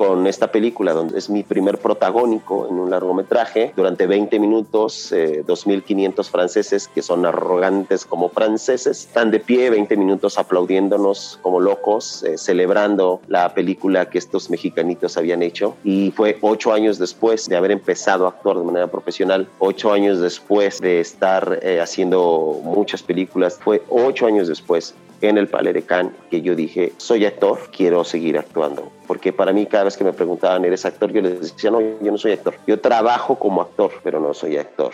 con 0.00 0.26
esta 0.26 0.50
película, 0.50 0.94
donde 0.94 1.18
es 1.18 1.28
mi 1.28 1.42
primer 1.42 1.76
protagónico 1.76 2.66
en 2.66 2.76
un 2.76 2.88
largometraje, 2.88 3.74
durante 3.76 4.06
20 4.06 4.40
minutos, 4.40 5.12
2.500 5.12 6.20
eh, 6.20 6.30
franceses 6.30 6.88
que 6.88 7.02
son 7.02 7.26
arrogantes 7.26 8.06
como 8.06 8.30
franceses, 8.30 9.04
están 9.04 9.30
de 9.30 9.40
pie 9.40 9.68
20 9.68 9.98
minutos 9.98 10.38
aplaudiéndonos 10.38 11.38
como 11.42 11.60
locos, 11.60 12.22
eh, 12.22 12.38
celebrando 12.38 13.20
la 13.28 13.52
película 13.52 14.08
que 14.08 14.16
estos 14.16 14.48
mexicanitos 14.48 15.18
habían 15.18 15.42
hecho. 15.42 15.76
Y 15.84 16.12
fue 16.12 16.38
ocho 16.40 16.72
años 16.72 16.98
después 16.98 17.46
de 17.46 17.58
haber 17.58 17.70
empezado 17.70 18.24
a 18.24 18.30
actuar 18.30 18.56
de 18.56 18.64
manera 18.64 18.86
profesional, 18.86 19.48
ocho 19.58 19.92
años 19.92 20.18
después 20.18 20.80
de 20.80 21.00
estar 21.00 21.60
eh, 21.60 21.78
haciendo 21.78 22.58
muchas 22.64 23.02
películas, 23.02 23.58
fue 23.62 23.82
ocho 23.90 24.24
años 24.24 24.48
después 24.48 24.94
en 25.20 25.38
el 25.38 25.48
Cannes 25.84 26.12
que 26.30 26.40
yo 26.40 26.54
dije, 26.54 26.92
soy 26.96 27.26
actor, 27.26 27.58
quiero 27.76 28.04
seguir 28.04 28.38
actuando. 28.38 28.90
Porque 29.06 29.32
para 29.32 29.52
mí 29.52 29.66
cada 29.66 29.84
vez 29.84 29.96
que 29.96 30.04
me 30.04 30.12
preguntaban, 30.12 30.64
¿eres 30.64 30.84
actor? 30.84 31.12
Yo 31.12 31.20
les 31.20 31.40
decía, 31.40 31.70
no, 31.70 31.80
yo 31.80 32.10
no 32.10 32.18
soy 32.18 32.32
actor. 32.32 32.54
Yo 32.66 32.80
trabajo 32.80 33.38
como 33.38 33.60
actor, 33.60 33.92
pero 34.02 34.20
no 34.20 34.32
soy 34.32 34.56
actor. 34.56 34.92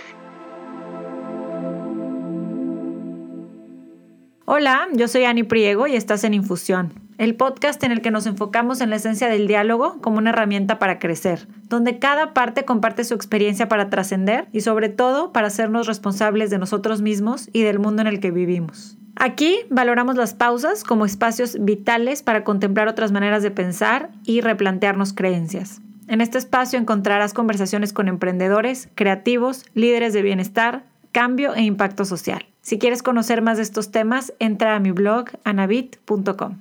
Hola, 4.49 4.87
yo 4.93 5.09
soy 5.09 5.25
Ani 5.25 5.43
Priego 5.43 5.89
y 5.89 5.97
estás 5.97 6.23
en 6.23 6.33
Infusión, 6.33 6.93
el 7.19 7.35
podcast 7.35 7.83
en 7.83 7.91
el 7.91 8.01
que 8.01 8.13
nos 8.13 8.27
enfocamos 8.27 8.81
en 8.81 8.91
la 8.91 8.97
esencia 8.97 9.27
del 9.27 9.49
diálogo 9.49 10.01
como 10.01 10.19
una 10.19 10.31
herramienta 10.31 10.79
para 10.79 11.01
crecer, 11.01 11.49
donde 11.65 11.99
cada 11.99 12.33
parte 12.33 12.65
comparte 12.65 13.03
su 13.03 13.15
experiencia 13.15 13.69
para 13.69 13.91
trascender 13.91 14.47
y 14.53 14.61
sobre 14.61 14.89
todo 14.89 15.33
para 15.33 15.49
hacernos 15.49 15.89
responsables 15.89 16.51
de 16.51 16.59
nosotros 16.59 17.03
mismos 17.03 17.49
y 17.53 17.63
del 17.65 17.81
mundo 17.81 18.03
en 18.03 18.07
el 18.07 18.21
que 18.21 18.31
vivimos. 18.31 18.97
Aquí 19.19 19.61
valoramos 19.71 20.17
las 20.17 20.35
pausas 20.35 20.85
como 20.85 21.07
espacios 21.07 21.57
vitales 21.59 22.23
para 22.23 22.45
contemplar 22.45 22.87
otras 22.87 23.13
maneras 23.13 23.43
de 23.43 23.51
pensar 23.51 24.11
y 24.25 24.43
replantearnos 24.43 25.15
creencias. 25.15 25.81
En 26.07 26.21
este 26.21 26.37
espacio 26.37 26.79
encontrarás 26.79 27.33
conversaciones 27.33 27.95
con 27.95 28.09
emprendedores, 28.09 28.91
creativos, 28.95 29.65
líderes 29.73 30.13
de 30.13 30.21
bienestar, 30.21 30.85
cambio 31.13 31.55
e 31.55 31.63
impacto 31.63 32.05
social. 32.05 32.45
Si 32.61 32.79
quieres 32.79 33.03
conocer 33.03 33.41
más 33.41 33.57
de 33.57 33.63
estos 33.63 33.91
temas, 33.91 34.35
entra 34.39 34.77
a 34.77 34.81
mi 34.81 34.91
blog 34.91 35.31
anabit.com. 35.45 36.59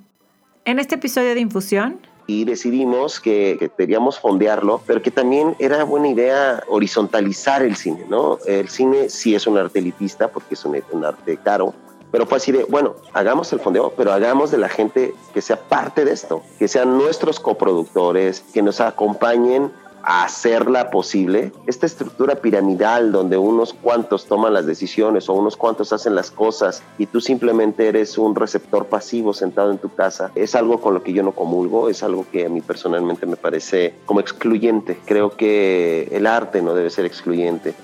En 0.64 0.78
este 0.78 0.94
episodio 0.94 1.34
de 1.34 1.40
Infusión, 1.40 2.00
y 2.26 2.44
decidimos 2.44 3.20
que, 3.20 3.70
queríamos 3.76 4.18
fondearlo, 4.18 4.82
pero 4.84 5.00
que 5.00 5.12
también 5.12 5.54
era 5.60 5.84
buena 5.84 6.08
idea 6.08 6.60
horizontalizar 6.66 7.62
el 7.62 7.76
cine, 7.76 8.04
¿no? 8.08 8.38
El 8.46 8.68
cine 8.68 9.08
sí 9.10 9.36
es 9.36 9.46
un 9.46 9.58
arte 9.58 9.78
elitista 9.78 10.26
porque 10.26 10.54
es 10.54 10.64
un 10.64 11.04
arte 11.04 11.36
caro, 11.36 11.72
pero 12.16 12.24
fue 12.24 12.38
así 12.38 12.50
de, 12.50 12.64
bueno, 12.64 12.94
hagamos 13.12 13.52
el 13.52 13.60
fondeo, 13.60 13.92
pero 13.94 14.10
hagamos 14.10 14.50
de 14.50 14.56
la 14.56 14.70
gente 14.70 15.14
que 15.34 15.42
sea 15.42 15.60
parte 15.60 16.06
de 16.06 16.12
esto, 16.12 16.42
que 16.58 16.66
sean 16.66 16.96
nuestros 16.96 17.38
coproductores, 17.38 18.40
que 18.54 18.62
nos 18.62 18.80
acompañen 18.80 19.70
a 20.02 20.24
hacerla 20.24 20.90
posible. 20.90 21.52
Esta 21.66 21.84
estructura 21.84 22.36
piramidal 22.36 23.12
donde 23.12 23.36
unos 23.36 23.74
cuantos 23.74 24.24
toman 24.24 24.54
las 24.54 24.64
decisiones 24.64 25.28
o 25.28 25.34
unos 25.34 25.58
cuantos 25.58 25.92
hacen 25.92 26.14
las 26.14 26.30
cosas 26.30 26.82
y 26.96 27.04
tú 27.04 27.20
simplemente 27.20 27.86
eres 27.86 28.16
un 28.16 28.34
receptor 28.34 28.86
pasivo 28.86 29.34
sentado 29.34 29.70
en 29.70 29.76
tu 29.76 29.94
casa, 29.94 30.30
es 30.34 30.54
algo 30.54 30.80
con 30.80 30.94
lo 30.94 31.02
que 31.02 31.12
yo 31.12 31.22
no 31.22 31.32
comulgo, 31.32 31.90
es 31.90 32.02
algo 32.02 32.24
que 32.32 32.46
a 32.46 32.48
mí 32.48 32.62
personalmente 32.62 33.26
me 33.26 33.36
parece 33.36 33.92
como 34.06 34.20
excluyente. 34.20 34.98
Creo 35.04 35.36
que 35.36 36.08
el 36.12 36.26
arte 36.26 36.62
no 36.62 36.72
debe 36.72 36.88
ser 36.88 37.04
excluyente. 37.04 37.74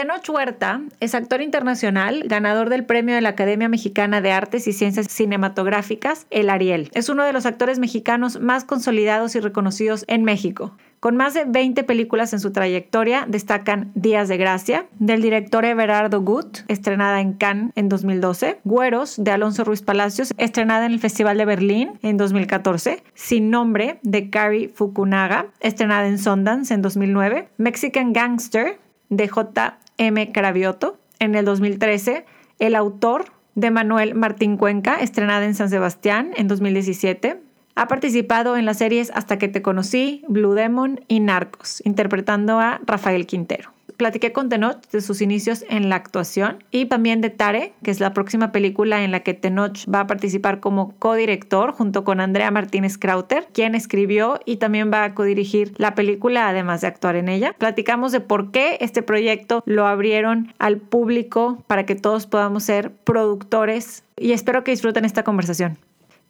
Tenoch 0.00 0.30
Huerta 0.30 0.80
es 1.00 1.14
actor 1.14 1.42
internacional, 1.42 2.22
ganador 2.24 2.70
del 2.70 2.86
premio 2.86 3.14
de 3.14 3.20
la 3.20 3.28
Academia 3.28 3.68
Mexicana 3.68 4.22
de 4.22 4.32
Artes 4.32 4.66
y 4.66 4.72
Ciencias 4.72 5.08
Cinematográficas, 5.08 6.26
el 6.30 6.48
Ariel. 6.48 6.88
Es 6.94 7.10
uno 7.10 7.22
de 7.22 7.34
los 7.34 7.44
actores 7.44 7.78
mexicanos 7.78 8.40
más 8.40 8.64
consolidados 8.64 9.36
y 9.36 9.40
reconocidos 9.40 10.06
en 10.08 10.24
México. 10.24 10.74
Con 11.00 11.18
más 11.18 11.34
de 11.34 11.44
20 11.44 11.84
películas 11.84 12.32
en 12.32 12.40
su 12.40 12.50
trayectoria, 12.50 13.26
destacan 13.28 13.92
Días 13.94 14.28
de 14.28 14.38
Gracia, 14.38 14.86
del 14.98 15.20
director 15.20 15.66
Everardo 15.66 16.22
Gut, 16.22 16.60
estrenada 16.68 17.20
en 17.20 17.34
Cannes 17.34 17.72
en 17.76 17.90
2012, 17.90 18.60
Güeros, 18.64 19.22
de 19.22 19.32
Alonso 19.32 19.64
Ruiz 19.64 19.82
Palacios, 19.82 20.32
estrenada 20.38 20.86
en 20.86 20.92
el 20.92 20.98
Festival 20.98 21.36
de 21.36 21.44
Berlín 21.44 21.98
en 22.00 22.16
2014, 22.16 23.02
Sin 23.12 23.50
Nombre, 23.50 23.98
de 24.02 24.30
Kari 24.30 24.68
Fukunaga, 24.68 25.48
estrenada 25.60 26.06
en 26.06 26.18
Sundance 26.18 26.72
en 26.72 26.80
2009, 26.80 27.50
Mexican 27.58 28.14
Gangster, 28.14 28.78
de 29.10 29.28
J. 29.28 29.78
M. 30.00 30.32
Cravioto. 30.32 30.98
En 31.18 31.34
el 31.34 31.44
2013, 31.44 32.24
el 32.58 32.74
autor 32.74 33.26
de 33.54 33.70
Manuel 33.70 34.14
Martín 34.14 34.56
Cuenca, 34.56 34.96
estrenada 34.96 35.44
en 35.44 35.54
San 35.54 35.68
Sebastián 35.68 36.30
en 36.36 36.48
2017. 36.48 37.40
Ha 37.74 37.86
participado 37.86 38.56
en 38.56 38.64
las 38.64 38.78
series 38.78 39.12
Hasta 39.14 39.38
que 39.38 39.48
te 39.48 39.60
conocí, 39.60 40.24
Blue 40.26 40.54
Demon 40.54 41.00
y 41.06 41.20
Narcos, 41.20 41.82
interpretando 41.84 42.58
a 42.58 42.80
Rafael 42.86 43.26
Quintero 43.26 43.72
platiqué 44.00 44.32
con 44.32 44.48
Tenoch 44.48 44.80
de 44.92 45.02
sus 45.02 45.20
inicios 45.20 45.62
en 45.68 45.90
la 45.90 45.96
actuación 45.96 46.64
y 46.70 46.86
también 46.86 47.20
de 47.20 47.28
Tare, 47.28 47.74
que 47.84 47.90
es 47.90 48.00
la 48.00 48.14
próxima 48.14 48.50
película 48.50 49.04
en 49.04 49.10
la 49.10 49.20
que 49.20 49.34
Tenoch 49.34 49.76
va 49.94 50.00
a 50.00 50.06
participar 50.06 50.58
como 50.58 50.96
codirector 50.98 51.72
junto 51.72 52.02
con 52.02 52.18
Andrea 52.18 52.50
Martínez 52.50 52.96
Krauter, 52.96 53.46
quien 53.52 53.74
escribió 53.74 54.40
y 54.46 54.56
también 54.56 54.90
va 54.90 55.04
a 55.04 55.14
codirigir 55.14 55.74
la 55.76 55.94
película, 55.94 56.48
además 56.48 56.80
de 56.80 56.86
actuar 56.86 57.14
en 57.14 57.28
ella. 57.28 57.54
Platicamos 57.58 58.10
de 58.10 58.20
por 58.20 58.52
qué 58.52 58.78
este 58.80 59.02
proyecto 59.02 59.62
lo 59.66 59.86
abrieron 59.86 60.54
al 60.58 60.78
público 60.78 61.62
para 61.66 61.84
que 61.84 61.94
todos 61.94 62.26
podamos 62.26 62.62
ser 62.62 62.92
productores 63.04 64.02
y 64.16 64.32
espero 64.32 64.64
que 64.64 64.70
disfruten 64.70 65.04
esta 65.04 65.24
conversación. 65.24 65.76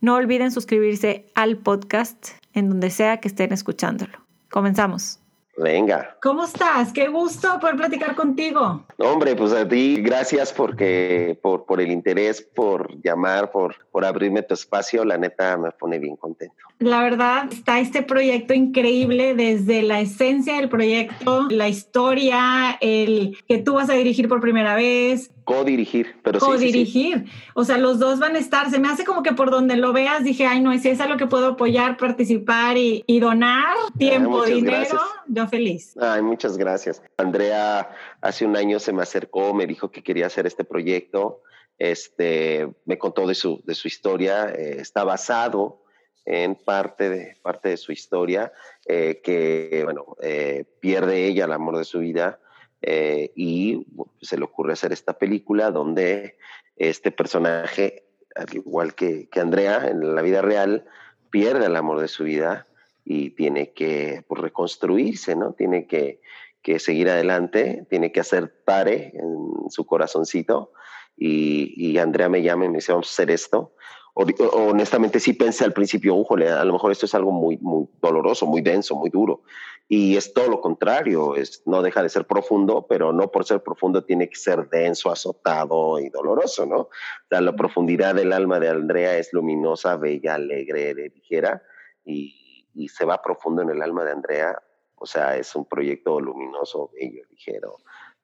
No 0.00 0.16
olviden 0.16 0.50
suscribirse 0.50 1.24
al 1.36 1.56
podcast 1.56 2.30
en 2.52 2.68
donde 2.68 2.90
sea 2.90 3.18
que 3.18 3.28
estén 3.28 3.52
escuchándolo. 3.52 4.18
Comenzamos. 4.50 5.19
Venga. 5.62 6.16
¿Cómo 6.22 6.44
estás? 6.44 6.92
Qué 6.92 7.08
gusto 7.08 7.58
poder 7.60 7.76
platicar 7.76 8.14
contigo. 8.14 8.84
Hombre, 8.98 9.36
pues 9.36 9.52
a 9.52 9.68
ti, 9.68 9.96
gracias 10.00 10.52
porque, 10.52 11.38
por, 11.42 11.66
por 11.66 11.80
el 11.80 11.90
interés, 11.90 12.40
por 12.40 13.00
llamar, 13.02 13.50
por, 13.50 13.76
por 13.90 14.04
abrirme 14.04 14.42
tu 14.42 14.54
espacio. 14.54 15.04
La 15.04 15.18
neta 15.18 15.56
me 15.56 15.70
pone 15.72 15.98
bien 15.98 16.16
contento. 16.16 16.56
La 16.78 17.02
verdad, 17.02 17.52
está 17.52 17.78
este 17.78 18.02
proyecto 18.02 18.54
increíble 18.54 19.34
desde 19.34 19.82
la 19.82 20.00
esencia 20.00 20.56
del 20.56 20.70
proyecto, 20.70 21.46
la 21.50 21.68
historia, 21.68 22.78
el 22.80 23.36
que 23.46 23.58
tú 23.58 23.74
vas 23.74 23.90
a 23.90 23.92
dirigir 23.92 24.28
por 24.28 24.40
primera 24.40 24.74
vez, 24.76 25.30
Co-dirigir, 25.50 26.16
pero 26.22 26.38
Co-dirigir. 26.38 27.24
O 27.54 27.64
sea, 27.64 27.76
los 27.76 27.98
dos 27.98 28.20
van 28.20 28.36
a 28.36 28.38
estar. 28.38 28.70
Se 28.70 28.78
me 28.78 28.88
hace 28.88 29.04
como 29.04 29.24
que 29.24 29.32
por 29.32 29.50
donde 29.50 29.76
lo 29.76 29.92
veas 29.92 30.22
dije, 30.22 30.46
ay, 30.46 30.60
no, 30.60 30.70
es 30.70 30.84
esa 30.84 31.06
lo 31.06 31.16
que 31.16 31.26
puedo 31.26 31.48
apoyar, 31.48 31.96
participar 31.96 32.76
y, 32.76 33.20
donar 33.20 33.74
tiempo, 33.98 34.44
dinero. 34.44 35.00
Yo 35.26 35.48
feliz. 35.48 35.96
Ay, 36.00 36.22
muchas 36.22 36.56
gracias. 36.56 37.02
Andrea 37.16 37.90
hace 38.20 38.46
un 38.46 38.56
año 38.56 38.78
se 38.78 38.92
me 38.92 39.02
acercó, 39.02 39.52
me 39.52 39.66
dijo 39.66 39.90
que 39.90 40.04
quería 40.04 40.26
hacer 40.26 40.46
este 40.46 40.62
proyecto. 40.62 41.42
Este, 41.78 42.68
me 42.84 42.98
contó 42.98 43.26
de 43.26 43.34
su, 43.34 43.60
de 43.64 43.74
su 43.74 43.88
historia. 43.88 44.50
Eh, 44.50 44.76
está 44.78 45.02
basado 45.02 45.82
en 46.24 46.54
parte 46.54 47.08
de, 47.08 47.36
parte 47.42 47.70
de 47.70 47.76
su 47.76 47.90
historia, 47.90 48.52
eh, 48.86 49.20
que, 49.24 49.80
bueno, 49.82 50.16
eh, 50.22 50.64
pierde 50.78 51.26
ella 51.26 51.46
el 51.46 51.52
amor 51.52 51.76
de 51.76 51.84
su 51.84 51.98
vida 51.98 52.38
eh, 52.82 53.32
y 53.36 53.86
se 54.20 54.38
le 54.38 54.44
ocurre 54.44 54.72
hacer 54.72 54.92
esta 54.92 55.14
película 55.14 55.70
donde 55.70 56.36
este 56.76 57.10
personaje, 57.10 58.04
al 58.34 58.54
igual 58.54 58.94
que, 58.94 59.28
que, 59.28 59.40
Andrea 59.40 59.86
en 59.88 60.14
la 60.14 60.22
vida 60.22 60.42
real, 60.42 60.86
pierde 61.30 61.66
el 61.66 61.76
amor 61.76 62.00
de 62.00 62.08
su 62.08 62.24
vida 62.24 62.66
y 63.04 63.30
tiene 63.30 63.72
que 63.72 64.24
pues, 64.26 64.40
reconstruirse, 64.40 65.36
¿no? 65.36 65.52
Tiene 65.52 65.86
que, 65.86 66.20
que, 66.62 66.78
seguir 66.78 67.10
adelante, 67.10 67.86
tiene 67.90 68.12
que 68.12 68.20
hacer 68.20 68.62
pare 68.64 69.12
en 69.14 69.70
su 69.70 69.84
corazoncito 69.84 70.72
y, 71.16 71.74
y 71.76 71.98
Andrea 71.98 72.28
me 72.28 72.42
llama 72.42 72.64
y 72.64 72.68
me 72.70 72.76
dice, 72.76 72.92
vamos 72.92 73.08
a 73.08 73.12
hacer 73.12 73.30
esto 73.30 73.74
honestamente 74.14 75.20
sí 75.20 75.32
pensé 75.32 75.64
al 75.64 75.72
principio, 75.72 76.14
ujole, 76.14 76.48
a 76.48 76.64
lo 76.64 76.72
mejor 76.72 76.92
esto 76.92 77.06
es 77.06 77.14
algo 77.14 77.32
muy, 77.32 77.56
muy 77.58 77.86
doloroso, 78.00 78.46
muy 78.46 78.60
denso, 78.60 78.96
muy 78.96 79.10
duro. 79.10 79.42
Y 79.92 80.16
es 80.16 80.32
todo 80.32 80.46
lo 80.46 80.60
contrario, 80.60 81.34
es, 81.34 81.64
no 81.66 81.82
deja 81.82 82.00
de 82.00 82.08
ser 82.08 82.24
profundo, 82.24 82.86
pero 82.88 83.12
no 83.12 83.32
por 83.32 83.44
ser 83.44 83.60
profundo 83.60 84.04
tiene 84.04 84.28
que 84.28 84.36
ser 84.36 84.68
denso, 84.68 85.10
azotado 85.10 85.98
y 85.98 86.08
doloroso, 86.10 86.64
¿no? 86.64 86.76
O 86.76 86.90
sea, 87.28 87.40
la 87.40 87.56
profundidad 87.56 88.14
del 88.14 88.32
alma 88.32 88.60
de 88.60 88.68
Andrea 88.68 89.18
es 89.18 89.32
luminosa, 89.32 89.96
bella, 89.96 90.36
alegre, 90.36 90.94
ligera, 90.94 91.60
y, 92.04 92.68
y 92.72 92.88
se 92.88 93.04
va 93.04 93.20
profundo 93.20 93.62
en 93.62 93.70
el 93.70 93.82
alma 93.82 94.04
de 94.04 94.12
Andrea. 94.12 94.62
O 94.94 95.06
sea, 95.06 95.36
es 95.36 95.56
un 95.56 95.64
proyecto 95.64 96.20
luminoso, 96.20 96.92
bello, 96.94 97.24
ligero, 97.28 97.78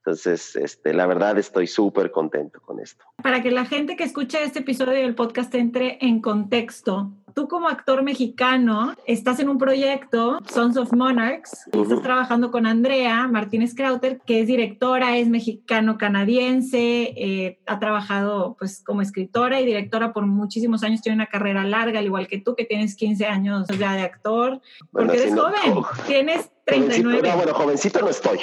entonces, 0.06 0.54
este, 0.54 0.94
la 0.94 1.04
verdad 1.08 1.36
estoy 1.36 1.66
súper 1.66 2.12
contento 2.12 2.60
con 2.60 2.78
esto. 2.78 3.04
Para 3.20 3.42
que 3.42 3.50
la 3.50 3.64
gente 3.64 3.96
que 3.96 4.04
escuche 4.04 4.40
este 4.40 4.60
episodio 4.60 4.92
del 4.92 5.16
podcast 5.16 5.52
entre 5.56 5.98
en 6.00 6.20
contexto, 6.20 7.10
tú 7.36 7.48
como 7.48 7.68
actor 7.68 8.02
mexicano 8.02 8.94
estás 9.06 9.40
en 9.40 9.50
un 9.50 9.58
proyecto, 9.58 10.38
Sons 10.48 10.78
of 10.78 10.94
Monarchs, 10.94 11.68
y 11.70 11.82
estás 11.82 12.00
trabajando 12.00 12.50
con 12.50 12.64
Andrea 12.64 13.28
Martínez 13.28 13.74
Krauter, 13.74 14.22
que 14.24 14.40
es 14.40 14.46
directora, 14.46 15.18
es 15.18 15.28
mexicano-canadiense, 15.28 17.12
eh, 17.14 17.58
ha 17.66 17.78
trabajado 17.78 18.56
pues 18.58 18.82
como 18.82 19.02
escritora 19.02 19.60
y 19.60 19.66
directora 19.66 20.14
por 20.14 20.24
muchísimos 20.24 20.82
años, 20.82 21.02
tiene 21.02 21.16
una 21.16 21.26
carrera 21.26 21.64
larga, 21.64 21.98
al 21.98 22.06
igual 22.06 22.26
que 22.26 22.38
tú, 22.38 22.54
que 22.54 22.64
tienes 22.64 22.96
15 22.96 23.26
años 23.26 23.68
ya 23.78 23.92
de 23.92 24.00
actor, 24.00 24.62
porque 24.90 25.18
eres 25.18 25.34
joven, 25.34 25.84
tienes 26.06 26.50
39. 26.64 27.32
bueno, 27.36 27.52
jovencito 27.52 28.00
no 28.00 28.08
estoy. 28.08 28.40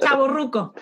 Chavo 0.00 0.28
Ruco. 0.28 0.72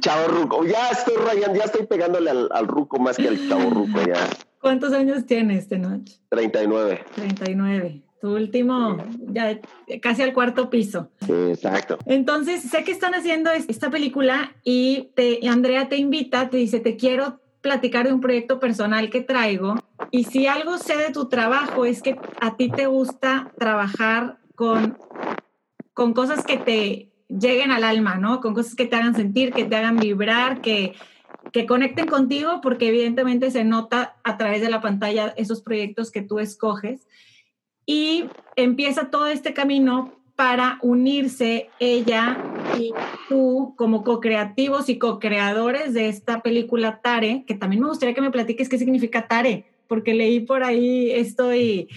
Chavo 0.00 0.28
Ruco, 0.28 0.64
ya 0.64 0.88
estoy 0.88 1.16
rayando, 1.16 1.58
ya 1.58 1.64
estoy 1.64 1.86
pegándole 1.86 2.30
al, 2.30 2.48
al 2.52 2.66
Ruco 2.66 2.98
más 2.98 3.18
que 3.18 3.28
al 3.28 3.48
Chavo 3.50 3.68
Ruco 3.68 4.00
ya. 4.00 4.26
¿Cuántos 4.66 4.92
años 4.94 5.26
tienes 5.26 5.58
esta 5.58 5.78
noche? 5.78 6.18
39. 6.28 7.04
39. 7.14 8.02
Tu 8.20 8.34
último, 8.34 8.96
ya 9.28 9.60
casi 10.02 10.22
al 10.22 10.32
cuarto 10.32 10.70
piso. 10.70 11.12
exacto. 11.28 11.98
Entonces, 12.04 12.62
sé 12.62 12.82
que 12.82 12.90
están 12.90 13.14
haciendo 13.14 13.52
esta 13.52 13.90
película 13.90 14.56
y 14.64 15.10
te, 15.14 15.46
Andrea 15.48 15.88
te 15.88 15.98
invita, 15.98 16.50
te 16.50 16.56
dice, 16.56 16.80
te 16.80 16.96
quiero 16.96 17.38
platicar 17.60 18.08
de 18.08 18.12
un 18.12 18.20
proyecto 18.20 18.58
personal 18.58 19.08
que 19.08 19.20
traigo. 19.20 19.76
Y 20.10 20.24
si 20.24 20.48
algo 20.48 20.78
sé 20.78 20.96
de 20.96 21.12
tu 21.12 21.28
trabajo 21.28 21.84
es 21.84 22.02
que 22.02 22.16
a 22.40 22.56
ti 22.56 22.68
te 22.68 22.86
gusta 22.86 23.52
trabajar 23.60 24.38
con, 24.56 24.98
con 25.94 26.12
cosas 26.12 26.44
que 26.44 26.56
te 26.56 27.12
lleguen 27.28 27.70
al 27.70 27.84
alma, 27.84 28.16
¿no? 28.16 28.40
Con 28.40 28.52
cosas 28.52 28.74
que 28.74 28.86
te 28.86 28.96
hagan 28.96 29.14
sentir, 29.14 29.52
que 29.52 29.64
te 29.64 29.76
hagan 29.76 29.96
vibrar, 29.96 30.60
que, 30.60 30.96
que 31.52 31.66
conecten 31.66 32.06
contigo, 32.06 32.60
porque 32.62 32.88
evidentemente 32.88 33.50
se 33.50 33.64
nota 33.64 34.16
a 34.24 34.36
través 34.36 34.60
de 34.60 34.70
la 34.70 34.80
pantalla 34.80 35.34
esos 35.36 35.62
proyectos 35.62 36.10
que 36.10 36.22
tú 36.22 36.38
escoges. 36.38 37.06
Y 37.86 38.24
empieza 38.56 39.10
todo 39.10 39.26
este 39.26 39.54
camino 39.54 40.12
para 40.34 40.78
unirse 40.82 41.70
ella 41.80 42.36
y 42.78 42.92
tú 43.28 43.74
como 43.76 44.04
co-creativos 44.04 44.88
y 44.88 44.98
co-creadores 44.98 45.94
de 45.94 46.08
esta 46.08 46.42
película 46.42 47.00
Tare, 47.00 47.44
que 47.46 47.54
también 47.54 47.82
me 47.82 47.88
gustaría 47.88 48.14
que 48.14 48.20
me 48.20 48.30
platiques 48.30 48.68
qué 48.68 48.78
significa 48.78 49.28
Tare, 49.28 49.64
porque 49.88 50.14
leí 50.14 50.40
por 50.40 50.62
ahí 50.62 51.10
esto 51.10 51.54
y, 51.54 51.88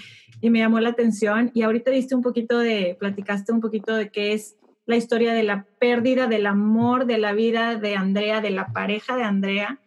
y 0.41 0.49
me 0.49 0.59
llamó 0.59 0.79
la 0.79 0.89
atención. 0.89 1.51
Y 1.53 1.63
ahorita 1.63 1.91
diste 1.91 2.15
un 2.15 2.21
poquito 2.21 2.59
de, 2.59 2.95
platicaste 2.97 3.51
un 3.51 3.59
poquito 3.59 3.93
de 3.95 4.09
qué 4.09 4.33
es 4.33 4.55
la 4.89 4.97
historia 4.97 5.33
de 5.33 5.43
la 5.43 5.67
pérdida 5.79 6.25
del 6.25 6.47
amor, 6.47 7.05
de 7.05 7.19
la 7.19 7.33
vida 7.33 7.75
de 7.75 7.95
Andrea, 7.95 8.41
de 8.41 8.49
la 8.49 8.73
pareja 8.73 9.15
de 9.15 9.21
Andrea. 9.21 9.79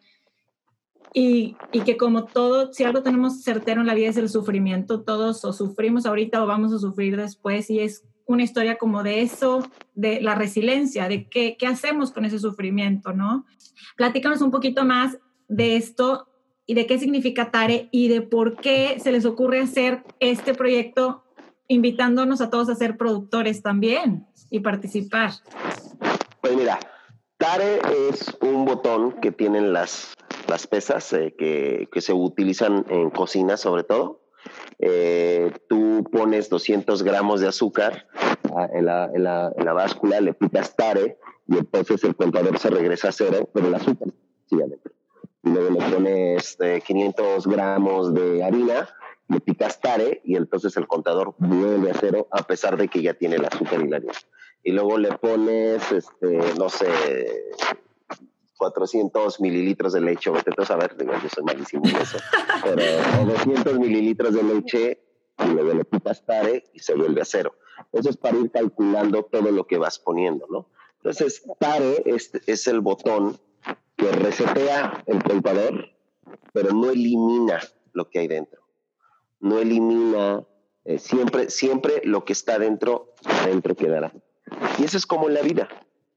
Y, 1.12 1.56
y, 1.72 1.80
que 1.80 1.96
como 1.96 2.26
todo, 2.26 2.72
si 2.72 2.84
algo 2.84 3.02
tenemos 3.02 3.42
certero 3.42 3.80
en 3.80 3.88
la 3.88 3.94
vida 3.94 4.10
es 4.10 4.16
el 4.16 4.28
sufrimiento, 4.28 5.02
todos 5.02 5.44
o 5.44 5.52
sufrimos 5.52 6.06
ahorita 6.06 6.40
o 6.40 6.46
vamos 6.46 6.72
a 6.72 6.78
sufrir 6.78 7.16
después 7.16 7.68
y 7.68 7.80
es 7.80 8.04
una 8.26 8.44
historia 8.44 8.78
como 8.78 9.02
de 9.02 9.22
eso, 9.22 9.68
de 9.96 10.20
la 10.20 10.36
resiliencia, 10.36 11.08
de 11.08 11.28
qué, 11.28 11.56
qué 11.58 11.66
hacemos 11.66 12.12
con 12.12 12.24
ese 12.24 12.38
sufrimiento, 12.38 13.12
¿no? 13.12 13.44
Platícanos 13.96 14.40
un 14.40 14.52
poquito 14.52 14.84
más 14.84 15.18
de 15.48 15.74
esto 15.74 16.28
y 16.64 16.74
de 16.74 16.86
qué 16.86 17.00
significa 17.00 17.50
TARE 17.50 17.88
y 17.90 18.06
de 18.06 18.22
por 18.22 18.56
qué 18.56 19.00
se 19.00 19.10
les 19.10 19.24
ocurre 19.24 19.58
hacer 19.58 20.04
este 20.20 20.54
proyecto 20.54 21.24
invitándonos 21.66 22.40
a 22.40 22.50
todos 22.50 22.68
a 22.68 22.76
ser 22.76 22.96
productores 22.96 23.62
también 23.62 24.28
y 24.52 24.60
participar? 24.60 25.30
Pues 26.40 26.54
mira, 26.54 26.78
Tare 27.38 27.80
es 28.08 28.36
un 28.40 28.66
botón 28.66 29.12
que 29.20 29.32
tienen 29.32 29.72
las, 29.72 30.14
las 30.46 30.66
pesas 30.66 31.12
eh, 31.14 31.34
que, 31.36 31.88
que, 31.90 32.00
se 32.00 32.12
utilizan 32.12 32.84
en 32.90 33.10
cocina 33.10 33.56
sobre 33.56 33.82
todo. 33.82 34.20
Eh, 34.78 35.50
tú 35.68 36.04
pones 36.12 36.50
200 36.50 37.02
gramos 37.02 37.40
de 37.40 37.48
azúcar 37.48 38.06
ah, 38.54 38.68
en 38.72 38.86
la, 38.86 39.10
en, 39.12 39.24
la, 39.24 39.52
en 39.56 39.64
la, 39.64 39.72
báscula, 39.72 40.20
le 40.20 40.34
picas 40.34 40.76
Tare 40.76 41.18
y 41.48 41.56
entonces 41.56 42.04
el 42.04 42.14
contador 42.14 42.58
se 42.58 42.68
regresa 42.68 43.08
a 43.08 43.12
cero, 43.12 43.48
pero 43.54 43.68
el 43.68 43.74
azúcar 43.74 44.08
sigue 44.46 44.64
adentro. 44.64 44.92
Luego 45.44 45.70
le 45.70 45.90
pones 45.90 46.58
500 46.84 47.46
eh, 47.46 47.50
gramos 47.50 48.12
de 48.14 48.44
harina 48.44 48.88
le 49.32 49.40
picas 49.40 49.80
tare 49.80 50.20
y 50.24 50.36
entonces 50.36 50.76
el 50.76 50.86
contador 50.86 51.34
vuelve 51.38 51.90
a 51.90 51.94
cero 51.94 52.28
a 52.30 52.42
pesar 52.42 52.76
de 52.76 52.88
que 52.88 53.02
ya 53.02 53.14
tiene 53.14 53.36
el 53.36 53.44
azúcar 53.44 53.80
y 53.80 53.88
la 53.88 53.96
harina. 53.96 54.12
Y 54.62 54.72
luego 54.72 54.98
le 54.98 55.12
pones, 55.18 55.90
este, 55.90 56.38
no 56.58 56.68
sé, 56.68 56.88
400 58.56 59.40
mililitros 59.40 59.92
de 59.92 60.00
leche, 60.00 60.30
vete 60.30 60.52
a 60.56 60.64
saber, 60.64 60.96
digo, 60.96 61.12
yo 61.20 61.28
soy 61.28 61.44
malísimo 61.44 61.84
en 61.86 61.96
eso, 61.96 62.18
pero 62.64 62.82
200 63.26 63.78
mililitros 63.78 64.34
de 64.34 64.42
leche 64.42 65.00
y 65.38 65.48
luego 65.48 65.74
le 65.74 65.84
picas 65.84 66.24
tare 66.24 66.64
y 66.72 66.78
se 66.78 66.94
vuelve 66.94 67.22
a 67.22 67.24
cero. 67.24 67.56
Eso 67.92 68.10
es 68.10 68.16
para 68.16 68.38
ir 68.38 68.50
calculando 68.50 69.24
todo 69.24 69.50
lo 69.50 69.66
que 69.66 69.78
vas 69.78 69.98
poniendo, 69.98 70.46
¿no? 70.48 70.68
Entonces, 70.98 71.42
tare 71.58 72.02
es, 72.06 72.30
es 72.46 72.68
el 72.68 72.80
botón 72.80 73.38
que 73.96 74.12
resetea 74.12 75.02
el 75.06 75.22
contador, 75.24 75.88
pero 76.52 76.72
no 76.72 76.90
elimina 76.90 77.60
lo 77.92 78.08
que 78.08 78.20
hay 78.20 78.28
dentro 78.28 78.62
no 79.42 79.58
elimina, 79.58 80.44
eh, 80.84 80.98
siempre, 80.98 81.50
siempre 81.50 82.00
lo 82.04 82.24
que 82.24 82.32
está 82.32 82.58
dentro, 82.58 83.12
adentro 83.24 83.74
quedará. 83.74 84.12
Y 84.78 84.84
eso 84.84 84.96
es 84.96 85.06
como 85.06 85.28
en 85.28 85.34
la 85.34 85.42
vida. 85.42 85.68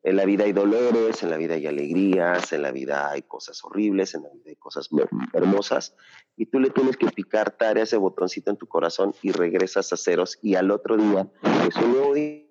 En 0.03 0.17
la 0.17 0.25
vida 0.25 0.43
hay 0.43 0.53
dolores, 0.53 1.23
en 1.23 1.31
la 1.31 1.37
vida 1.37 1.55
hay 1.55 1.65
alegrías, 1.65 2.53
en 2.53 2.61
la 2.61 2.71
vida 2.71 3.09
hay 3.09 3.23
cosas 3.23 3.63
horribles, 3.63 4.13
en 4.13 4.21
la 4.21 4.29
vida 4.29 4.49
hay 4.49 4.55
cosas 4.55 4.87
hermosas. 5.33 5.95
Y 6.37 6.45
tú 6.45 6.59
le 6.59 6.69
tienes 6.69 6.95
que 6.95 7.07
picar 7.07 7.49
tarea 7.51 7.83
ese 7.83 7.97
botoncito 7.97 8.51
en 8.51 8.57
tu 8.57 8.67
corazón 8.67 9.15
y 9.23 9.31
regresas 9.31 9.91
a 9.91 9.97
ceros. 9.97 10.37
Y 10.43 10.55
al 10.55 10.69
otro 10.69 10.95
día 10.95 11.27
es 11.67 11.75
un 11.77 11.93
nuevo 11.93 12.13
día. 12.13 12.43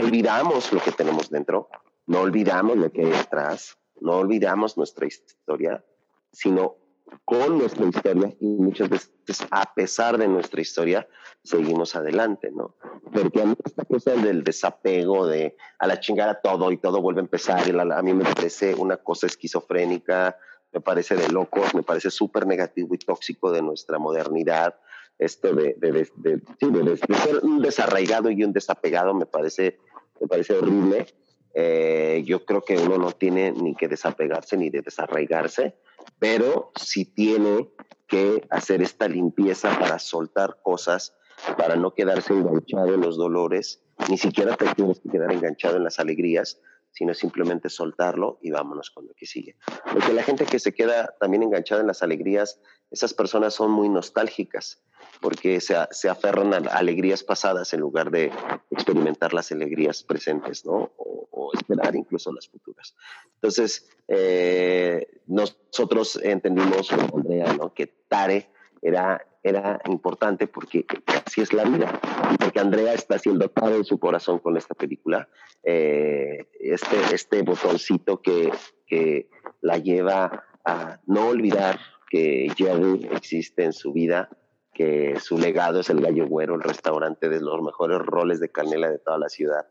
Olvidamos 0.00 0.72
lo 0.72 0.80
que 0.80 0.92
tenemos 0.92 1.30
dentro, 1.30 1.68
no 2.06 2.20
olvidamos 2.20 2.76
lo 2.76 2.90
que 2.92 3.02
hay 3.02 3.10
detrás, 3.10 3.76
no 4.00 4.18
olvidamos 4.18 4.76
nuestra 4.76 5.06
historia, 5.06 5.84
sino 6.32 6.76
con 7.24 7.58
nuestra 7.58 7.86
historia 7.86 8.34
y 8.40 8.46
muchas 8.46 8.88
veces 8.88 9.12
a 9.50 9.74
pesar 9.74 10.18
de 10.18 10.28
nuestra 10.28 10.60
historia 10.60 11.06
seguimos 11.42 11.94
adelante, 11.96 12.50
¿no? 12.50 12.74
Porque 13.12 13.42
a 13.42 13.46
mí 13.46 13.54
esta 13.64 13.84
cosa 13.84 14.12
del 14.12 14.44
desapego, 14.44 15.26
de 15.26 15.56
a 15.78 15.86
la 15.86 16.00
chingada 16.00 16.40
todo 16.40 16.72
y 16.72 16.78
todo 16.78 17.00
vuelve 17.00 17.20
a 17.20 17.24
empezar, 17.24 17.60
a 17.60 18.02
mí 18.02 18.14
me 18.14 18.24
parece 18.24 18.74
una 18.74 18.96
cosa 18.96 19.26
esquizofrénica, 19.26 20.36
me 20.72 20.80
parece 20.80 21.14
de 21.14 21.28
locos, 21.28 21.74
me 21.74 21.82
parece 21.82 22.10
súper 22.10 22.46
negativo 22.46 22.94
y 22.94 22.98
tóxico 22.98 23.52
de 23.52 23.62
nuestra 23.62 23.98
modernidad, 23.98 24.74
esto 25.18 25.54
de, 25.54 25.74
de, 25.78 25.92
de, 25.92 26.40
de, 26.60 26.96
ser 26.96 27.38
un 27.42 27.62
desarraigado 27.62 28.30
y 28.30 28.42
un 28.42 28.52
desapegado 28.52 29.14
me 29.14 29.26
parece, 29.26 29.78
me 30.20 30.26
parece 30.26 30.54
horrible. 30.54 31.06
Eh, 31.54 32.24
yo 32.26 32.44
creo 32.44 32.62
que 32.62 32.76
uno 32.76 32.98
no 32.98 33.12
tiene 33.12 33.52
ni 33.52 33.76
que 33.76 33.86
desapegarse 33.86 34.56
ni 34.56 34.70
de 34.70 34.82
desarraigarse, 34.82 35.76
pero 36.18 36.72
sí 36.76 37.04
tiene 37.04 37.70
que 38.06 38.46
hacer 38.50 38.82
esta 38.82 39.08
limpieza 39.08 39.78
para 39.78 39.98
soltar 39.98 40.58
cosas, 40.62 41.16
para 41.56 41.76
no 41.76 41.94
quedarse 41.94 42.32
enganchado 42.32 42.94
en 42.94 43.00
los 43.00 43.16
dolores, 43.16 43.82
ni 44.08 44.18
siquiera 44.18 44.56
te 44.56 44.66
tienes 44.74 45.00
que 45.00 45.10
quedar 45.10 45.32
enganchado 45.32 45.76
en 45.76 45.84
las 45.84 45.98
alegrías, 45.98 46.60
sino 46.90 47.12
simplemente 47.12 47.68
soltarlo 47.68 48.38
y 48.40 48.50
vámonos 48.50 48.90
con 48.90 49.06
lo 49.06 49.14
que 49.14 49.26
sigue. 49.26 49.56
Porque 49.92 50.12
la 50.12 50.22
gente 50.22 50.46
que 50.46 50.60
se 50.60 50.72
queda 50.72 51.14
también 51.18 51.42
enganchada 51.42 51.80
en 51.80 51.88
las 51.88 52.02
alegrías, 52.02 52.60
esas 52.90 53.14
personas 53.14 53.54
son 53.54 53.70
muy 53.70 53.88
nostálgicas, 53.88 54.82
porque 55.20 55.60
se, 55.60 55.76
se 55.90 56.08
aferran 56.08 56.54
a 56.54 56.58
alegrías 56.72 57.22
pasadas 57.22 57.72
en 57.72 57.80
lugar 57.80 58.10
de 58.10 58.30
experimentar 58.70 59.32
las 59.32 59.50
alegrías 59.52 60.02
presentes, 60.02 60.64
¿no? 60.64 60.92
O, 60.96 61.28
o 61.30 61.50
esperar 61.54 61.94
incluso 61.96 62.32
las 62.32 62.48
futuras. 62.48 62.94
Entonces, 63.34 63.90
eh, 64.08 65.20
nosotros 65.26 66.18
entendimos, 66.22 66.92
Andrea, 66.92 67.52
¿no? 67.54 67.74
Que 67.74 67.86
Tare 68.08 68.50
era, 68.80 69.26
era 69.42 69.80
importante 69.86 70.46
porque 70.46 70.86
así 71.26 71.40
es 71.40 71.52
la 71.52 71.64
vida. 71.64 72.00
porque 72.38 72.60
Andrea 72.60 72.94
está 72.94 73.16
haciendo 73.16 73.48
todo 73.48 73.74
en 73.74 73.84
su 73.84 73.98
corazón 73.98 74.38
con 74.38 74.56
esta 74.56 74.74
película. 74.74 75.28
Eh, 75.62 76.46
este, 76.60 77.14
este 77.14 77.42
botoncito 77.42 78.20
que, 78.20 78.50
que 78.86 79.28
la 79.60 79.78
lleva 79.78 80.44
a 80.64 81.00
no 81.06 81.28
olvidar 81.28 81.78
que 82.14 82.46
Jerry 82.56 83.08
existe 83.10 83.64
en 83.64 83.72
su 83.72 83.92
vida, 83.92 84.28
que 84.72 85.18
su 85.18 85.36
legado 85.36 85.80
es 85.80 85.90
el 85.90 86.00
Gallo 86.00 86.28
Güero, 86.28 86.54
el 86.54 86.62
restaurante 86.62 87.28
de 87.28 87.40
los 87.40 87.60
mejores 87.60 87.98
roles 87.98 88.38
de 88.38 88.52
canela 88.52 88.88
de 88.88 89.00
toda 89.00 89.18
la 89.18 89.28
ciudad, 89.28 89.66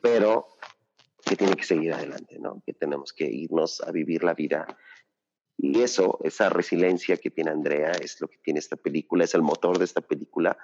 pero 0.00 0.48
que 1.22 1.36
tiene 1.36 1.54
que 1.54 1.64
seguir 1.64 1.92
adelante, 1.92 2.38
¿no? 2.38 2.62
Que 2.64 2.72
tenemos 2.72 3.12
que 3.12 3.26
irnos 3.26 3.82
a 3.82 3.90
vivir 3.90 4.24
la 4.24 4.32
vida 4.32 4.66
y 5.58 5.82
eso, 5.82 6.20
esa 6.24 6.48
resiliencia 6.48 7.18
que 7.18 7.30
tiene 7.30 7.50
Andrea, 7.50 7.90
es 7.92 8.18
lo 8.18 8.28
que 8.28 8.38
tiene 8.38 8.60
esta 8.60 8.76
película, 8.76 9.24
es 9.24 9.34
el 9.34 9.42
motor 9.42 9.78
de 9.78 9.84
esta 9.84 10.00
película, 10.00 10.56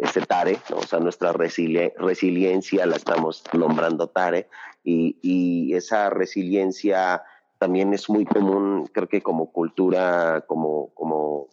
ese 0.00 0.22
Tare, 0.22 0.58
¿no? 0.70 0.78
o 0.78 0.82
sea, 0.82 0.98
nuestra 0.98 1.32
resiliencia 1.32 2.84
la 2.84 2.96
estamos 2.96 3.44
nombrando 3.52 4.08
Tare, 4.08 4.48
y, 4.82 5.18
y, 5.22 5.74
esa 5.74 6.10
resiliencia 6.10 7.22
también 7.58 7.92
es 7.92 8.08
muy 8.08 8.24
común, 8.24 8.88
creo 8.92 9.08
que 9.08 9.20
como 9.20 9.52
cultura, 9.52 10.44
como, 10.46 10.94
como, 10.94 11.48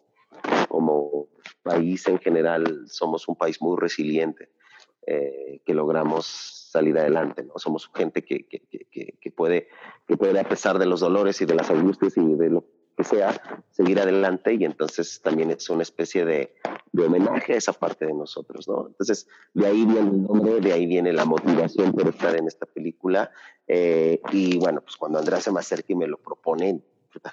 como 0.68 1.28
país 1.62 2.06
en 2.08 2.18
general 2.18 2.84
somos 2.86 3.28
un 3.28 3.36
país 3.36 3.60
muy 3.60 3.76
resiliente, 3.78 4.50
eh, 5.06 5.60
que 5.64 5.74
logramos 5.74 6.26
salir 6.26 6.98
adelante, 6.98 7.42
¿no? 7.42 7.54
Somos 7.56 7.90
gente 7.94 8.22
que, 8.22 8.46
que, 8.46 8.62
que, 9.20 9.30
puede, 9.30 9.68
que 10.06 10.16
puede, 10.16 10.38
a 10.38 10.48
pesar 10.48 10.78
de 10.78 10.86
los 10.86 11.00
dolores 11.00 11.40
y 11.40 11.46
de 11.46 11.54
las 11.54 11.70
angustias 11.70 12.16
y 12.16 12.34
de 12.34 12.50
lo 12.50 12.64
que 12.96 13.04
sea, 13.04 13.40
seguir 13.70 14.00
adelante 14.00 14.54
y 14.54 14.64
entonces 14.64 15.20
también 15.22 15.50
es 15.50 15.68
una 15.68 15.82
especie 15.82 16.24
de, 16.24 16.54
de, 16.92 17.04
homenaje 17.04 17.52
a 17.52 17.56
esa 17.56 17.72
parte 17.72 18.06
de 18.06 18.14
nosotros, 18.14 18.66
¿no? 18.66 18.86
Entonces, 18.86 19.28
de 19.52 19.66
ahí 19.66 19.84
viene 19.84 20.00
el 20.00 20.22
nombre, 20.22 20.60
de 20.60 20.72
ahí 20.72 20.86
viene 20.86 21.12
la 21.12 21.26
motivación 21.26 21.92
por 21.92 22.08
estar 22.08 22.34
en 22.36 22.46
esta 22.46 22.64
película 22.64 23.30
eh, 23.66 24.20
y 24.32 24.58
bueno, 24.58 24.80
pues 24.80 24.96
cuando 24.96 25.18
Andrea 25.18 25.40
se 25.40 25.50
me 25.50 25.60
acerca 25.60 25.92
y 25.92 25.96
me 25.96 26.06
lo 26.06 26.18
propone, 26.18 26.80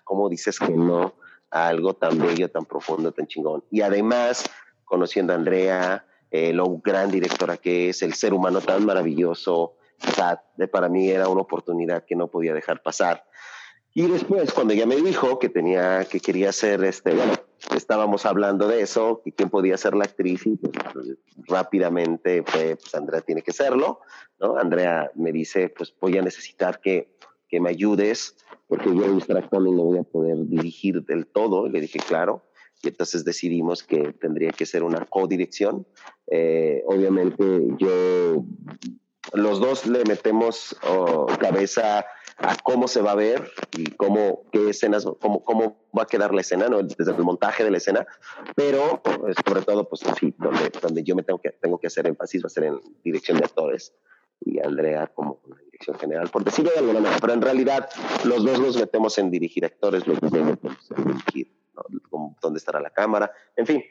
¿cómo 0.04 0.30
dices 0.30 0.60
que 0.60 0.74
no 0.74 1.14
a 1.52 1.68
algo 1.68 1.94
tan 1.94 2.18
bello, 2.18 2.50
tan 2.50 2.66
profundo, 2.66 3.12
tan 3.12 3.28
chingón? 3.28 3.64
Y 3.70 3.82
además, 3.82 4.44
conociendo 4.84 5.34
a 5.34 5.36
Andrea, 5.36 6.06
eh, 6.32 6.52
lo 6.52 6.78
gran 6.84 7.12
directora 7.12 7.58
que 7.58 7.90
es, 7.90 8.02
el 8.02 8.14
ser 8.16 8.34
humano 8.34 8.62
tan 8.62 8.86
maravilloso, 8.86 9.76
o 10.08 10.12
sea, 10.16 10.44
de, 10.58 10.68
para 10.68 10.90
mí 10.90 11.10
era 11.10 11.28
una 11.30 11.42
oportunidad 11.42 12.04
que 12.06 12.16
no 12.16 12.28
podía 12.28 12.54
dejar 12.54 12.82
pasar. 12.82 13.26
Y 13.96 14.08
después, 14.08 14.52
cuando 14.54 14.74
ella 14.74 14.88
me 14.88 14.96
dijo 14.96 15.38
que 15.38 15.50
tenía, 15.50 16.06
que 16.06 16.20
quería 16.20 16.52
ser, 16.52 16.84
este, 16.84 17.14
bueno, 17.14 17.34
estábamos 17.76 18.26
hablando 18.26 18.68
de 18.68 18.82
eso, 18.82 19.22
y 19.24 19.32
quién 19.34 19.50
podía 19.50 19.78
ser 19.78 19.94
la 19.94 20.06
actriz, 20.06 20.48
y 20.48 20.56
pues, 20.56 21.16
rápidamente 21.48 22.44
fue, 22.44 22.76
pues 22.76 22.96
Andrea 22.96 23.22
tiene 23.22 23.44
que 23.44 23.54
serlo, 23.54 24.00
¿no? 24.40 24.58
Andrea 24.58 25.12
me 25.14 25.32
dice, 25.32 25.70
pues 25.70 25.94
voy 26.02 26.18
a 26.18 26.24
necesitar 26.24 26.82
que, 26.82 27.16
que 27.48 27.60
me 27.60 27.70
ayudes, 27.70 28.36
porque 28.68 28.90
yo 28.90 29.06
en 29.06 29.20
estar 29.20 29.38
actuando 29.38 29.72
no 29.72 29.84
voy 29.84 30.00
a 30.00 30.04
poder 30.04 30.38
dirigir 30.48 31.04
del 31.04 31.28
todo. 31.28 31.68
Y 31.68 31.70
le 31.70 31.82
dije, 31.82 32.00
claro. 32.00 32.42
Y 32.82 32.88
entonces 32.88 33.24
decidimos 33.24 33.84
que 33.84 34.14
tendría 34.14 34.50
que 34.50 34.66
ser 34.66 34.82
una 34.82 35.06
codirección. 35.06 35.86
Eh, 36.26 36.82
obviamente 36.88 37.44
yo, 37.78 38.44
los 39.34 39.60
dos 39.60 39.86
le 39.86 40.04
metemos 40.06 40.76
oh, 40.88 41.28
cabeza 41.40 42.04
a 42.38 42.56
cómo 42.64 42.88
se 42.88 43.02
va 43.02 43.12
a 43.12 43.16
ver 43.16 43.52
y 43.78 43.92
cómo, 43.92 44.44
qué 44.52 44.70
escenas, 44.70 45.06
cómo, 45.20 45.44
cómo 45.44 45.78
va 45.98 46.04
a 46.04 46.08
quedar 46.08 46.34
la 46.34 46.42
escena, 46.42 46.68
¿no? 46.68 46.82
desde 46.82 47.12
el 47.12 47.24
montaje 47.24 47.64
de 47.64 47.72
la 47.72 47.78
escena, 47.78 48.06
pero 48.56 49.02
eh, 49.06 49.34
sobre 49.46 49.62
todo, 49.62 49.88
pues 49.88 50.02
sí, 50.20 50.34
donde, 50.38 50.72
donde 50.82 51.04
yo 51.04 51.16
me 51.16 51.24
tengo 51.24 51.40
que, 51.40 51.52
tengo 51.52 51.80
que 51.80 51.88
hacer 51.88 52.08
énfasis 52.08 52.44
va 52.44 52.48
a 52.48 52.50
ser 52.50 52.64
en 52.66 52.80
dirección 53.04 53.38
de 53.38 53.46
actores 53.46 53.94
y 54.42 54.60
Andrea 54.60 55.08
como 55.08 55.40
una 55.46 55.58
dirección 55.62 55.98
general, 55.98 56.30
por 56.30 56.44
decirlo 56.44 56.72
de 56.72 56.80
alguna 56.80 57.00
manera, 57.00 57.18
pero 57.22 57.34
en 57.34 57.42
realidad 57.42 57.90
los 58.26 58.44
dos 58.44 58.60
nos 58.60 58.78
metemos 58.78 59.18
en 59.18 59.32
dirigir 59.32 59.66
actores, 59.66 60.06
los 60.08 60.20
dos 60.20 60.32
metemos 60.32 60.92
en 60.98 61.04
dirigir 61.06 61.54
¿no? 61.76 62.36
dónde 62.42 62.58
estará 62.58 62.82
la 62.82 62.90
cámara, 62.90 63.32
en 63.56 63.66
fin, 63.66 63.84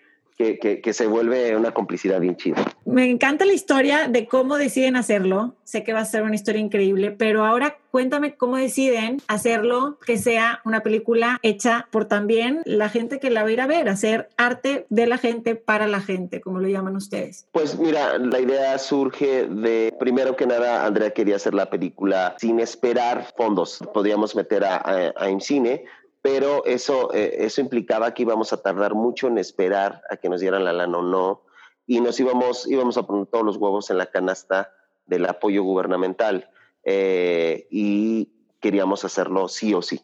que, 0.43 0.59
que, 0.59 0.81
que, 0.81 0.93
se 0.93 1.07
vuelve 1.07 1.57
una 1.57 1.73
complicidad 1.73 2.21
bien 2.21 2.37
chida. 2.37 2.65
Me 2.85 3.09
encanta 3.09 3.45
la 3.45 3.53
historia 3.53 4.09
de 4.09 4.27
cómo 4.27 4.57
deciden 4.57 4.97
hacerlo. 4.97 5.55
Sé 5.65 5.85
que 5.85 5.93
va 5.93 6.01
a 6.01 6.05
ser 6.05 6.23
una 6.23 6.35
historia 6.35 6.61
increíble, 6.61 7.13
pero 7.13 7.45
ahora 7.45 7.79
cuéntame 7.91 8.35
cómo 8.35 8.57
deciden 8.57 9.21
hacerlo 9.29 9.99
que 10.05 10.19
sea 10.19 10.61
una 10.65 10.81
película 10.81 11.39
hecha 11.43 11.87
por 11.91 12.07
también 12.07 12.63
la 12.65 12.89
gente 12.89 13.21
que 13.21 13.31
la 13.31 13.43
va 13.43 13.49
a 13.49 13.53
ir 13.53 13.61
a 13.61 13.67
ver, 13.67 13.89
hacer 13.89 14.29
arte 14.37 14.87
de 14.91 15.07
la 15.07 15.19
gente 15.19 15.55
para 15.55 15.87
la 15.87 16.01
gente, 16.01 16.41
como 16.41 16.59
lo 16.59 16.69
llaman 16.69 16.97
ustedes. 16.97 17.47
Pues 17.53 17.79
mira, 17.79 18.19
la 18.19 18.41
idea 18.41 18.79
surge 18.79 19.47
de, 19.47 19.95
primero 20.01 20.37
que 20.37 20.47
nada, 20.47 20.85
Andrea 20.85 21.13
quería 21.13 21.37
hacer 21.37 21.55
la 21.55 21.71
película 21.71 22.35
sin 22.39 22.61
esperar 22.61 23.33
fondos. 23.37 23.79
Podríamos 23.95 24.35
meter 24.35 24.65
a, 24.65 24.77
a, 24.77 25.13
a 25.17 25.31
IMCINE, 25.31 25.85
pero 26.23 26.65
eso, 26.65 27.13
eh, 27.13 27.35
eso 27.39 27.61
implicaba 27.61 28.15
que 28.15 28.23
íbamos 28.23 28.53
a 28.53 28.63
tardar 28.63 28.95
mucho 28.95 29.27
en 29.27 29.39
esperar 29.39 30.03
a 30.09 30.17
que 30.17 30.29
nos 30.29 30.41
dieran 30.41 30.65
la 30.65 30.73
lana 30.73 30.99
o 30.99 31.03
no, 31.03 31.43
y 31.87 32.01
nos 32.01 32.19
íbamos, 32.21 32.67
íbamos 32.69 32.97
a 32.97 33.03
poner 33.03 33.27
todos 33.27 33.45
los 33.45 33.57
huevos 33.57 33.91
en 33.91 33.99
la 33.99 34.07
canasta 34.07 34.73
del 35.05 35.27
apoyo 35.27 35.65
gubernamental, 35.65 36.49
eh, 36.85 37.67
y 37.71 38.31
queríamos 38.61 39.05
hacerlo 39.05 39.49
sí 39.49 39.75
o 39.75 39.83
sí. 39.83 40.01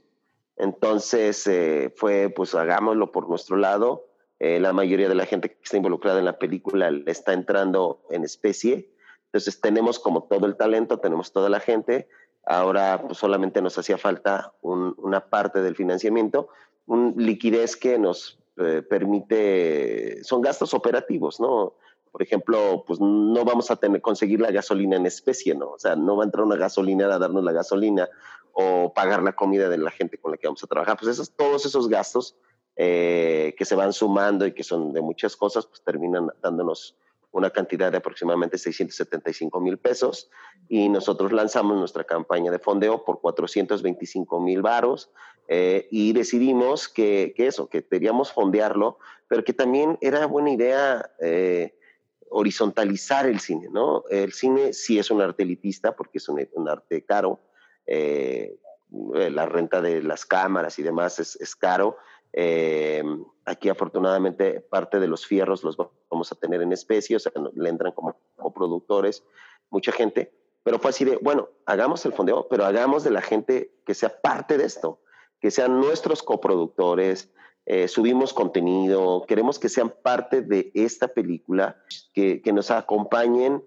Entonces 0.57 1.47
eh, 1.47 1.95
fue, 1.97 2.31
pues 2.31 2.55
hagámoslo 2.57 3.13
por 3.13 3.29
nuestro 3.29 3.57
lado. 3.57 4.05
La 4.41 4.73
mayoría 4.73 5.09
de 5.09 5.17
la 5.17 5.27
gente 5.27 5.49
que 5.49 5.59
está 5.65 5.79
involucrada 5.79 6.21
en 6.21 6.25
la 6.25 6.39
película 6.39 6.93
está 7.07 7.33
entrando 7.33 8.05
en 8.09 8.23
especie. 8.23 8.89
Entonces 9.25 9.61
tenemos 9.61 9.99
como 9.99 10.23
todo 10.25 10.47
el 10.47 10.57
talento, 10.57 11.01
tenemos 11.01 11.33
toda 11.33 11.49
la 11.49 11.59
gente, 11.59 12.09
Ahora 12.45 13.03
pues, 13.03 13.19
solamente 13.19 13.61
nos 13.61 13.77
hacía 13.79 13.99
falta 13.99 14.53
un, 14.63 14.95
una 14.99 15.21
parte 15.21 15.61
del 15.61 15.77
financiamiento, 15.77 16.49
un 16.87 17.15
liquidez 17.17 17.77
que 17.77 17.99
nos 17.99 18.39
eh, 18.57 18.83
permite, 18.83 20.25
son 20.25 20.41
gastos 20.41 20.75
operativos, 20.75 21.39
¿no? 21.41 21.75
Por 22.11 22.23
ejemplo, 22.23 22.85
pues 22.87 22.99
no 23.01 23.45
vamos 23.45 23.71
a 23.71 23.77
tener, 23.77 24.01
conseguir 24.01 24.41
la 24.41 24.51
gasolina 24.51 24.97
en 24.97 25.07
especie, 25.07 25.55
¿no? 25.55 25.73
O 25.73 25.79
sea, 25.79 25.95
no 25.95 26.17
va 26.17 26.25
a 26.25 26.27
entrar 26.27 26.45
una 26.45 26.57
gasolinera 26.57 27.15
a 27.15 27.19
darnos 27.19 27.45
la 27.45 27.53
gasolina 27.53 28.09
o 28.53 28.93
pagar 28.93 29.23
la 29.23 29.35
comida 29.35 29.69
de 29.69 29.79
la 29.79 29.91
gente 29.91 30.19
con 30.19 30.33
la 30.33 30.39
que 30.39 30.49
vamos 30.49 30.65
a 30.65 30.67
trabajar. 30.67 30.97
Pues 30.99 31.13
esos, 31.13 31.31
todos 31.31 31.67
esos 31.67 31.89
gastos 31.89 32.37
eh, 32.75 33.55
que 33.57 33.65
se 33.65 33.75
van 33.75 33.93
sumando 33.93 34.47
y 34.47 34.53
que 34.53 34.65
son 34.65 34.93
de 34.93 35.03
muchas 35.03 35.37
cosas, 35.37 35.67
pues 35.67 35.83
terminan 35.83 36.31
dándonos 36.43 36.97
una 37.31 37.51
cantidad 37.51 37.91
de 37.91 37.99
aproximadamente 37.99 38.59
675 38.59 39.61
mil 39.61 39.79
pesos 39.79 40.31
y 40.69 40.89
nosotros 40.89 41.33
lanzamos 41.33 41.77
nuestra 41.79 42.05
campaña 42.05 42.51
de 42.51 42.59
fondeo 42.59 43.05
por 43.05 43.21
425 43.21 44.41
mil 44.41 44.63
varos 44.63 45.11
eh, 45.49 45.89
y 45.91 46.13
decidimos 46.13 46.89
que, 46.89 47.33
que, 47.37 47.47
eso, 47.47 47.69
que 47.69 47.85
queríamos 47.85 48.33
fondearlo, 48.33 48.99
pero 49.29 49.45
que 49.45 49.53
también 49.53 49.99
era 50.01 50.27
buena 50.27 50.51
idea 50.51 51.11
eh, 51.21 51.75
horizontalizar 52.31 53.27
el 53.27 53.41
cine, 53.41 53.69
¿no? 53.71 54.05
El 54.11 54.33
cine 54.33 54.73
sí 54.73 54.99
es 54.99 55.11
un 55.11 55.23
arte 55.23 55.43
elitista 55.43 55.97
porque 55.97 56.19
es 56.19 56.29
un, 56.29 56.47
un 56.53 56.69
arte 56.69 57.05
caro, 57.05 57.41
eh, 57.87 58.59
la 58.91 59.47
renta 59.47 59.81
de 59.81 60.03
las 60.03 60.25
cámaras 60.25 60.79
y 60.79 60.83
demás 60.83 61.19
es, 61.19 61.37
es 61.37 61.55
caro, 61.55 61.97
eh, 62.33 63.03
aquí 63.45 63.69
afortunadamente 63.69 64.61
parte 64.61 65.01
de 65.01 65.09
los 65.09 65.27
fierros 65.27 65.65
los 65.65 65.77
vamos 65.77 66.33
a 66.33 66.37
tener 66.37 66.63
en 66.63 66.73
especie, 66.73 67.17
o 67.17 67.19
sea, 67.19 67.33
le 67.55 67.69
entran 67.69 67.93
como, 67.93 68.17
como 68.37 68.53
productores, 68.53 69.25
mucha 69.71 69.93
gente, 69.93 70.33
pero 70.63 70.79
fue 70.79 70.91
así 70.91 71.05
de, 71.05 71.17
bueno, 71.17 71.49
hagamos 71.67 72.05
el 72.05 72.13
fondeo, 72.13 72.47
pero 72.49 72.65
hagamos 72.65 73.05
de 73.05 73.11
la 73.11 73.23
gente 73.23 73.73
que 73.87 73.95
sea 73.95 74.21
parte 74.21 74.59
de 74.59 74.65
esto, 74.65 75.01
que 75.41 75.51
sean 75.51 75.81
nuestros 75.81 76.23
coproductores, 76.23 77.33
eh, 77.65 77.89
subimos 77.89 78.33
contenido, 78.33 79.25
queremos 79.27 79.59
que 79.59 79.69
sean 79.69 79.95
parte 80.03 80.43
de 80.43 80.71
esta 80.75 81.09
película, 81.09 81.83
que, 82.15 82.41
que 82.43 82.53
nos 82.53 82.71
acompañen 82.71 83.63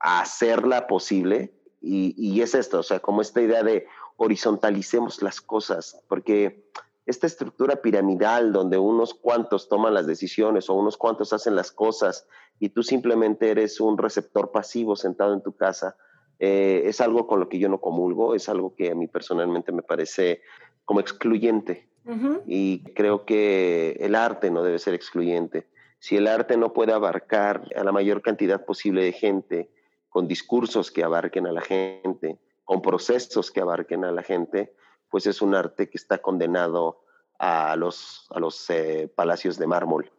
a 0.00 0.20
hacerla 0.20 0.86
posible. 0.86 1.54
Y, 1.80 2.14
y, 2.16 2.42
es 2.42 2.54
esto, 2.54 2.80
o 2.80 2.82
sea, 2.82 3.00
como 3.00 3.22
esta 3.22 3.40
idea 3.40 3.62
de 3.62 3.86
horizontalicemos 4.16 5.22
las 5.22 5.40
cosas, 5.40 6.02
porque 6.08 6.68
esta 7.08 7.26
estructura 7.26 7.76
piramidal 7.76 8.52
donde 8.52 8.76
unos 8.76 9.14
cuantos 9.14 9.68
toman 9.68 9.94
las 9.94 10.06
decisiones 10.06 10.68
o 10.68 10.74
unos 10.74 10.98
cuantos 10.98 11.32
hacen 11.32 11.56
las 11.56 11.72
cosas 11.72 12.28
y 12.60 12.68
tú 12.68 12.82
simplemente 12.82 13.50
eres 13.50 13.80
un 13.80 13.96
receptor 13.96 14.52
pasivo 14.52 14.94
sentado 14.94 15.32
en 15.32 15.42
tu 15.42 15.56
casa, 15.56 15.96
eh, 16.38 16.82
es 16.84 17.00
algo 17.00 17.26
con 17.26 17.40
lo 17.40 17.48
que 17.48 17.58
yo 17.58 17.70
no 17.70 17.80
comulgo, 17.80 18.34
es 18.34 18.50
algo 18.50 18.74
que 18.74 18.90
a 18.90 18.94
mí 18.94 19.06
personalmente 19.06 19.72
me 19.72 19.82
parece 19.82 20.42
como 20.84 21.00
excluyente. 21.00 21.88
Uh 22.04 22.12
-huh. 22.12 22.42
Y 22.46 22.84
creo 22.92 23.24
que 23.24 23.96
el 24.00 24.14
arte 24.14 24.50
no 24.50 24.62
debe 24.62 24.78
ser 24.78 24.92
excluyente. 24.92 25.66
Si 25.98 26.16
el 26.16 26.26
arte 26.26 26.58
no 26.58 26.74
puede 26.74 26.92
abarcar 26.92 27.64
a 27.74 27.84
la 27.84 27.92
mayor 27.92 28.20
cantidad 28.20 28.66
posible 28.66 29.02
de 29.02 29.12
gente, 29.12 29.70
con 30.10 30.28
discursos 30.28 30.90
que 30.90 31.04
abarquen 31.04 31.46
a 31.46 31.52
la 31.52 31.62
gente, 31.62 32.38
con 32.64 32.82
procesos 32.82 33.50
que 33.50 33.60
abarquen 33.60 34.04
a 34.04 34.12
la 34.12 34.22
gente, 34.22 34.74
pues 35.10 35.26
es 35.26 35.42
un 35.42 35.54
arte 35.54 35.88
que 35.88 35.96
está 35.96 36.18
condenado 36.18 37.02
a 37.38 37.76
los, 37.76 38.26
a 38.30 38.40
los 38.40 38.68
eh, 38.70 39.10
palacios 39.14 39.58
de 39.58 39.66
mármol, 39.66 40.10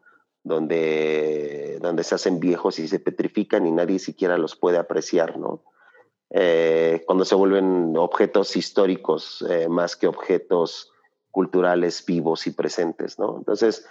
donde, 0.44 1.78
donde 1.82 2.04
se 2.04 2.16
hacen 2.16 2.40
viejos 2.40 2.80
y 2.80 2.88
se 2.88 3.00
petrifican 3.00 3.68
y 3.68 3.72
nadie 3.72 4.00
siquiera 4.00 4.38
los 4.38 4.56
puede 4.56 4.78
apreciar, 4.78 5.38
¿no? 5.38 5.64
Eh, 6.32 7.04
cuando 7.08 7.26
se 7.26 7.36
vuelven 7.36 7.98
objetos 7.98 8.56
históricos 8.56 9.44
eh, 9.50 9.68
más 9.68 9.96
que 9.96 10.08
objetos 10.08 10.92
culturales 11.32 12.06
vivos 12.06 12.48
y 12.48 12.52
presentes, 12.52 13.20
¿no? 13.20 13.38
Entonces, 13.38 13.88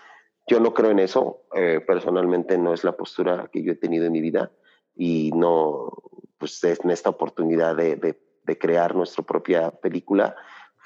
yo 0.46 0.60
no 0.60 0.72
creo 0.72 0.90
en 0.90 0.98
eso, 0.98 1.42
personalmente 1.86 2.56
no 2.56 2.72
es 2.72 2.82
la 2.82 2.96
postura 2.96 3.50
que 3.52 3.62
yo 3.62 3.72
he 3.72 3.76
tenido 3.76 4.06
en 4.06 4.12
mi 4.12 4.22
vida 4.22 4.50
y 4.96 5.30
no, 5.34 5.92
pues 6.38 6.64
en 6.64 6.90
esta 6.90 7.10
oportunidad 7.10 7.76
de, 7.76 7.96
de 7.96 8.58
crear 8.58 8.96
nuestra 8.96 9.22
propia 9.24 9.70
película, 9.70 10.34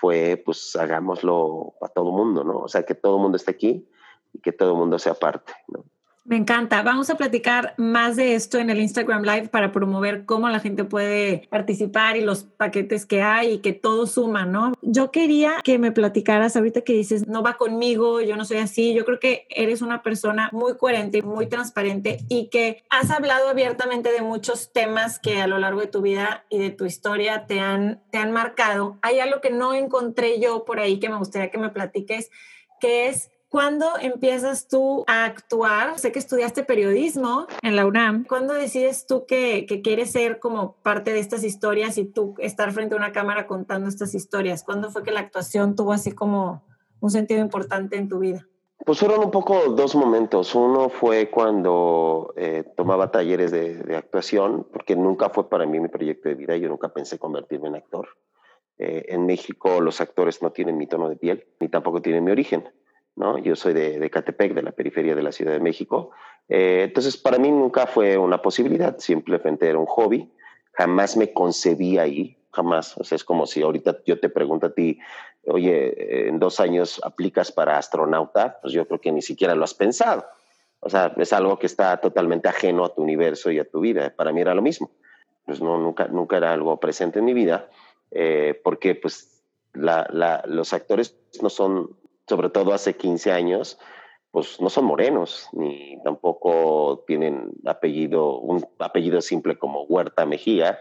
fue, 0.03 0.37
pues 0.37 0.75
hagámoslo 0.75 1.75
a 1.81 1.87
todo 1.87 2.11
mundo, 2.11 2.43
¿no? 2.43 2.59
O 2.59 2.69
sea, 2.69 2.83
que 2.83 2.97
todo 2.97 3.21
mundo 3.21 3.37
esté 3.37 3.53
aquí 3.53 3.89
y 4.33 4.41
que 4.41 4.51
todo 4.51 4.75
mundo 4.75 4.99
sea 4.99 5.15
parte, 5.15 5.53
¿no? 5.69 5.85
Me 6.25 6.37
encanta. 6.37 6.83
Vamos 6.83 7.11
a 7.11 7.17
platicar 7.17 7.75
más 7.79 8.15
de 8.15 8.37
esto 8.37 8.59
en 8.59 8.71
el 8.71 8.81
Instagram 8.81 9.23
Live 9.23 9.49
para 9.49 9.73
promover 9.73 10.25
cómo 10.25 10.49
la 10.49 10.61
gente 10.61 10.85
puede 10.85 11.49
participar 11.51 12.17
y 12.17 12.21
los 12.21 12.45
paquetes 12.45 13.07
que 13.07 13.23
hay 13.23 13.55
y 13.55 13.59
que 13.59 13.73
todo 13.73 14.07
suma, 14.07 14.47
¿no? 14.47 14.73
Yo 14.83 15.11
quería 15.11 15.57
que 15.65 15.81
me 15.81 15.91
platicaras 15.91 16.55
ahorita 16.55 16.83
que 16.83 16.93
dices, 16.93 17.27
no 17.27 17.43
va 17.43 17.55
conmigo, 17.55 18.21
yo 18.21 18.37
no 18.37 18.45
soy 18.45 18.59
así. 18.59 18.95
Yo 18.95 19.05
creo 19.05 19.19
que 19.19 19.47
eres 19.51 19.83
una 19.83 20.03
persona 20.03 20.49
muy 20.53 20.77
coherente 20.77 21.23
muy 21.23 21.49
transparente 21.49 22.19
y 22.29 22.49
que 22.51 22.85
has 22.89 23.11
hablado 23.11 23.49
abiertamente 23.49 24.13
de 24.13 24.23
muchos 24.23 24.73
temas 24.73 25.19
que 25.19 25.43
a 25.43 25.49
lo 25.49 25.59
largo 25.59 25.81
de 25.81 25.89
tu 25.89 26.03
vida 26.03 26.45
y 26.49 26.59
de 26.59 26.71
tu 26.71 26.85
historia 26.85 27.47
te 27.47 27.59
han, 27.59 28.01
te 28.13 28.19
han 28.19 28.31
marcado. 28.31 28.97
Hay 29.03 29.19
algo 29.19 29.41
que 29.41 29.51
no 29.51 29.75
encontré 29.75 30.39
yo 30.41 30.65
por 30.65 30.79
ahí 30.79 31.01
que 31.01 31.09
me 31.09 31.17
gustaría 31.17 31.51
que 31.51 31.59
me 31.59 31.71
platiques, 31.71 32.31
que 32.81 33.09
es 33.09 33.33
¿Cuándo 33.53 33.85
empiezas 34.01 34.67
tú 34.67 35.05
a 35.07 35.27
actuar? 35.27 35.99
Sé 35.99 36.11
que 36.11 36.19
estudiaste 36.19 36.65
periodismo 36.65 37.47
en 37.61 37.77
la 37.77 37.85
UNAM. 37.85 38.25
¿Cuándo 38.25 38.55
decides 38.55 39.07
tú 39.07 39.27
que, 39.27 39.67
quieres 39.85 40.11
ser 40.11 40.39
como 40.39 40.77
parte 40.77 41.13
de 41.13 41.19
estas 41.19 41.45
historias 41.45 41.99
y 41.99 42.07
tú 42.07 42.35
estar 42.39 42.73
frente 42.73 42.95
a 42.95 42.97
una 42.97 43.13
cámara 43.13 43.47
contando 43.47 43.91
estas 43.91 44.15
historias? 44.15 44.65
¿Cuándo 44.65 44.91
fue 44.91 45.03
que 45.03 45.11
la 45.11 45.21
actuación 45.21 45.77
tuvo 45.77 45.93
así 45.93 46.13
como 46.13 46.65
un 47.01 47.11
sentido 47.11 47.43
importante 47.43 47.99
en 47.99 48.09
tu 48.09 48.21
vida? 48.21 48.49
Pues 48.87 48.99
fueron 48.99 49.23
un 49.23 49.31
poco 49.31 49.69
dos 49.69 49.95
momentos. 49.97 50.55
Uno 50.55 50.89
fue 50.89 51.29
cuando 51.29 52.33
eh, 52.39 52.65
tomaba 52.75 53.11
talleres 53.11 53.51
de, 53.51 53.95
actuación, 53.95 54.67
porque 54.73 54.97
nunca 54.97 55.29
fue 55.29 55.51
para 55.51 55.67
mí 55.67 55.79
mi 55.79 55.89
proyecto 55.89 56.31
de 56.31 56.37
vida. 56.37 56.57
Yo 56.57 56.71
nunca 56.71 56.89
pensé 56.89 57.19
convertirme 57.19 57.69
en 57.69 57.75
actor. 57.75 58.09
Eh, 58.79 59.05
en 59.09 59.27
México 59.27 59.83
los 59.83 60.01
actores 60.01 60.41
no 60.41 60.53
tienen 60.53 60.79
mi 60.79 60.87
tono 60.87 61.11
de 61.11 61.17
piel, 61.17 61.45
ni 61.61 61.69
tampoco 61.69 62.01
tienen 62.01 62.25
mi 62.25 62.31
origen. 62.31 62.67
¿No? 63.17 63.39
Yo 63.39 63.57
soy 63.57 63.75
de, 63.75 63.99
de 63.99 64.11
Catepec, 64.11 64.55
de 64.55 64.63
la 64.63 64.73
periferia 64.73 65.15
de 65.15 65.23
la 65.23 65.33
Ciudad 65.33 65.53
de 65.53 65.61
México. 65.61 66.11
Eh, 66.49 66.83
entonces, 66.85 67.17
para 67.17 67.39
mí 67.39 67.51
nunca 67.51 67.87
fue 67.87 68.17
una 68.19 68.41
posibilidad, 68.41 68.99
simplemente 68.99 69.69
era 69.69 69.79
un 69.79 69.87
hobby. 69.87 70.33
Jamás 70.73 71.17
me 71.17 71.33
concebí 71.33 71.99
ahí, 71.99 72.39
jamás. 72.51 72.97
O 72.99 73.05
sea, 73.05 73.17
es 73.17 73.25
como 73.25 73.47
si 73.47 73.63
ahorita 73.63 73.99
yo 74.07 74.19
te 74.19 74.29
pregunto 74.29 74.67
a 74.67 74.75
ti, 74.75 74.99
oye, 75.47 76.29
en 76.29 76.39
dos 76.39 76.61
años 76.61 77.01
aplicas 77.05 77.53
para 77.53 77.79
astronauta, 77.79 78.59
pues 78.63 78.73
yo 78.73 78.87
creo 78.87 79.01
que 79.01 79.13
ni 79.13 79.23
siquiera 79.23 79.55
lo 79.55 79.65
has 79.65 79.75
pensado. 79.75 80.25
O 80.81 80.91
sea, 80.91 81.15
es 81.17 81.33
algo 81.33 81.59
que 81.59 81.67
está 81.67 81.99
totalmente 81.99 82.49
ajeno 82.49 82.85
a 82.85 82.95
tu 82.95 83.03
universo 83.03 83.51
y 83.51 83.59
a 83.59 83.65
tu 83.65 83.81
vida. 83.81 84.13
Para 84.17 84.33
mí 84.33 84.41
era 84.41 84.55
lo 84.55 84.63
mismo. 84.63 84.91
Pues 85.45 85.61
no, 85.61 85.79
nunca, 85.79 86.09
nunca 86.09 86.37
era 86.37 86.53
algo 86.53 86.79
presente 86.81 87.21
en 87.21 87.25
mi 87.25 87.35
vida, 87.35 87.69
eh, 88.11 88.61
porque 88.63 88.95
pues 88.95 89.45
la, 89.75 90.43
los 90.47 90.73
actores 90.73 91.17
no 91.41 91.51
son 91.51 91.97
sobre 92.29 92.51
todo 92.51 92.73
hace 92.73 92.97
15 92.97 93.33
años, 93.33 93.79
pues 94.31 94.61
no 94.61 94.71
son 94.71 94.87
morenos, 94.87 95.49
ni 95.53 95.99
tampoco 96.03 97.05
tienen 97.07 97.53
apellido, 97.67 98.39
un 98.39 98.67
apellido 98.79 99.21
simple 99.21 99.59
como 99.59 99.85
Huerta 99.85 100.25
Mejía, 100.25 100.79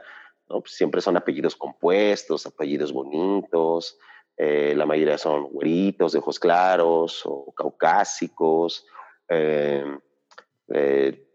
¿no? 0.49 0.61
Pues 0.61 0.73
siempre 0.73 1.01
son 1.01 1.17
apellidos 1.17 1.55
compuestos, 1.55 2.45
apellidos 2.45 2.93
bonitos, 2.93 3.97
eh, 4.37 4.73
la 4.75 4.85
mayoría 4.85 5.17
son 5.17 5.49
güeritos, 5.51 6.13
de 6.13 6.19
ojos 6.19 6.39
claros 6.39 7.21
o 7.25 7.51
caucásicos. 7.53 8.85
Eh, 9.29 9.85
eh, 10.73 11.30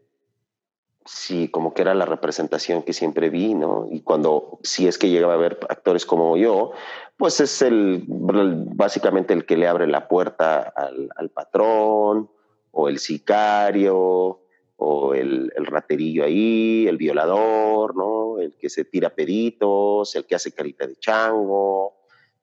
sí, 1.07 1.49
como 1.49 1.73
que 1.73 1.83
era 1.83 1.95
la 1.95 2.05
representación 2.05 2.83
que 2.83 2.93
siempre 2.93 3.31
vi, 3.31 3.55
¿no? 3.55 3.87
Y 3.91 4.01
cuando, 4.01 4.59
si 4.63 4.87
es 4.87 4.99
que 4.99 5.09
llegaba 5.09 5.35
a 5.35 5.39
ver 5.39 5.59
actores 5.69 6.05
como 6.05 6.37
yo, 6.37 6.73
pues 7.17 7.41
es 7.41 7.63
el, 7.63 8.05
básicamente 8.07 9.33
el 9.33 9.47
que 9.47 9.57
le 9.57 9.69
abre 9.69 9.87
la 9.87 10.09
puerta 10.09 10.73
al, 10.77 11.31
patrón, 11.31 12.31
o 12.73 12.89
el 12.89 12.99
sicario, 12.99 14.41
o 14.77 15.15
el, 15.15 15.53
el, 15.57 15.67
raterillo 15.67 16.25
ahí, 16.25 16.87
el 16.87 16.99
violador, 16.99 17.97
¿no? 17.97 18.39
El 18.39 18.55
que 18.57 18.69
se 18.69 18.85
tira 18.85 19.11
peditos, 19.11 20.15
el 20.15 20.27
que 20.27 20.35
hace 20.35 20.53
carita 20.53 20.87
de 20.87 20.97
chango, 20.97 21.95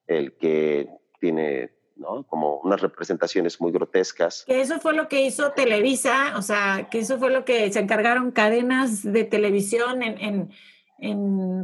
el 0.08 0.32
que 0.32 0.88
tiene 1.20 1.73
¿no? 1.96 2.24
Como 2.24 2.58
unas 2.58 2.80
representaciones 2.80 3.60
muy 3.60 3.72
grotescas. 3.72 4.44
Que 4.46 4.60
eso 4.60 4.78
fue 4.80 4.94
lo 4.94 5.08
que 5.08 5.22
hizo 5.22 5.52
Televisa, 5.52 6.34
o 6.36 6.42
sea, 6.42 6.88
que 6.90 6.98
eso 6.98 7.18
fue 7.18 7.30
lo 7.30 7.44
que 7.44 7.72
se 7.72 7.80
encargaron 7.80 8.30
cadenas 8.30 9.02
de 9.02 9.24
televisión 9.24 10.02
en, 10.02 10.50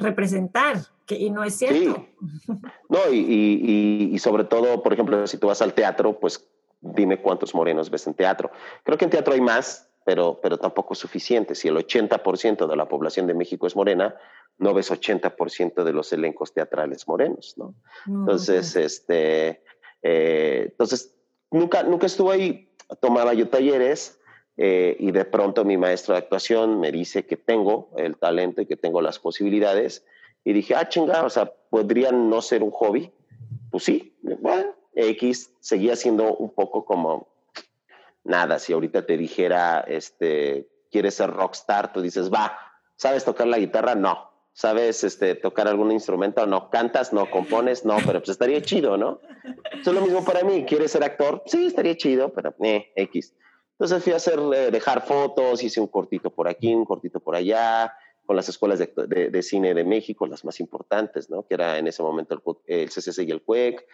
representar, 0.00 0.76
que, 1.06 1.16
y 1.16 1.30
no 1.30 1.44
es 1.44 1.56
cierto. 1.56 2.06
No, 2.88 2.98
y, 3.10 4.18
sobre 4.18 4.44
todo, 4.44 4.82
por 4.82 4.92
ejemplo, 4.92 5.26
si 5.26 5.38
tú 5.38 5.46
vas 5.46 5.62
al 5.62 5.72
teatro, 5.72 6.18
pues 6.18 6.46
dime 6.80 7.20
cuántos 7.22 7.54
morenos 7.54 7.88
ves 7.90 8.06
en 8.06 8.14
teatro. 8.14 8.50
Creo 8.82 8.98
que 8.98 9.04
en 9.04 9.10
teatro 9.10 9.32
hay 9.32 9.40
más, 9.40 9.88
pero, 10.04 10.40
pero 10.42 10.58
tampoco 10.58 10.94
es 10.94 10.98
suficiente. 10.98 11.54
Si 11.54 11.68
el 11.68 11.76
80% 11.76 12.66
de 12.66 12.76
la 12.76 12.88
población 12.88 13.26
de 13.26 13.34
México 13.34 13.66
es 13.66 13.76
morena, 13.76 14.16
no 14.58 14.74
ves 14.74 14.90
80% 14.90 15.84
de 15.84 15.92
los 15.92 16.12
elencos 16.12 16.52
teatrales 16.52 17.08
morenos, 17.08 17.54
¿no? 17.56 17.74
Entonces, 18.06 18.76
este, 18.76 19.62
eh, 20.02 20.68
entonces, 20.70 21.14
nunca, 21.50 21.82
nunca 21.82 22.06
estuve 22.06 22.34
ahí, 22.34 22.68
tomaba 23.00 23.34
yo 23.34 23.48
talleres 23.48 24.18
eh, 24.56 24.96
y 24.98 25.10
de 25.12 25.24
pronto 25.24 25.64
mi 25.64 25.76
maestro 25.76 26.14
de 26.14 26.18
actuación 26.18 26.80
me 26.80 26.92
dice 26.92 27.26
que 27.26 27.36
tengo 27.36 27.90
el 27.96 28.16
talento 28.16 28.60
y 28.60 28.66
que 28.66 28.76
tengo 28.76 29.00
las 29.00 29.18
posibilidades. 29.18 30.04
Y 30.44 30.52
dije, 30.52 30.74
ah, 30.74 30.88
chinga, 30.88 31.24
o 31.24 31.30
sea, 31.30 31.52
¿podría 31.70 32.12
no 32.12 32.42
ser 32.42 32.62
un 32.62 32.70
hobby? 32.70 33.12
Pues 33.70 33.84
sí, 33.84 34.16
bueno, 34.22 34.74
X 34.94 35.54
seguía 35.60 35.96
siendo 35.96 36.34
un 36.36 36.50
poco 36.50 36.84
como 36.84 37.28
nada. 38.24 38.58
Si 38.58 38.72
ahorita 38.72 39.06
te 39.06 39.16
dijera, 39.16 39.80
este, 39.80 40.68
¿quieres 40.90 41.14
ser 41.14 41.30
rockstar? 41.30 41.92
Tú 41.92 42.00
dices, 42.00 42.32
va, 42.32 42.58
¿sabes 42.96 43.24
tocar 43.24 43.46
la 43.46 43.58
guitarra? 43.58 43.94
No. 43.94 44.29
¿Sabes 44.52 45.04
este, 45.04 45.34
tocar 45.34 45.68
algún 45.68 45.92
instrumento? 45.92 46.44
No. 46.46 46.70
¿Cantas? 46.70 47.12
No. 47.12 47.30
¿Compones? 47.30 47.84
No, 47.84 47.96
pero 48.04 48.20
pues 48.20 48.30
estaría 48.30 48.60
chido, 48.62 48.96
¿no? 48.96 49.20
Eso 49.72 49.90
es 49.90 49.96
lo 49.96 50.02
mismo 50.02 50.24
para 50.24 50.42
mí. 50.42 50.64
¿Quieres 50.64 50.92
ser 50.92 51.04
actor? 51.04 51.42
Sí, 51.46 51.66
estaría 51.66 51.96
chido, 51.96 52.32
pero 52.32 52.54
eh, 52.62 52.92
X. 52.96 53.34
Entonces 53.72 54.04
fui 54.04 54.12
a 54.12 54.16
hacer, 54.16 54.38
eh, 54.54 54.70
dejar 54.70 55.06
fotos, 55.06 55.62
hice 55.62 55.80
un 55.80 55.86
cortito 55.86 56.30
por 56.30 56.48
aquí, 56.48 56.74
un 56.74 56.84
cortito 56.84 57.20
por 57.20 57.34
allá, 57.34 57.94
con 58.26 58.36
las 58.36 58.48
escuelas 58.48 58.78
de, 58.78 59.42
cine 59.42 59.72
de 59.72 59.84
México, 59.84 60.26
las 60.26 60.44
más 60.44 60.60
importantes, 60.60 61.30
¿no? 61.30 61.46
Que 61.46 61.54
era 61.54 61.78
en 61.78 61.88
ese 61.88 62.02
momento 62.02 62.34
el, 62.34 62.82
el 62.82 62.90
CCC 62.90 63.22
y 63.22 63.30
el 63.30 63.42
CUEC, 63.42 63.84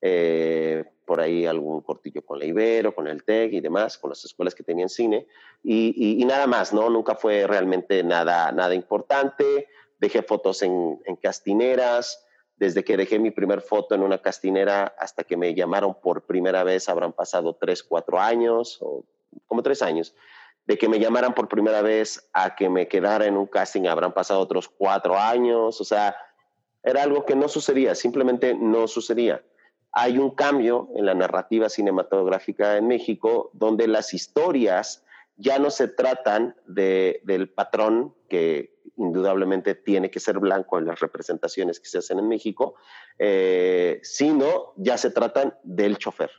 eh, 0.00 0.84
por 1.06 1.20
ahí 1.20 1.46
algún 1.46 1.80
cortillo 1.80 2.22
con 2.22 2.38
la 2.38 2.44
Ibero, 2.44 2.94
con 2.94 3.08
el 3.08 3.24
TEC 3.24 3.52
y 3.52 3.60
demás, 3.60 3.96
con 3.96 4.10
las 4.10 4.24
escuelas 4.24 4.54
que 4.54 4.62
tenían 4.62 4.88
cine, 4.88 5.26
y, 5.62 6.20
y, 6.20 6.24
nada 6.24 6.46
más, 6.46 6.72
¿no? 6.72 6.90
Nunca 6.90 7.14
fue 7.14 7.46
realmente 7.46 8.02
nada, 8.02 8.52
nada 8.52 8.74
importante 8.74 9.68
dejé 9.98 10.22
fotos 10.22 10.62
en, 10.62 10.98
castineras, 11.22 12.24
desde 12.56 12.84
que 12.84 12.96
dejé 12.96 13.18
mi 13.18 13.30
primer 13.30 13.60
foto 13.60 13.94
en 13.94 14.02
una 14.02 14.18
castinera 14.18 14.94
hasta 14.98 15.24
que 15.24 15.36
me 15.36 15.54
llamaron 15.54 15.94
por 16.00 16.22
primera 16.26 16.64
vez, 16.64 16.88
habrán 16.88 17.12
pasado 17.12 17.54
tres, 17.54 17.82
cuatro 17.82 18.18
años, 18.18 18.78
o 18.80 19.04
como 19.46 19.62
tres 19.62 19.82
años, 19.82 20.14
de 20.66 20.76
que 20.76 20.88
me 20.88 20.98
llamaran 20.98 21.34
por 21.34 21.48
primera 21.48 21.82
vez 21.82 22.28
a 22.32 22.54
que 22.54 22.68
me 22.68 22.88
quedara 22.88 23.26
en 23.26 23.36
un 23.36 23.46
casting, 23.46 23.86
habrán 23.86 24.12
pasado 24.12 24.40
otros 24.40 24.68
cuatro 24.68 25.16
años, 25.16 25.80
o 25.80 25.84
sea, 25.84 26.16
era 26.82 27.02
algo 27.02 27.24
que 27.24 27.36
no 27.36 27.48
sucedía, 27.48 27.94
simplemente 27.94 28.54
no 28.54 28.86
sucedía. 28.86 29.42
Hay 29.92 30.18
un 30.18 30.30
cambio 30.30 30.88
en 30.94 31.06
la 31.06 31.14
narrativa 31.14 31.68
cinematográfica 31.68 32.76
en 32.76 32.86
México 32.86 33.50
donde 33.54 33.88
las 33.88 34.14
historias 34.14 35.04
ya 35.38 35.58
no 35.58 35.70
se 35.70 35.88
tratan 35.88 36.56
del 36.66 37.50
patrón 37.54 38.14
que 38.28 38.76
indudablemente 38.96 39.76
tiene 39.76 40.10
que 40.10 40.18
ser 40.18 40.40
blanco 40.40 40.78
en 40.78 40.86
las 40.86 40.98
representaciones 40.98 41.78
que 41.78 41.88
se 41.88 41.98
hacen 41.98 42.18
en 42.18 42.28
México, 42.28 42.74
eh, 43.18 44.00
sino 44.02 44.74
ya 44.76 44.98
se 44.98 45.10
tratan 45.10 45.54
del 45.62 45.96
chofer, 45.96 46.30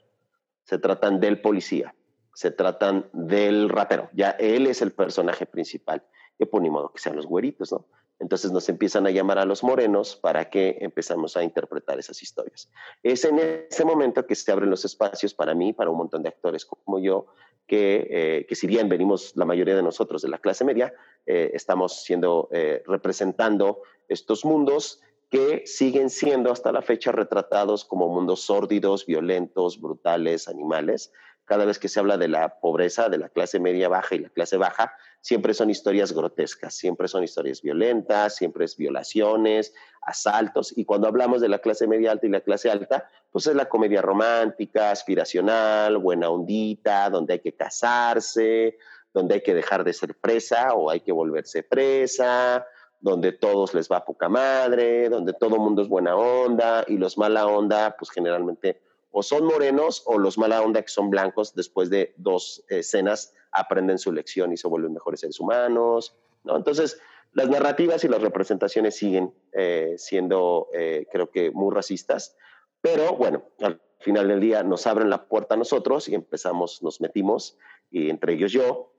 se 0.65 0.77
tratan 0.77 1.21
del 1.21 1.41
policía, 1.41 1.95
se 2.33 2.51
tratan 2.51 3.09
del 3.13 3.69
rapero, 3.69 4.09
ya 4.13 4.31
él 4.31 4.67
es 4.67 4.81
el 4.81 4.91
personaje 4.91 5.45
principal. 5.45 6.03
Y 6.37 6.45
por 6.45 6.61
ni 6.61 6.69
modo 6.69 6.93
que 6.93 7.01
sean 7.01 7.17
los 7.17 7.25
güeritos, 7.25 7.71
¿no? 7.71 7.85
Entonces 8.19 8.51
nos 8.51 8.67
empiezan 8.69 9.07
a 9.07 9.11
llamar 9.11 9.39
a 9.39 9.45
los 9.45 9.63
morenos 9.63 10.15
para 10.15 10.49
que 10.49 10.77
empezamos 10.81 11.37
a 11.37 11.43
interpretar 11.43 11.97
esas 11.97 12.21
historias. 12.21 12.69
Es 13.01 13.23
en 13.23 13.39
ese 13.39 13.85
momento 13.85 14.25
que 14.25 14.35
se 14.35 14.51
abren 14.51 14.69
los 14.69 14.83
espacios 14.85 15.33
para 15.33 15.53
mí, 15.55 15.73
para 15.73 15.89
un 15.89 15.97
montón 15.97 16.21
de 16.23 16.29
actores 16.29 16.65
como 16.65 16.99
yo, 16.99 17.27
que, 17.65 18.07
eh, 18.09 18.45
que 18.47 18.55
si 18.55 18.67
bien 18.67 18.89
venimos 18.89 19.33
la 19.35 19.45
mayoría 19.45 19.75
de 19.75 19.83
nosotros 19.83 20.21
de 20.21 20.29
la 20.29 20.39
clase 20.39 20.65
media, 20.65 20.93
eh, 21.25 21.51
estamos 21.53 22.03
siendo, 22.03 22.49
eh, 22.51 22.83
representando 22.85 23.83
estos 24.07 24.43
mundos 24.43 25.01
que 25.29 25.63
siguen 25.67 26.09
siendo 26.09 26.51
hasta 26.51 26.71
la 26.71 26.81
fecha 26.81 27.11
retratados 27.11 27.85
como 27.85 28.09
mundos 28.09 28.41
sórdidos, 28.41 29.05
violentos, 29.05 29.79
brutales, 29.79 30.47
animales, 30.47 31.13
cada 31.49 31.65
vez 31.65 31.79
que 31.79 31.89
se 31.89 31.99
habla 31.99 32.15
de 32.15 32.27
la 32.27 32.59
pobreza, 32.59 33.09
de 33.09 33.17
la 33.17 33.27
clase 33.27 33.59
media 33.59 33.89
baja 33.89 34.13
y 34.13 34.19
la 34.19 34.29
clase 34.29 34.55
baja, 34.55 34.93
siempre 35.19 35.55
son 35.55 35.71
historias 35.71 36.13
grotescas, 36.13 36.75
siempre 36.75 37.07
son 37.07 37.23
historias 37.23 37.63
violentas, 37.63 38.35
siempre 38.35 38.65
es 38.65 38.77
violaciones, 38.77 39.73
asaltos, 40.03 40.77
y 40.77 40.85
cuando 40.85 41.07
hablamos 41.07 41.41
de 41.41 41.49
la 41.49 41.57
clase 41.57 41.87
media 41.87 42.11
alta 42.11 42.27
y 42.27 42.29
la 42.29 42.41
clase 42.41 42.69
alta, 42.69 43.09
pues 43.31 43.47
es 43.47 43.55
la 43.55 43.67
comedia 43.67 44.03
romántica, 44.03 44.91
aspiracional, 44.91 45.97
buena 45.97 46.29
ondita, 46.29 47.09
donde 47.09 47.33
hay 47.33 47.39
que 47.39 47.53
casarse, 47.53 48.77
donde 49.11 49.33
hay 49.33 49.41
que 49.41 49.55
dejar 49.55 49.83
de 49.83 49.93
ser 49.93 50.13
presa 50.13 50.75
o 50.75 50.91
hay 50.91 50.99
que 50.99 51.11
volverse 51.11 51.63
presa, 51.63 52.63
donde 53.01 53.31
todos 53.31 53.73
les 53.73 53.89
va 53.91 53.97
a 53.97 54.05
poca 54.05 54.29
madre, 54.29 55.09
donde 55.09 55.33
todo 55.33 55.57
mundo 55.57 55.81
es 55.81 55.87
buena 55.87 56.15
onda 56.15 56.85
y 56.87 56.97
los 56.97 57.17
mala 57.17 57.47
onda, 57.47 57.95
pues 57.97 58.11
generalmente 58.11 58.81
o 59.11 59.23
son 59.23 59.45
morenos 59.45 60.03
o 60.05 60.17
los 60.17 60.37
mala 60.37 60.61
onda 60.61 60.81
que 60.81 60.89
son 60.89 61.09
blancos 61.09 61.55
después 61.55 61.89
de 61.89 62.13
dos 62.17 62.63
escenas 62.69 63.33
aprenden 63.51 63.97
su 63.97 64.11
lección 64.11 64.53
y 64.53 64.57
se 64.57 64.67
vuelven 64.67 64.93
mejores 64.93 65.21
seres 65.21 65.39
humanos, 65.39 66.15
¿no? 66.43 66.55
Entonces, 66.55 67.01
las 67.33 67.49
narrativas 67.49 68.03
y 68.03 68.07
las 68.07 68.21
representaciones 68.21 68.95
siguen 68.95 69.33
eh, 69.51 69.95
siendo, 69.97 70.67
eh, 70.73 71.07
creo 71.11 71.29
que, 71.29 71.51
muy 71.51 71.73
racistas, 71.73 72.35
pero 72.81 73.15
bueno, 73.15 73.43
al 73.61 73.81
final 73.99 74.27
del 74.27 74.39
día 74.39 74.63
nos 74.63 74.87
abren 74.87 75.09
la 75.09 75.27
puerta 75.27 75.55
a 75.55 75.57
nosotros 75.57 76.07
y 76.07 76.15
empezamos, 76.15 76.81
nos 76.81 77.01
metimos, 77.01 77.57
y 77.91 78.09
entre 78.09 78.33
ellos 78.33 78.51
yo, 78.51 78.93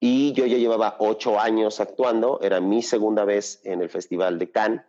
y 0.00 0.32
yo 0.32 0.44
ya 0.44 0.58
llevaba 0.58 0.96
ocho 0.98 1.38
años 1.38 1.80
actuando, 1.80 2.40
era 2.42 2.60
mi 2.60 2.82
segunda 2.82 3.24
vez 3.24 3.60
en 3.64 3.80
el 3.80 3.88
Festival 3.88 4.38
de 4.38 4.50
Cannes, 4.50 4.82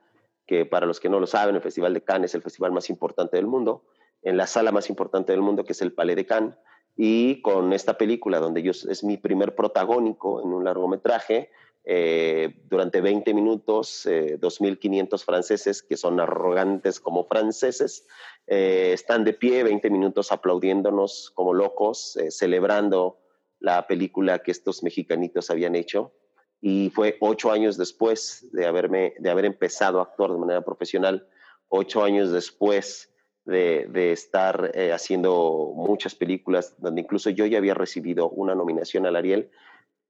que 0.45 0.65
para 0.65 0.85
los 0.85 0.99
que 0.99 1.09
no 1.09 1.19
lo 1.19 1.27
saben, 1.27 1.55
el 1.55 1.61
Festival 1.61 1.93
de 1.93 2.03
Cannes 2.03 2.31
es 2.31 2.35
el 2.35 2.41
festival 2.41 2.71
más 2.71 2.89
importante 2.89 3.37
del 3.37 3.47
mundo, 3.47 3.83
en 4.25 4.37
la 4.37 4.47
sala 4.47 4.71
más 4.71 4.89
importante 4.89 5.31
del 5.31 5.41
mundo, 5.41 5.63
que 5.63 5.71
es 5.71 5.81
el 5.81 5.93
Palais 5.93 6.17
de 6.17 6.25
Cannes, 6.25 6.55
y 6.97 7.41
con 7.41 7.71
esta 7.73 7.97
película, 7.97 8.39
donde 8.39 8.63
yo 8.63 8.71
es 8.71 9.03
mi 9.03 9.17
primer 9.17 9.55
protagónico 9.55 10.41
en 10.41 10.51
un 10.51 10.63
largometraje, 10.63 11.51
eh, 11.87 12.63
durante 12.67 12.99
20 12.99 13.33
minutos, 13.35 14.07
2.500 14.07 15.21
eh, 15.21 15.23
franceses, 15.23 15.83
que 15.83 15.97
son 15.97 16.19
arrogantes 16.19 16.99
como 16.99 17.25
franceses, 17.25 18.07
eh, 18.47 18.91
están 18.93 19.23
de 19.23 19.33
pie 19.33 19.63
20 19.63 19.91
minutos 19.91 20.31
aplaudiéndonos 20.31 21.31
como 21.35 21.53
locos, 21.53 22.17
celebrando 22.29 23.19
la 23.59 23.85
película 23.85 24.39
que 24.39 24.51
estos 24.51 24.81
mexicanitos 24.81 25.51
habían 25.51 25.75
hecho. 25.75 26.11
Y 26.59 26.89
fue 26.95 27.17
ocho 27.19 27.51
años 27.51 27.77
después 27.77 28.47
de, 28.51 28.65
haberme, 28.65 29.13
de 29.19 29.29
haber 29.29 29.45
empezado 29.45 29.99
a 29.99 30.03
actuar 30.03 30.31
de 30.31 30.39
manera 30.39 30.61
profesional, 30.61 31.27
ocho 31.67 32.03
años 32.03 32.31
después 32.31 33.14
de, 33.45 34.11
estar 34.11 34.71
haciendo 34.93 35.71
muchas 35.75 36.15
películas, 36.15 36.75
donde 36.77 37.01
incluso 37.01 37.29
yo 37.29 37.45
ya 37.45 37.57
había 37.57 37.73
recibido 37.73 38.29
una 38.29 38.55
nominación 38.55 39.05
al 39.05 39.15
Ariel, 39.15 39.51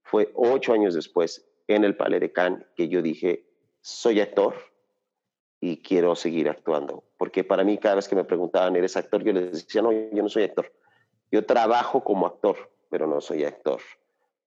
fue 0.04 0.32
ocho 0.36 0.74
años 0.74 0.94
después 0.94 1.46
en 1.68 1.84
el 1.84 1.96
Palais 1.96 2.22
de 2.22 2.32
Cannes 2.32 2.66
que 2.76 2.88
yo 2.88 3.02
dije, 3.02 3.46
soy 3.82 4.22
actor 4.22 4.56
y 5.60 5.82
quiero 5.82 6.16
seguir 6.16 6.50
actuando. 6.50 7.04
Porque 7.18 7.44
para 7.44 7.64
mí 7.64 7.78
cada 7.78 7.96
vez 7.96 8.08
que 8.08 8.16
me 8.16 8.24
preguntaban, 8.24 8.76
¿eres 8.76 8.98
actor? 8.98 9.24
Yo 9.24 9.34
les 9.34 9.52
decía, 9.52 9.82
no, 9.82 9.92
yo 9.92 10.24
no 10.24 10.30
soy 10.30 10.44
actor. 10.44 10.72
Yo 11.32 11.46
trabajo 11.46 12.04
como 12.04 12.28
actor, 12.28 12.72
pero 12.90 13.08
no 13.08 13.20
soy 13.22 13.44
actor. 13.44 13.82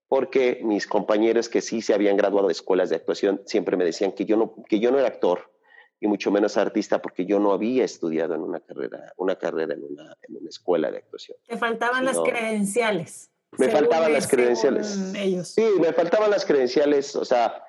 Porque 0.07 0.61
mis 0.63 0.87
compañeros 0.87 1.49
que 1.49 1.61
sí 1.61 1.83
se 1.83 1.93
habían 1.93 2.17
graduado 2.17 2.47
de 2.47 2.53
escuelas 2.53 2.89
de 2.89 2.97
actuación 2.97 3.43
siempre 3.47 3.77
me 3.77 3.85
decían 3.85 4.13
que 4.13 4.25
yo 4.25 4.37
no, 4.37 4.55
que 4.69 4.81
yo 4.81 4.91
no 4.91 4.99
era 4.99 5.09
actor 5.09 5.51
y 6.01 6.07
mucho 6.07 6.31
menos 6.31 6.57
artista 6.57 7.01
porque 7.01 7.27
yo 7.27 7.39
no 7.39 7.53
había 7.53 7.85
estudiado 7.85 8.35
en 8.35 8.43
una 8.43 8.61
carrera, 8.61 9.13
una 9.17 9.37
carrera 9.37 9.75
en 9.75 9.85
una, 9.85 10.17
en 10.29 10.37
una 10.37 10.49
escuela 10.49 10.91
de 10.91 10.99
actuación. 10.99 11.37
Te 11.47 11.57
faltaban 11.57 12.05
las 12.05 12.19
credenciales. 12.21 13.31
Me 13.59 13.69
faltaban 13.69 14.13
las 14.13 14.29
credenciales. 14.29 15.15
Ellos. 15.17 15.49
Sí, 15.49 15.67
me 15.81 15.93
faltaban 15.93 16.31
las 16.31 16.45
credenciales. 16.45 17.17
O 17.17 17.25
sea, 17.25 17.65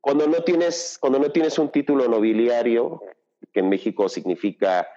cuando 0.00 0.26
no 0.26 0.42
tienes, 0.42 0.98
cuando 1.00 1.18
no 1.18 1.30
tienes 1.30 1.58
un 1.58 1.70
título 1.70 2.08
nobiliario, 2.08 3.00
que 3.52 3.60
en 3.60 3.68
México 3.68 4.08
significa 4.08 4.88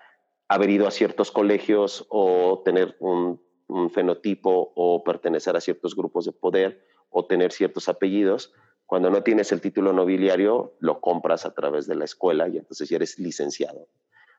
haber 0.48 0.70
ido 0.70 0.88
a 0.88 0.92
ciertos 0.92 1.32
colegios 1.32 2.06
o 2.10 2.62
tener 2.64 2.96
un, 3.00 3.42
un 3.68 3.90
fenotipo 3.90 4.72
o 4.76 5.04
pertenecer 5.04 5.56
a 5.56 5.62
ciertos 5.62 5.96
grupos 5.96 6.26
de 6.26 6.32
poder 6.32 6.86
o 7.10 7.26
tener 7.26 7.52
ciertos 7.52 7.90
apellidos, 7.90 8.54
cuando 8.90 9.12
no 9.12 9.22
tienes 9.22 9.52
el 9.52 9.62
título 9.62 9.94
nobiliario, 9.94 10.74
lo 10.80 11.00
compras 11.00 11.46
a 11.46 11.54
través 11.54 11.86
de 11.86 11.94
la 11.94 12.06
escuela 12.06 12.48
y 12.48 12.58
entonces 12.58 12.90
ya 12.90 12.96
eres 12.96 13.20
licenciado. 13.20 13.88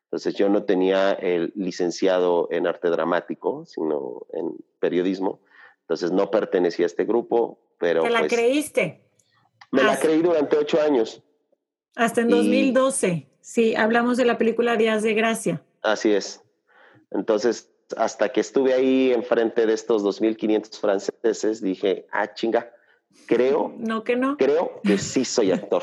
Entonces 0.06 0.34
yo 0.34 0.48
no 0.48 0.64
tenía 0.64 1.12
el 1.12 1.52
licenciado 1.54 2.48
en 2.50 2.66
arte 2.66 2.90
dramático, 2.90 3.64
sino 3.64 4.26
en 4.32 4.56
periodismo. 4.80 5.38
Entonces 5.82 6.10
no 6.10 6.32
pertenecía 6.32 6.84
a 6.84 6.88
este 6.88 7.04
grupo, 7.04 7.60
pero... 7.78 8.02
¿Te 8.02 8.10
la 8.10 8.18
pues, 8.18 8.32
creíste? 8.32 9.04
Me 9.70 9.84
la 9.84 9.96
creí 9.96 10.20
durante 10.20 10.56
ocho 10.56 10.82
años. 10.82 11.22
Hasta 11.94 12.22
en 12.22 12.30
2012. 12.30 13.28
Sí, 13.40 13.76
hablamos 13.76 14.16
de 14.16 14.24
la 14.24 14.36
película 14.36 14.74
Días 14.76 15.04
de 15.04 15.14
Gracia. 15.14 15.62
Así 15.82 16.12
es. 16.12 16.42
Entonces, 17.12 17.70
hasta 17.96 18.30
que 18.30 18.40
estuve 18.40 18.74
ahí 18.74 19.12
enfrente 19.12 19.64
de 19.66 19.74
estos 19.74 20.02
2.500 20.02 20.80
franceses, 20.80 21.62
dije, 21.62 22.08
ah, 22.10 22.34
chinga, 22.34 22.72
creo... 23.26 23.72
No 23.78 24.02
que 24.02 24.16
no. 24.16 24.36
Creo 24.36 24.80
que 24.82 24.98
sí 24.98 25.24
soy 25.24 25.52
actor. 25.52 25.82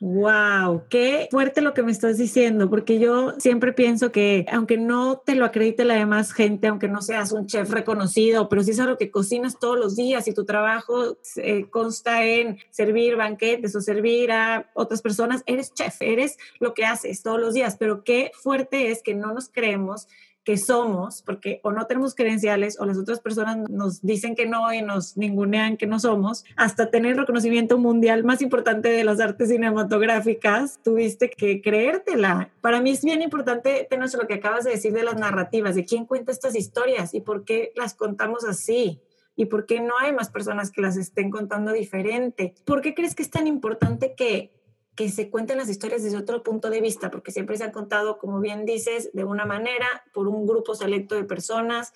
Wow, 0.00 0.82
qué 0.90 1.28
fuerte 1.30 1.62
lo 1.62 1.72
que 1.72 1.82
me 1.82 1.90
estás 1.90 2.18
diciendo, 2.18 2.68
porque 2.68 2.98
yo 2.98 3.32
siempre 3.38 3.72
pienso 3.72 4.12
que 4.12 4.44
aunque 4.52 4.76
no 4.76 5.16
te 5.24 5.34
lo 5.34 5.46
acredite 5.46 5.86
la 5.86 5.94
demás 5.94 6.32
gente, 6.32 6.66
aunque 6.66 6.88
no 6.88 7.00
seas 7.00 7.32
un 7.32 7.46
chef 7.46 7.70
reconocido, 7.70 8.50
pero 8.50 8.62
si 8.62 8.72
es 8.72 8.80
algo 8.80 8.98
que 8.98 9.10
cocinas 9.10 9.58
todos 9.58 9.78
los 9.78 9.96
días 9.96 10.28
y 10.28 10.34
tu 10.34 10.44
trabajo 10.44 11.16
eh, 11.36 11.66
consta 11.70 12.26
en 12.26 12.58
servir 12.70 13.16
banquetes 13.16 13.74
o 13.74 13.80
servir 13.80 14.30
a 14.30 14.70
otras 14.74 15.00
personas, 15.00 15.42
eres 15.46 15.72
chef, 15.72 15.96
eres 16.00 16.36
lo 16.60 16.74
que 16.74 16.84
haces 16.84 17.22
todos 17.22 17.40
los 17.40 17.54
días, 17.54 17.76
pero 17.78 18.04
qué 18.04 18.30
fuerte 18.34 18.90
es 18.90 19.02
que 19.02 19.14
no 19.14 19.32
nos 19.32 19.48
creemos 19.48 20.08
que 20.44 20.56
somos, 20.56 21.22
porque 21.22 21.60
o 21.62 21.72
no 21.72 21.86
tenemos 21.86 22.14
credenciales 22.14 22.78
o 22.78 22.86
las 22.86 22.98
otras 22.98 23.20
personas 23.20 23.58
nos 23.70 24.02
dicen 24.02 24.34
que 24.36 24.46
no 24.46 24.72
y 24.72 24.82
nos 24.82 25.16
ningunean 25.16 25.76
que 25.76 25.86
no 25.86 25.98
somos, 25.98 26.44
hasta 26.56 26.90
tener 26.90 27.16
reconocimiento 27.16 27.78
mundial 27.78 28.24
más 28.24 28.42
importante 28.42 28.90
de 28.90 29.04
las 29.04 29.20
artes 29.20 29.48
cinematográficas, 29.48 30.78
tuviste 30.82 31.30
que 31.30 31.62
creértela. 31.62 32.50
Para 32.60 32.80
mí 32.80 32.90
es 32.90 33.04
bien 33.04 33.22
importante, 33.22 33.86
tener 33.88 34.04
lo 34.12 34.26
que 34.26 34.34
acabas 34.34 34.64
de 34.64 34.72
decir 34.72 34.92
de 34.92 35.02
las 35.02 35.16
narrativas, 35.16 35.74
de 35.74 35.84
quién 35.84 36.04
cuenta 36.04 36.30
estas 36.30 36.54
historias 36.54 37.14
y 37.14 37.20
por 37.20 37.44
qué 37.44 37.72
las 37.74 37.94
contamos 37.94 38.44
así 38.44 39.00
y 39.36 39.46
por 39.46 39.66
qué 39.66 39.80
no 39.80 39.94
hay 39.98 40.12
más 40.12 40.30
personas 40.30 40.70
que 40.70 40.82
las 40.82 40.96
estén 40.96 41.30
contando 41.30 41.72
diferente. 41.72 42.54
¿Por 42.64 42.82
qué 42.82 42.94
crees 42.94 43.14
que 43.14 43.22
es 43.22 43.30
tan 43.30 43.46
importante 43.46 44.14
que 44.14 44.50
que 44.96 45.08
se 45.08 45.30
cuenten 45.30 45.58
las 45.58 45.68
historias 45.68 46.02
desde 46.02 46.16
otro 46.16 46.42
punto 46.42 46.70
de 46.70 46.80
vista, 46.80 47.10
porque 47.10 47.32
siempre 47.32 47.56
se 47.56 47.64
han 47.64 47.72
contado, 47.72 48.18
como 48.18 48.40
bien 48.40 48.64
dices, 48.64 49.10
de 49.12 49.24
una 49.24 49.44
manera, 49.44 49.86
por 50.12 50.28
un 50.28 50.46
grupo 50.46 50.74
selecto 50.74 51.14
de 51.16 51.24
personas 51.24 51.92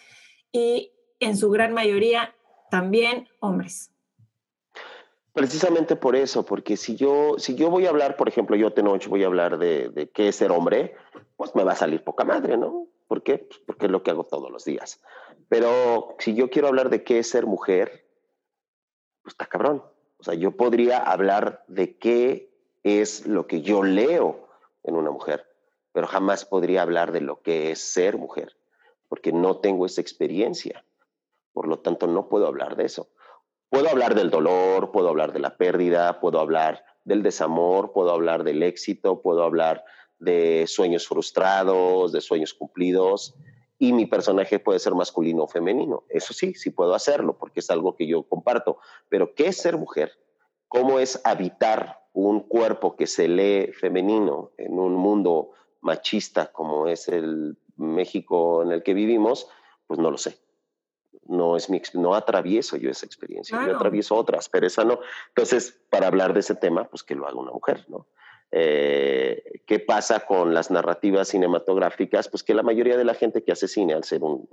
y 0.53 0.93
en 1.21 1.37
su 1.37 1.51
gran 1.51 1.73
mayoría 1.73 2.35
también 2.71 3.29
hombres. 3.41 3.93
Precisamente 5.33 5.95
por 5.95 6.17
eso, 6.17 6.45
porque 6.45 6.77
si 6.77 6.97
yo, 6.97 7.37
si 7.39 7.55
yo 7.55 7.71
voy 7.71 7.87
a 7.87 7.91
hablar, 7.91 8.17
por 8.17 8.29
ejemplo, 8.29 8.57
yo 8.57 8.73
Tenoch 8.73 9.07
voy 9.07 9.23
a 9.23 9.27
hablar 9.27 9.59
de, 9.59 9.89
de, 9.91 10.11
qué 10.11 10.29
es 10.29 10.37
ser 10.37 10.51
hombre, 10.51 10.97
pues 11.37 11.55
me 11.55 11.63
va 11.63 11.73
a 11.73 11.77
salir 11.77 12.03
poca 12.03 12.25
madre, 12.25 12.57
¿no? 12.57 12.89
¿Por 13.07 13.23
qué? 13.23 13.39
Pues 13.39 13.61
porque 13.65 13.87
es 13.87 13.93
lo 13.93 14.03
que 14.03 14.11
hago 14.11 14.25
todos 14.25 14.51
los 14.51 14.65
días. 14.65 15.01
Pero 15.49 16.17
si 16.19 16.35
yo 16.35 16.51
quiero 16.51 16.69
hablar 16.69 16.91
de 16.91 17.05
qué 17.05 17.21
es 17.21 17.31
ser 17.31 17.47
mujer, 17.47 18.05
pues 19.23 19.35
está 19.35 19.47
cabrón. 19.47 19.85
O 20.19 20.25
sea, 20.25 20.35
yo 20.35 20.57
podría 20.57 20.99
hablar 20.99 21.65
de 21.69 21.97
qué 21.97 22.48
es 22.83 23.27
lo 23.27 23.47
que 23.47 23.63
yo 23.63 23.83
leo 23.83 24.49
en 24.83 24.95
una 24.95 25.11
mujer, 25.11 25.47
pero 25.93 26.07
jamás 26.07 26.45
podría 26.45 26.83
hablar 26.83 27.13
de 27.13 27.21
lo 27.21 27.43
que 27.43 27.71
es 27.71 27.81
ser 27.81 28.17
mujer, 28.17 28.57
porque 29.09 29.33
no 29.33 29.59
tengo 29.59 29.87
esa 29.87 30.01
experiencia. 30.01 30.85
Por 31.53 31.67
lo 31.67 31.81
tanto, 31.81 32.07
no 32.07 32.29
puedo 32.29 32.47
hablar 32.47 32.77
de 32.77 32.85
eso. 32.85 33.09
Puedo 33.69 33.89
hablar 33.89 34.15
del 34.15 34.31
dolor, 34.31 34.93
puedo 34.93 35.09
hablar 35.09 35.33
de 35.33 35.41
la 35.41 35.57
pérdida, 35.57 36.21
puedo 36.21 36.41
hablar 36.41 36.85
del 37.05 37.23
desamor, 37.23 37.93
puedo 37.93 38.11
hablar 38.11 38.45
del 38.45 38.63
éxito, 38.63 39.21
puedo 39.21 39.43
hablar 39.43 39.85
de 40.19 40.67
sueños 40.67 41.07
frustrados, 41.07 42.13
de 42.13 42.21
sueños 42.21 42.55
cumplidos, 42.55 43.35
y 43.79 43.93
mi 43.93 44.07
personaje 44.07 44.59
puede 44.59 44.79
ser 44.79 44.95
masculino 44.95 45.45
o 45.45 45.49
femenino. 45.49 46.05
Eso 46.09 46.33
sí, 46.33 46.55
sí 46.55 46.71
puedo 46.71 46.95
hacerlo, 46.95 47.39
porque 47.39 47.61
es 47.61 47.71
algo 47.71 47.95
que 47.95 48.07
yo 48.07 48.25
comparto. 48.25 48.79
Pero, 49.09 49.35
¿qué 49.35 49.49
es 49.49 49.59
ser 49.59 49.77
mujer? 49.77 50.13
¿Cómo 50.67 50.99
es 50.99 51.21
habitar 51.25 52.08
un 52.27 52.41
cuerpo 52.41 52.97
que 52.97 53.07
se 53.07 53.29
lee 53.29 53.73
femenino 53.73 54.51
en 54.57 54.77
un 54.79 54.95
mundo 54.95 55.53
machista 55.83 56.51
como 56.51 56.89
es 56.89 57.07
el 57.07 57.57
México 57.77 58.63
en 58.65 58.73
el 58.73 58.83
que 58.83 58.93
vivimos, 58.93 59.49
pues 59.87 60.01
no 60.01 60.11
lo 60.11 60.19
sé. 60.19 60.37
No, 61.29 61.57
es 61.57 61.71
mi, 61.71 61.81
no 61.95 62.15
atravieso 62.15 62.77
yo 62.77 62.91
esa 62.91 63.07
experiencia, 63.07 63.65
yo 63.65 63.77
atravieso 63.77 64.17
otras, 64.17 64.49
pero 64.49 64.67
esa 64.67 64.83
no. 64.83 64.99
Entonces, 65.29 65.79
para 65.91 66.09
hablar 66.09 66.33
de 66.33 66.41
ese 66.41 66.57
tema, 66.57 66.89
pues 66.89 67.05
que 67.05 67.15
lo 67.15 67.29
haga 67.29 67.39
una 67.39 67.53
mujer, 67.53 67.85
¿no? 67.89 68.09
Eh, 68.51 69.61
¿Qué 69.67 69.79
pasa 69.79 70.21
con 70.21 70.55
las 70.55 70.73
narrativas 70.73 71.29
cinematográficas? 71.29 72.29
Pues 72.29 72.43
que 72.43 72.55
la 72.55 72.63
mayoría 72.65 72.97
de 72.97 73.05
la 73.05 73.15
gente 73.15 73.45
que 73.45 73.53
hace 73.53 73.69
cine, 73.69 73.95
al 73.95 74.05
ser 74.05 74.25
un, 74.25 74.49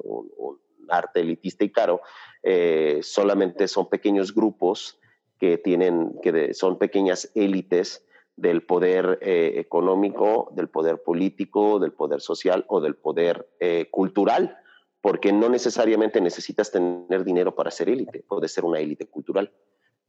arte 0.88 1.21
elitista 1.21 1.63
y 1.63 1.71
caro, 1.71 2.01
eh, 2.43 2.99
solamente 3.01 3.67
son 3.67 3.89
pequeños 3.89 4.36
grupos 4.36 4.99
que 5.39 5.58
tienen, 5.58 6.19
que 6.21 6.54
son 6.54 6.78
pequeñas 6.78 7.32
élites 7.36 8.06
del 8.36 8.63
poder 8.63 9.19
eh, 9.21 9.54
económico, 9.58 10.52
del 10.56 10.69
poder 10.69 11.02
político, 11.02 11.80
del 11.80 11.93
poder 11.93 12.21
social 12.21 12.65
o 12.67 12.82
del 12.82 12.95
poder 12.95 13.48
eh, 13.60 13.88
cultural, 13.91 14.58
porque 15.02 15.32
no 15.32 15.50
necesariamente 15.50 16.19
necesitas 16.19 16.71
tener 16.71 17.24
dinero 17.24 17.56
para 17.56 17.71
ser 17.71 17.89
élite, 17.89 18.24
puede 18.28 18.48
ser 18.48 18.65
una 18.65 18.80
élite 18.80 19.08
cultural. 19.08 19.52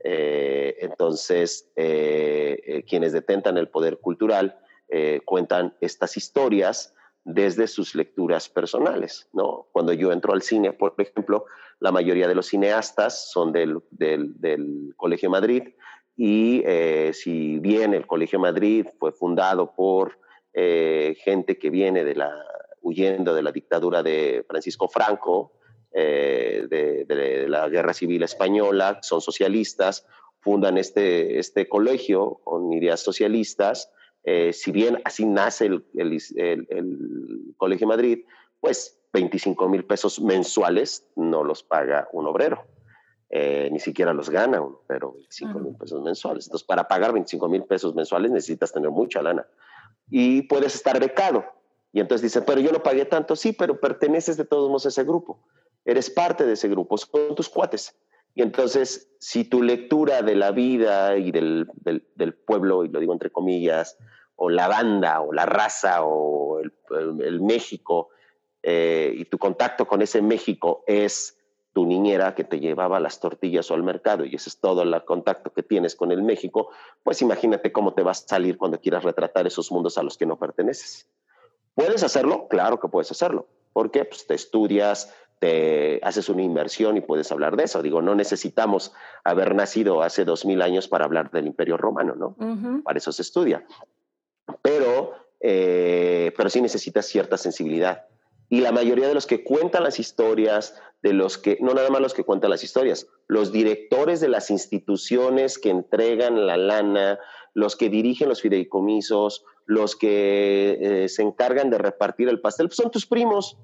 Eh, 0.03 0.77
entonces, 0.81 1.71
quienes 1.75 3.12
detentan 3.12 3.59
el 3.59 3.69
poder 3.69 3.99
cultural 3.99 4.59
cuentan 5.25 5.75
estas 5.81 6.17
historias 6.17 6.95
desde 7.27 7.67
sus 7.67 7.95
lecturas 7.95 8.49
personales. 8.49 9.29
¿no? 9.33 9.69
Cuando 9.73 9.93
yo 9.93 10.12
entro 10.12 10.33
al 10.33 10.43
cine, 10.43 10.73
por 10.73 10.95
ejemplo, 10.99 11.45
la 11.81 11.93
mayoría 11.93 12.29
de 12.29 12.35
los 12.35 12.47
cineastas 12.47 13.31
son 13.31 13.53
del, 13.53 13.83
del, 13.91 14.95
Colegio 14.97 15.29
Madrid 15.29 15.75
y 16.17 16.62
si 17.12 17.59
bien 17.59 17.93
el 17.93 18.07
Colegio 18.07 18.39
Madrid 18.39 18.87
fue 18.99 19.12
fundado 19.12 19.75
por 19.75 20.19
gente 20.55 21.59
que 21.59 21.69
viene 21.69 22.05
de 22.05 22.15
la, 22.15 22.33
huyendo 22.87 23.35
de 23.35 23.43
la 23.43 23.53
dictadura 23.53 24.03
de 24.03 24.45
Francisco 24.49 24.89
Franco, 24.89 25.53
eh, 25.99 26.67
de, 26.69 27.47
la 27.49 27.69
Guerra 27.69 27.95
Civil 27.95 28.23
Española, 28.23 28.99
son 29.03 29.21
socialistas, 29.21 30.07
fundan 30.41 30.77
este, 30.79 31.39
este 31.39 31.69
colegio 31.69 32.41
con 32.45 32.73
ideas 32.73 33.01
socialistas. 33.01 33.91
Eh, 34.27 34.53
si 34.53 34.73
bien 34.73 35.01
así 35.05 35.25
nace 35.25 35.67
el, 35.67 35.85
el, 35.95 37.55
Colegio 37.57 37.87
Madrid, 37.87 38.25
pues 38.61 39.01
25 39.12 39.69
mil 39.69 39.85
pesos 39.85 40.21
mensuales 40.21 41.09
no 41.17 41.43
los 41.45 41.62
paga 41.62 42.09
un 42.12 42.27
obrero. 42.27 42.67
Eh, 43.31 43.71
ni 43.73 43.81
siquiera 43.81 44.12
los 44.12 44.29
gana 44.29 44.61
uno, 44.61 44.83
pero 44.87 45.12
25 45.12 45.59
mil 45.61 45.75
pesos 45.77 46.03
mensuales. 46.03 46.47
Entonces, 46.47 46.67
para 46.67 46.87
pagar 46.87 47.12
25 47.12 47.49
mil 47.49 47.65
pesos 47.65 47.95
mensuales 47.95 48.31
necesitas 48.31 48.73
tener 48.73 48.91
mucha 48.91 49.23
lana. 49.23 49.47
Y 50.11 50.43
puedes 50.43 50.75
estar 50.75 51.01
becado. 51.01 51.45
Y 51.93 52.01
entonces 52.01 52.23
dice, 52.23 52.43
pero 52.43 52.61
yo 52.61 52.73
no 52.73 52.83
pagué 52.83 53.07
tanto, 53.07 53.35
sí, 53.37 53.53
pero 53.53 53.81
perteneces 53.81 54.37
de 54.37 54.45
todos 54.45 54.69
modos 54.69 54.85
a 54.85 54.91
ese 54.91 55.05
grupo 55.05 55.41
eres 55.87 56.11
parte 56.11 56.45
de 56.45 56.53
ese 56.53 56.69
grupo, 56.69 56.99
son 56.99 57.35
tus 57.35 57.49
cuates. 57.49 57.97
Y 58.35 58.43
entonces, 58.43 59.09
si 59.19 59.45
tu 59.45 59.62
lectura 59.62 60.21
de 60.21 60.35
la 60.35 60.51
vida 60.51 61.17
y 61.17 61.31
del, 61.31 61.71
del, 61.83 62.35
pueblo, 62.35 62.85
y 62.85 62.89
lo 62.89 63.01
digo 63.01 63.15
entre 63.15 63.31
comillas, 63.31 63.97
o 64.37 64.51
la 64.51 64.68
banda, 64.68 65.20
o 65.20 65.33
la 65.33 65.46
raza, 65.46 66.05
o 66.05 66.61
el, 66.61 66.72
el, 67.22 67.40
México, 67.40 68.11
eh, 68.62 69.12
y 69.16 69.25
tu 69.25 69.38
contacto 69.38 69.87
con 69.87 70.03
ese 70.03 70.22
México 70.22 70.85
es 70.87 71.38
tu 71.72 71.85
niñera 71.85 72.35
que 72.35 72.44
te 72.44 72.59
llevaba 72.59 73.01
las 73.01 73.20
tortillas 73.20 73.70
o 73.70 73.75
al 73.75 73.83
mercado, 73.83 74.25
y 74.25 74.35
ese 74.35 74.49
es 74.49 74.61
todo 74.61 74.83
el 74.83 75.05
contacto 75.05 75.53
que 75.53 75.62
tienes 75.62 75.94
con 75.94 76.11
el 76.11 76.22
México, 76.22 76.70
pues 77.03 77.20
imagínate 77.20 77.70
cómo 77.70 77.92
te 77.92 78.03
vas 78.03 78.25
a 78.25 78.29
salir 78.29 78.57
cuando 78.57 78.81
quieras 78.81 79.05
retratar 79.05 79.46
esos 79.46 79.70
mundos 79.70 79.99
a 79.99 80.03
los 80.03 80.16
que 80.16 80.27
no 80.27 80.38
perteneces. 80.38 81.07
¿Puedes 81.75 82.03
hacerlo? 82.03 82.49
Claro 82.49 82.81
que 82.81 82.88
puedes 82.88 83.11
hacerlo. 83.11 83.46
¿Por 83.75 83.90
qué? 83.90 84.07
Pues 84.07 84.27
te 84.27 84.35
estudias, 84.35 85.14
te 85.38 86.01
haces 86.03 86.31
una 86.31 86.42
inversión 86.42 86.96
y 86.96 87.03
puedes 87.03 87.31
hablar 87.31 87.57
de 87.57 87.64
eso. 87.64 87.83
Digo, 87.83 88.01
no 88.01 88.14
necesitamos 88.14 88.94
haber 89.22 89.55
nacido 89.55 90.03
hace 90.03 90.25
dos 90.25 90.46
mil 90.46 90.62
años 90.62 90.88
para 90.88 91.05
hablar 91.05 91.31
del 91.31 91.46
Imperio 91.46 91.77
Romano, 91.77 92.14
¿no? 92.14 92.83
Para 92.83 92.99
eso 92.99 93.12
se 93.12 93.20
estudia. 93.20 93.66
Pero, 94.62 95.12
eh, 95.40 96.32
pero 96.37 96.50
sí 96.50 96.61
necesitas 96.61 97.06
cierta 97.06 97.37
sensibilidad. 97.37 98.06
Y 98.48 98.61
la 98.61 98.72
mayoría 98.72 99.09
de 99.09 99.14
los 99.14 99.26
que 99.26 99.42
cuentan 99.42 99.82
las 99.82 99.98
historias, 99.98 100.80
de 101.02 101.12
los 101.12 101.37
que, 101.37 101.59
no 101.61 101.74
nada 101.74 101.90
más 101.90 102.00
los 102.00 102.14
que 102.14 102.24
cuentan 102.24 102.50
las 102.50 102.62
historias, 102.62 103.09
los 103.26 103.50
directores 103.52 104.20
de 104.20 104.28
las 104.28 104.50
instituciones 104.50 105.59
que 105.59 105.70
entregan 105.70 106.46
la 106.46 106.56
lana, 106.56 107.18
los 107.54 107.74
que 107.74 107.88
dirigen 107.88 108.28
los 108.28 108.42
fideicomisos, 108.42 109.44
los 109.64 109.96
que 109.96 110.78
eh, 110.80 111.09
se 111.09 111.22
encargan 111.22 111.70
de 111.70 111.78
repartir 111.78 112.28
el 112.28 112.40
pastel, 112.40 112.68
pues 112.68 112.76
son 112.76 112.90
tus 112.90 113.06
primos 113.06 113.56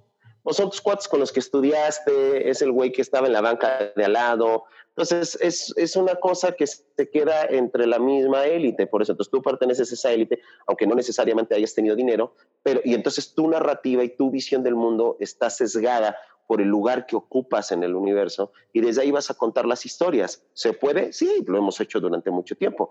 o 0.42 0.52
son 0.52 0.70
tus 0.70 0.80
cuates 0.80 1.08
con 1.08 1.20
los 1.20 1.32
que 1.32 1.40
estudiaste, 1.40 2.48
es 2.50 2.62
el 2.62 2.72
güey 2.72 2.92
que 2.92 3.02
estaba 3.02 3.26
en 3.26 3.32
la 3.32 3.40
banca 3.40 3.92
de 3.94 4.04
al 4.04 4.12
lado. 4.14 4.64
Entonces, 4.88 5.38
es, 5.40 5.72
es 5.76 5.96
una 5.96 6.16
cosa 6.16 6.52
que 6.52 6.66
se 6.66 7.10
queda 7.10 7.44
entre 7.46 7.86
la 7.86 7.98
misma 7.98 8.44
élite, 8.44 8.86
por 8.86 9.02
eso 9.02 9.12
entonces 9.12 9.30
tú 9.30 9.40
perteneces 9.40 9.90
a 9.90 9.94
esa 9.94 10.12
élite, 10.12 10.40
aunque 10.66 10.86
no 10.86 10.94
necesariamente 10.94 11.54
hayas 11.54 11.74
tenido 11.74 11.96
dinero, 11.96 12.34
pero 12.62 12.80
y 12.84 12.94
entonces 12.94 13.32
tu 13.34 13.48
narrativa 13.48 14.04
y 14.04 14.10
tu 14.10 14.30
visión 14.30 14.62
del 14.62 14.74
mundo 14.74 15.16
está 15.18 15.48
sesgada 15.48 16.16
por 16.46 16.60
el 16.60 16.68
lugar 16.68 17.06
que 17.06 17.16
ocupas 17.16 17.72
en 17.72 17.82
el 17.82 17.94
universo 17.94 18.52
y 18.74 18.80
desde 18.80 19.02
ahí 19.02 19.10
vas 19.10 19.30
a 19.30 19.34
contar 19.34 19.64
las 19.64 19.86
historias. 19.86 20.44
¿Se 20.52 20.74
puede? 20.74 21.12
Sí, 21.12 21.42
lo 21.46 21.56
hemos 21.56 21.80
hecho 21.80 22.00
durante 22.00 22.30
mucho 22.30 22.56
tiempo. 22.56 22.90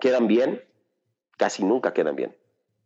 ¿Quedan 0.00 0.26
bien? 0.26 0.60
Casi 1.36 1.64
nunca 1.64 1.92
quedan 1.92 2.16
bien. 2.16 2.36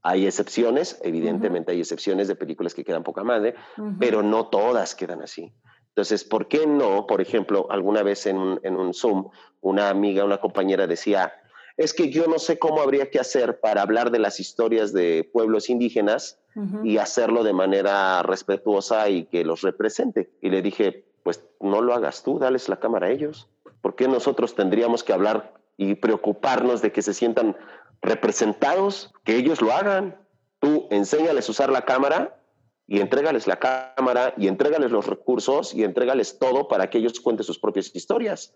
Hay 0.09 0.27
excepciones, 0.27 0.99
evidentemente 1.03 1.73
hay 1.73 1.81
excepciones 1.81 2.29
de 2.29 2.35
películas 2.35 2.73
que 2.73 2.83
quedan 2.83 3.03
poca 3.03 3.25
madre, 3.25 3.57
pero 4.01 4.23
no 4.23 4.47
todas 4.47 4.95
quedan 4.95 5.21
así. 5.21 5.53
Entonces, 5.89 6.25
¿por 6.25 6.49
qué 6.49 6.67
no? 6.67 7.07
Por 7.07 7.21
ejemplo, 7.21 7.67
alguna 7.69 8.03
vez 8.03 8.25
en 8.25 8.39
un, 8.39 8.61
en 8.63 8.77
un 8.77 8.95
Zoom, 8.95 9.29
una 9.61 9.91
amiga, 9.91 10.25
una 10.25 10.39
compañera 10.39 10.87
decía, 10.87 11.35
es 11.77 11.93
que 11.93 12.09
yo 12.09 12.27
no 12.27 12.39
sé 12.39 12.59
cómo 12.59 12.81
habría 12.81 13.11
que 13.11 13.21
hacer 13.21 13.61
para 13.61 13.83
hablar 13.83 14.11
de 14.11 14.19
las 14.19 14.41
historias 14.41 14.95
de 14.95 15.29
pueblos 15.31 15.69
indígenas 15.69 16.41
y 16.83 16.97
hacerlo 16.97 17.45
de 17.45 17.53
manera 17.53 18.23
respetuosa 18.23 19.11
y 19.11 19.27
que 19.27 19.45
los 19.45 19.61
represente. 19.61 20.31
Y 20.41 20.49
le 20.49 20.63
dije, 20.63 21.05
pues 21.23 21.45
no 21.61 21.83
lo 21.83 21.93
hagas 21.93 22.23
tú, 22.23 22.39
dales 22.39 22.71
la 22.71 22.81
cámara 22.81 23.09
a 23.09 23.11
ellos. 23.11 23.51
¿Por 23.83 23.95
qué 23.95 24.09
nosotros 24.09 24.55
tendríamos 24.55 25.05
que 25.05 25.13
hablar 25.13 25.53
y 25.77 25.95
preocuparnos 25.95 26.83
de 26.83 26.91
que 26.91 27.03
se 27.03 27.15
sientan 27.15 27.57
representados, 28.03 29.13
que 29.25 29.37
ellos 29.37 29.61
lo 29.61 29.73
hagan. 29.73 30.17
Tú 30.61 30.89
enséñales 30.91 31.49
a 31.49 31.53
usar 31.53 31.71
la 31.71 31.85
cámara 31.85 32.41
y 32.87 33.01
entrégales 33.01 33.47
la 33.47 33.59
cámara 33.59 34.35
y 34.37 34.49
entrégales 34.49 34.91
los 34.91 35.07
recursos 35.07 35.75
y 35.75 35.85
entrégales 35.85 36.39
todo 36.39 36.69
para 36.69 36.89
que 36.89 36.99
ellos 36.99 37.21
cuenten 37.21 37.45
sus 37.45 37.59
propias 37.59 37.95
historias. 37.95 38.55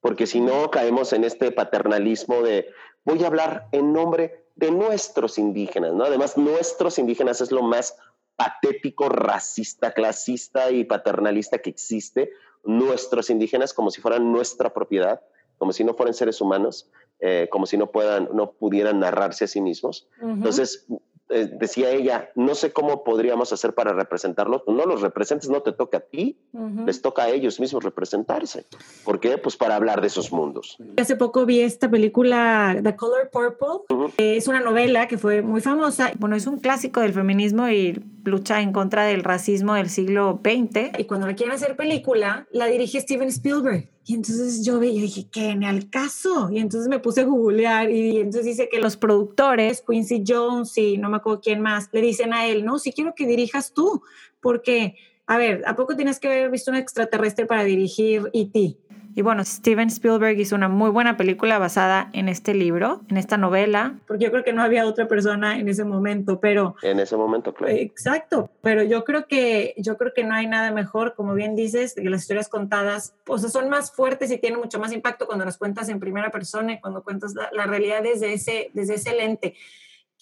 Porque 0.00 0.26
si 0.26 0.40
no, 0.40 0.70
caemos 0.70 1.12
en 1.12 1.24
este 1.24 1.50
paternalismo 1.50 2.42
de 2.42 2.68
voy 3.04 3.22
a 3.24 3.26
hablar 3.26 3.68
en 3.72 3.92
nombre 3.92 4.46
de 4.54 4.70
nuestros 4.70 5.36
indígenas, 5.36 5.92
¿no? 5.94 6.04
Además, 6.04 6.36
nuestros 6.38 6.98
indígenas 6.98 7.40
es 7.40 7.52
lo 7.52 7.62
más 7.62 7.96
patético, 8.36 9.08
racista, 9.08 9.92
clasista 9.92 10.70
y 10.70 10.84
paternalista 10.84 11.58
que 11.58 11.70
existe. 11.70 12.30
Nuestros 12.64 13.30
indígenas 13.30 13.74
como 13.74 13.90
si 13.90 14.00
fueran 14.00 14.32
nuestra 14.32 14.72
propiedad, 14.72 15.20
como 15.58 15.72
si 15.72 15.84
no 15.84 15.94
fueran 15.94 16.14
seres 16.14 16.40
humanos. 16.40 16.90
Eh, 17.20 17.48
como 17.50 17.66
si 17.66 17.78
no, 17.78 17.90
puedan, 17.90 18.28
no 18.34 18.52
pudieran 18.52 19.00
narrarse 19.00 19.44
a 19.44 19.48
sí 19.48 19.60
mismos. 19.60 20.06
Entonces, 20.20 20.86
eh, 21.28 21.50
decía 21.52 21.90
ella, 21.90 22.30
no 22.36 22.54
sé 22.54 22.72
cómo 22.72 23.02
podríamos 23.02 23.52
hacer 23.52 23.74
para 23.74 23.92
representarlos. 23.92 24.62
No 24.68 24.86
los 24.86 25.00
representes, 25.00 25.50
no 25.50 25.60
te 25.62 25.72
toca 25.72 25.98
a 25.98 26.00
ti, 26.00 26.38
les 26.84 27.02
toca 27.02 27.24
a 27.24 27.30
ellos 27.30 27.58
mismos 27.58 27.82
representarse. 27.82 28.64
¿Por 29.04 29.18
qué? 29.18 29.36
Pues 29.36 29.56
para 29.56 29.74
hablar 29.74 30.00
de 30.00 30.06
esos 30.06 30.30
mundos. 30.30 30.76
Hace 30.96 31.16
poco 31.16 31.44
vi 31.44 31.60
esta 31.60 31.90
película 31.90 32.78
The 32.80 32.94
Color 32.94 33.30
Purple. 33.30 34.36
es 34.36 34.46
una 34.46 34.60
novela 34.60 35.08
que 35.08 35.18
fue 35.18 35.42
muy 35.42 35.60
famosa. 35.60 36.12
Bueno, 36.18 36.36
es 36.36 36.46
un 36.46 36.60
clásico 36.60 37.00
del 37.00 37.12
feminismo 37.12 37.68
y 37.68 38.00
lucha 38.24 38.60
en 38.60 38.72
contra 38.72 39.04
del 39.04 39.24
racismo 39.24 39.74
del 39.74 39.90
siglo 39.90 40.40
XX. 40.44 40.98
Y 40.98 41.04
cuando 41.04 41.26
la 41.26 41.34
quieren 41.34 41.54
hacer 41.54 41.76
película, 41.76 42.46
la 42.52 42.66
dirige 42.66 43.00
Steven 43.00 43.28
Spielberg. 43.28 43.90
Y 44.08 44.14
entonces 44.14 44.64
yo 44.64 44.78
veía 44.78 45.00
y 45.00 45.02
dije, 45.02 45.26
¿qué 45.32 45.50
en 45.50 45.64
el 45.64 45.90
caso? 45.90 46.48
Y 46.52 46.60
entonces 46.60 46.88
me 46.88 47.00
puse 47.00 47.22
a 47.22 47.24
googlear 47.24 47.90
y 47.90 48.18
entonces 48.18 48.44
dice 48.44 48.68
que 48.68 48.78
los 48.78 48.96
productores, 48.96 49.82
Quincy 49.84 50.22
Jones 50.24 50.78
y 50.78 50.96
no 50.96 51.10
me 51.10 51.16
acuerdo 51.16 51.40
quién 51.40 51.60
más, 51.60 51.88
le 51.90 52.00
dicen 52.02 52.32
a 52.32 52.46
él, 52.46 52.64
no, 52.64 52.78
si 52.78 52.92
quiero 52.92 53.16
que 53.16 53.26
dirijas 53.26 53.72
tú, 53.72 54.02
porque, 54.40 54.94
a 55.26 55.38
ver, 55.38 55.64
¿a 55.66 55.74
poco 55.74 55.96
tienes 55.96 56.20
que 56.20 56.28
haber 56.28 56.52
visto 56.52 56.70
un 56.70 56.76
extraterrestre 56.76 57.46
para 57.46 57.64
dirigir 57.64 58.30
E.T.? 58.32 58.76
Y 59.16 59.22
bueno, 59.22 59.42
Steven 59.46 59.88
Spielberg 59.88 60.38
hizo 60.38 60.54
una 60.54 60.68
muy 60.68 60.90
buena 60.90 61.16
película 61.16 61.58
basada 61.58 62.10
en 62.12 62.28
este 62.28 62.52
libro, 62.52 63.00
en 63.08 63.16
esta 63.16 63.38
novela, 63.38 63.94
porque 64.06 64.26
yo 64.26 64.30
creo 64.30 64.44
que 64.44 64.52
no 64.52 64.62
había 64.62 64.84
otra 64.84 65.08
persona 65.08 65.58
en 65.58 65.70
ese 65.70 65.84
momento, 65.84 66.38
pero 66.38 66.76
en 66.82 67.00
ese 67.00 67.16
momento, 67.16 67.54
claro. 67.54 67.72
Exacto, 67.72 68.50
pero 68.60 68.82
yo 68.82 69.04
creo 69.04 69.26
que 69.26 69.72
yo 69.78 69.96
creo 69.96 70.12
que 70.12 70.22
no 70.22 70.34
hay 70.34 70.46
nada 70.46 70.70
mejor, 70.70 71.14
como 71.14 71.32
bien 71.32 71.56
dices, 71.56 71.94
que 71.94 72.10
las 72.10 72.20
historias 72.20 72.50
contadas, 72.50 73.14
o 73.26 73.38
sea, 73.38 73.48
son 73.48 73.70
más 73.70 73.90
fuertes 73.90 74.30
y 74.30 74.36
tienen 74.36 74.60
mucho 74.60 74.78
más 74.78 74.92
impacto 74.92 75.26
cuando 75.26 75.46
las 75.46 75.56
cuentas 75.56 75.88
en 75.88 75.98
primera 75.98 76.28
persona 76.30 76.74
y 76.74 76.80
cuando 76.80 77.02
cuentas 77.02 77.32
la, 77.34 77.48
la 77.52 77.64
realidad 77.64 78.02
desde 78.02 78.34
ese 78.34 78.70
desde 78.74 78.96
ese 78.96 79.16
lente 79.16 79.54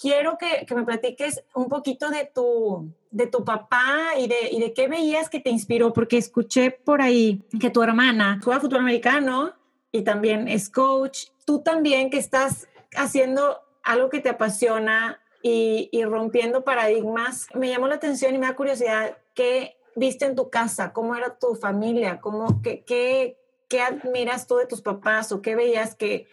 quiero 0.00 0.38
que, 0.38 0.66
que, 0.66 0.74
me 0.74 0.84
platiques 0.84 1.42
un 1.54 1.68
poquito 1.68 2.10
de 2.10 2.30
tu, 2.32 2.92
de 3.10 3.26
tu 3.26 3.44
papá 3.44 4.12
y 4.18 4.26
de, 4.26 4.50
y 4.50 4.60
de 4.60 4.72
qué 4.72 4.88
veías 4.88 5.28
que 5.28 5.40
te 5.40 5.50
inspiró, 5.50 5.92
porque 5.92 6.18
escuché 6.18 6.70
por 6.70 7.02
ahí 7.02 7.42
que 7.60 7.70
tu 7.70 7.82
hermana 7.82 8.40
juega 8.42 8.60
fútbol 8.60 8.80
americano 8.80 9.54
y 9.92 10.02
también 10.02 10.48
es 10.48 10.68
coach. 10.68 11.26
Tú 11.44 11.62
también 11.62 12.10
que 12.10 12.18
estás 12.18 12.68
haciendo 12.96 13.60
algo 13.82 14.08
que 14.08 14.20
te 14.20 14.30
apasiona 14.30 15.20
y, 15.42 15.88
y 15.92 16.04
rompiendo 16.04 16.64
paradigmas. 16.64 17.46
Me 17.54 17.68
llamó 17.68 17.86
la 17.86 17.96
atención 17.96 18.34
y 18.34 18.38
me 18.38 18.46
da 18.46 18.56
curiosidad 18.56 19.18
qué 19.34 19.76
viste 19.94 20.24
en 20.24 20.34
tu 20.34 20.50
casa, 20.50 20.92
cómo 20.92 21.14
era 21.14 21.38
tu 21.38 21.54
familia, 21.54 22.20
cómo, 22.20 22.60
qué, 22.62 22.82
qué, 22.84 23.38
qué 23.68 23.80
admiras 23.80 24.46
tú 24.46 24.56
de 24.56 24.66
tus 24.66 24.82
papás 24.82 25.30
o 25.32 25.42
qué 25.42 25.54
veías 25.54 25.94
que, 25.94 26.26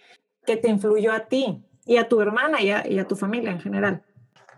que 0.45 0.57
te 0.57 0.69
influyó 0.69 1.11
a 1.11 1.27
ti 1.27 1.63
y 1.85 1.97
a 1.97 2.07
tu 2.07 2.21
hermana 2.21 2.61
y 2.61 2.71
a, 2.71 2.87
y 2.87 2.99
a 2.99 3.07
tu 3.07 3.15
familia 3.15 3.51
en 3.51 3.59
general? 3.59 4.03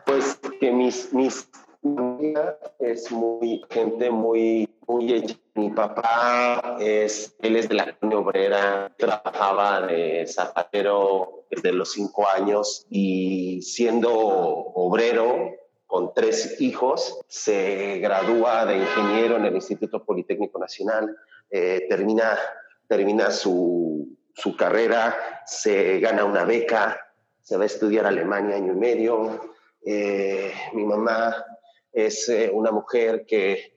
Pues 0.06 0.40
que 0.60 0.72
mis, 0.72 1.14
mis 1.14 1.50
Mi 1.84 2.34
es 2.80 3.12
muy 3.12 3.62
gente 3.70 4.10
muy 4.10 4.70
muy 4.88 5.38
mi 5.54 5.70
papá 5.70 6.78
es 6.80 7.36
él 7.42 7.58
es 7.58 7.68
de 7.68 7.76
la 7.76 7.94
colonia 7.94 8.20
obrera 8.20 8.96
trabajaba 8.98 9.82
de 9.82 10.26
zapatero 10.26 11.46
desde 11.52 11.74
los 11.74 11.92
cinco 11.92 12.26
años 12.30 12.86
y 12.90 13.62
siendo 13.62 14.14
obrero 14.14 15.52
con 15.86 16.14
tres 16.14 16.62
hijos 16.62 17.20
se 17.28 18.00
gradúa 18.00 18.66
de 18.66 18.78
ingeniero 18.78 19.36
en 19.36 19.46
el 19.46 19.56
Instituto 19.56 20.06
Politécnico 20.06 20.60
Nacional 20.60 21.14
eh, 21.52 21.86
termina 21.90 22.40
termina 22.88 23.30
su, 23.30 24.08
su 24.36 24.56
carrera 24.56 25.18
se 25.46 26.00
gana 26.00 26.24
una 26.24 26.46
beca 26.46 26.98
se 27.44 27.58
va 27.58 27.64
a 27.64 27.68
estudiar 27.68 28.06
a 28.06 28.10
Alemania 28.10 28.56
año 28.56 28.74
y 28.74 28.76
medio 28.76 29.54
eh, 29.86 30.54
mi 30.74 30.86
mamá 30.86 31.36
es 31.92 32.30
eh, 32.30 32.50
una 32.54 32.72
mujer 32.72 33.26
que 33.28 33.74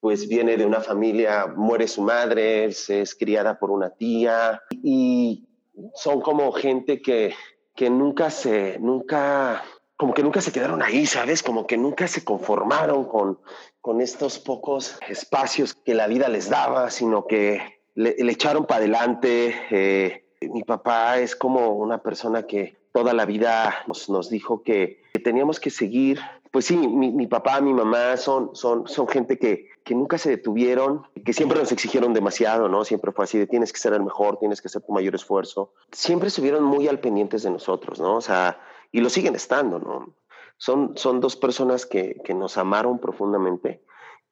pues 0.00 0.28
viene 0.28 0.56
de 0.56 0.66
una 0.66 0.80
familia, 0.80 1.46
muere 1.46 1.88
su 1.88 2.02
madre, 2.02 2.72
se 2.72 3.00
es 3.00 3.14
criada 3.14 3.58
por 3.58 3.70
una 3.70 3.90
tía 3.90 4.62
y 4.70 5.48
son 5.94 6.20
como 6.20 6.52
gente 6.52 7.00
que, 7.02 7.34
que 7.74 7.90
nunca 7.90 8.30
se, 8.30 8.78
nunca, 8.78 9.64
como 9.96 10.14
que 10.14 10.22
nunca 10.22 10.40
se 10.40 10.52
quedaron 10.52 10.82
ahí, 10.82 11.06
¿sabes? 11.06 11.42
Como 11.42 11.66
que 11.66 11.76
nunca 11.76 12.06
se 12.06 12.22
conformaron 12.22 13.06
con, 13.08 13.40
con 13.80 14.00
estos 14.00 14.38
pocos 14.38 14.98
espacios 15.08 15.74
que 15.74 15.94
la 15.94 16.06
vida 16.06 16.28
les 16.28 16.50
daba, 16.50 16.90
sino 16.90 17.26
que 17.26 17.60
le, 17.94 18.14
echaron 18.30 18.66
para 18.66 18.78
adelante. 18.78 19.54
Eh, 19.70 20.24
mi 20.52 20.62
papá 20.62 21.18
es 21.18 21.34
como 21.34 21.70
una 21.70 22.02
persona 22.02 22.44
que 22.44 22.76
toda 22.96 23.12
la 23.12 23.26
vida 23.26 23.84
nos, 23.86 24.30
dijo 24.30 24.62
que, 24.62 25.02
teníamos 25.22 25.60
que 25.60 25.68
seguir 25.68 26.18
pues 26.50 26.64
sí, 26.64 26.76
mi, 26.76 27.26
papá, 27.26 27.60
mi 27.60 27.74
mamá 27.74 28.16
son, 28.16 28.56
son, 28.56 28.88
son 28.88 29.06
gente 29.08 29.38
que, 29.38 29.68
que 29.84 29.94
nunca 29.94 30.16
se 30.16 30.30
detuvieron, 30.30 31.02
que 31.22 31.34
siempre 31.34 31.58
nos 31.58 31.70
exigieron 31.70 32.14
demasiado, 32.14 32.70
¿no? 32.70 32.82
Siempre 32.86 33.12
fue 33.12 33.24
así 33.24 33.46
tienes 33.46 33.74
que 33.74 33.78
ser 33.78 33.92
el 33.92 34.02
mejor, 34.02 34.38
tienes 34.38 34.62
que 34.62 34.68
hacer 34.68 34.80
tu 34.80 34.92
mayor 34.92 35.14
esfuerzo. 35.14 35.74
Siempre 35.92 36.28
estuvieron 36.28 36.64
muy 36.64 36.88
al 36.88 37.00
pendientes 37.00 37.42
de 37.42 37.50
nosotros, 37.50 38.00
¿no? 38.00 38.16
O 38.16 38.20
sea, 38.22 38.58
y 38.90 39.02
lo 39.02 39.10
siguen 39.10 39.34
estando, 39.34 39.78
¿no? 39.78 40.14
Son, 40.56 40.96
son 40.96 41.20
dos 41.20 41.36
personas 41.36 41.84
que, 41.84 42.22
que 42.24 42.32
nos 42.32 42.56
amaron 42.56 42.98
profundamente 43.00 43.82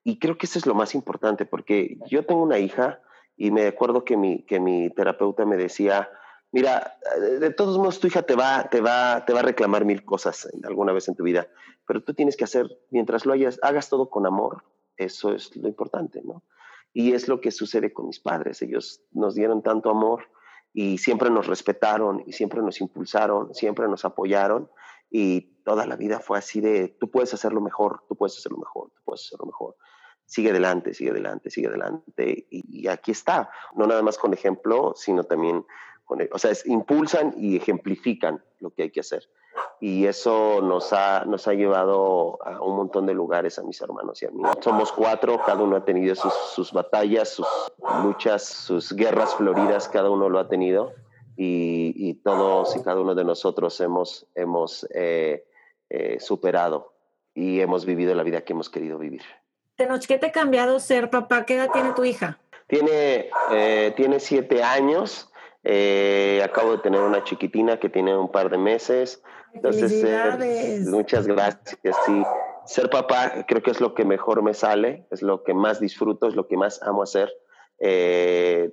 y 0.03 0.19
creo 0.19 0.39
que 0.39 0.47
eso 0.47 0.59
es 0.59 0.65
lo 0.65 0.75
más 0.75 0.95
importante 0.95 1.45
porque 1.45 1.99
yo 2.07 2.25
tengo 2.25 2.43
una 2.43 2.59
hija 2.59 3.01
y 3.37 3.51
me 3.51 3.67
acuerdo 3.67 4.05
que 4.05 4.17
mi, 4.17 4.45
que 4.45 4.61
mi 4.61 4.89
terapeuta 4.89 5.45
me 5.45 5.59
decía, 5.59 6.09
mira, 6.55 6.97
de 7.41 7.51
todos 7.51 7.77
modos 7.79 7.99
tu 7.99 8.07
hija 8.07 8.23
te 8.23 8.37
va, 8.37 8.69
te 8.71 8.81
va, 8.81 9.25
te 9.25 9.33
va 9.33 9.41
a 9.41 9.43
reclamar 9.43 9.85
mil 9.85 10.05
cosas 10.05 10.49
alguna 10.63 10.93
vez 10.93 11.09
en 11.09 11.17
tu 11.17 11.25
vida, 11.25 11.49
pero 11.85 12.01
tú 12.05 12.15
tienes 12.15 12.37
que 12.37 12.45
hacer, 12.45 12.69
mientras 12.91 13.27
lo 13.27 13.33
hayas, 13.33 13.59
hagas 13.61 13.89
todo 13.89 14.09
con 14.09 14.25
amor, 14.25 14.63
eso 14.97 15.35
es 15.35 15.55
lo 15.57 15.67
importante, 15.67 16.23
¿no? 16.23 16.45
Y 16.93 17.13
es 17.13 17.27
lo 17.27 17.41
que 17.41 17.51
sucede 17.51 17.93
con 17.93 18.07
mis 18.07 18.21
padres, 18.21 18.63
ellos 18.63 19.03
nos 19.11 19.35
dieron 19.35 19.65
tanto 19.65 19.91
amor 19.91 20.29
y 20.73 20.99
siempre 20.99 21.29
nos 21.29 21.49
respetaron 21.49 22.23
y 22.25 22.33
siempre 22.33 22.63
nos 22.63 22.81
impulsaron, 22.81 23.53
siempre 23.53 23.89
nos 23.89 24.05
apoyaron 24.05 24.71
y 25.11 25.61
toda 25.65 25.87
la 25.87 25.97
vida 25.97 26.21
fue 26.21 26.39
así 26.39 26.61
de, 26.61 26.97
tú 27.01 27.11
puedes 27.11 27.35
hacerlo 27.35 27.61
mejor, 27.61 28.05
tú 28.09 28.15
puedes 28.15 28.39
hacerlo 28.39 28.59
mejor, 28.59 28.93
tú 28.95 29.03
puedes 29.05 29.23
hacerlo 29.27 29.47
mejor 29.47 29.75
sigue 30.27 30.51
adelante, 30.51 30.95
sigue 30.95 31.11
adelante, 31.11 31.51
sigue 31.51 31.69
adelante. 31.69 32.47
Y, 32.51 32.89
aquí 32.89 33.11
está, 33.11 33.51
no 33.75 33.87
nada 33.87 34.03
más 34.03 34.19
con 34.19 34.33
ejemplo, 34.33 34.95
sino 34.97 35.25
también 35.25 35.65
o 36.07 36.39
sea, 36.39 36.53
impulsan 36.67 37.35
y 37.37 37.57
ejemplifican 37.57 38.43
lo 38.61 38.71
que 38.71 38.85
hay 38.85 38.91
que 38.91 39.01
hacer. 39.01 39.29
Y 39.81 40.07
eso 40.07 40.61
nos 40.63 40.93
ha, 40.93 41.25
nos 41.25 41.47
ha 41.49 41.55
llevado 41.55 42.39
a 42.45 42.61
un 42.61 42.77
montón 42.77 43.07
de 43.07 43.15
lugares 43.15 43.59
a 43.59 43.63
mis 43.63 43.81
hermanos 43.81 44.23
y 44.23 44.27
a 44.27 44.31
mí. 44.31 44.43
Somos 44.61 44.93
cuatro, 44.93 45.41
cada 45.45 45.63
uno 45.63 45.77
ha 45.77 45.85
tenido 45.85 46.15
sus, 46.15 46.33
sus 46.33 46.73
batallas, 46.73 47.29
sus 47.31 47.47
luchas, 48.03 48.45
sus 48.45 48.93
guerras 48.95 49.35
floridas, 49.35 49.89
cada 49.89 50.11
uno 50.11 50.29
lo 50.29 50.39
ha 50.39 50.49
tenido. 50.49 50.93
Y, 51.37 51.93
y 51.97 52.15
todos 52.15 52.77
y 52.77 52.83
cada 52.83 53.01
uno 53.01 53.15
de 53.17 53.25
nosotros 53.25 53.81
hemos, 53.81 54.27
hemos 54.37 54.87
eh, 54.95 55.45
eh, 55.91 56.21
superado 56.21 56.95
y 57.35 57.61
hemos 57.61 57.85
vivido 57.85 58.15
la 58.15 58.23
vida 58.23 58.43
que 58.43 58.53
hemos 58.53 58.71
querido 58.71 58.99
vivir. 58.99 59.23
Tenoch, 59.75 60.07
¿qué 60.07 60.19
te 60.19 60.27
ha 60.27 60.33
cambiado 60.33 60.79
ser 60.79 61.11
papá? 61.11 61.45
¿Qué 61.45 61.57
edad 61.57 61.71
tiene 61.73 61.93
tu 61.93 62.05
hija? 62.05 62.39
Tiene, 62.69 63.31
eh, 63.51 63.93
tiene 63.97 64.21
siete 64.21 64.63
años 64.63 65.29
eh, 65.65 66.43
acabo 66.45 66.73
de 66.73 66.79
tener 66.79 67.01
una 67.01 67.25
chiquitina 67.25 67.81
que 67.81 67.89
tiene 67.89 68.17
un 68.17 68.31
par 68.31 68.51
de 68.51 68.59
meses. 68.59 69.23
Entonces, 69.55 70.05
eh, 70.05 70.85
muchas 70.87 71.27
gracias. 71.27 71.79
Sí, 72.05 72.23
ser 72.67 72.91
papá 72.91 73.47
creo 73.49 73.63
que 73.63 73.71
es 73.71 73.81
lo 73.81 73.95
que 73.95 74.05
mejor 74.05 74.43
me 74.43 74.53
sale, 74.53 75.07
es 75.11 75.23
lo 75.23 75.43
que 75.43 75.55
más 75.55 75.81
disfruto, 75.81 76.29
es 76.29 76.35
lo 76.35 76.47
que 76.49 76.59
más 76.59 76.83
amo 76.83 77.03
hacer. 77.03 77.33
Eh, 77.79 78.73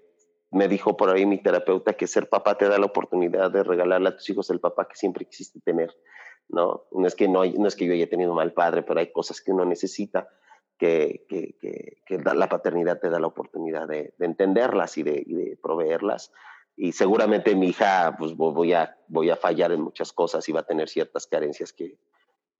me 0.51 0.67
dijo 0.67 0.97
por 0.97 1.09
ahí 1.09 1.25
mi 1.25 1.41
terapeuta 1.41 1.93
que 1.93 2.07
ser 2.07 2.27
papá 2.27 2.57
te 2.57 2.67
da 2.67 2.77
la 2.77 2.87
oportunidad 2.87 3.49
de 3.51 3.63
regalarle 3.63 4.09
a 4.09 4.17
tus 4.17 4.29
hijos 4.29 4.49
el 4.49 4.59
papá 4.59 4.87
que 4.89 4.97
siempre 4.97 5.25
quisiste 5.25 5.61
tener. 5.61 5.95
No, 6.49 6.87
no 6.91 7.07
es 7.07 7.15
que 7.15 7.29
no, 7.29 7.45
no 7.45 7.67
es 7.69 7.75
que 7.77 7.85
yo 7.85 7.93
haya 7.93 8.09
tenido 8.09 8.33
mal 8.33 8.51
padre, 8.51 8.83
pero 8.83 8.99
hay 8.99 9.13
cosas 9.13 9.39
que 9.39 9.53
uno 9.53 9.63
necesita. 9.63 10.27
Que, 10.77 11.27
que, 11.29 11.55
que, 12.07 12.17
la 12.17 12.49
paternidad 12.49 12.99
te 12.99 13.11
da 13.11 13.19
la 13.19 13.27
oportunidad 13.27 13.87
de, 13.87 14.15
de 14.17 14.25
entenderlas 14.25 14.97
y 14.97 15.03
de, 15.03 15.23
y 15.23 15.35
de 15.35 15.59
proveerlas 15.61 16.31
y 16.75 16.91
seguramente 16.93 17.55
mi 17.55 17.69
hija, 17.69 18.15
pues 18.17 18.35
voy 18.35 18.73
a, 18.73 18.97
voy 19.07 19.29
a 19.29 19.35
fallar 19.35 19.71
en 19.71 19.81
muchas 19.81 20.13
cosas 20.13 20.47
y 20.47 20.51
va 20.51 20.61
a 20.61 20.65
tener 20.65 20.89
ciertas 20.89 21.27
carencias 21.27 21.73
que 21.73 21.97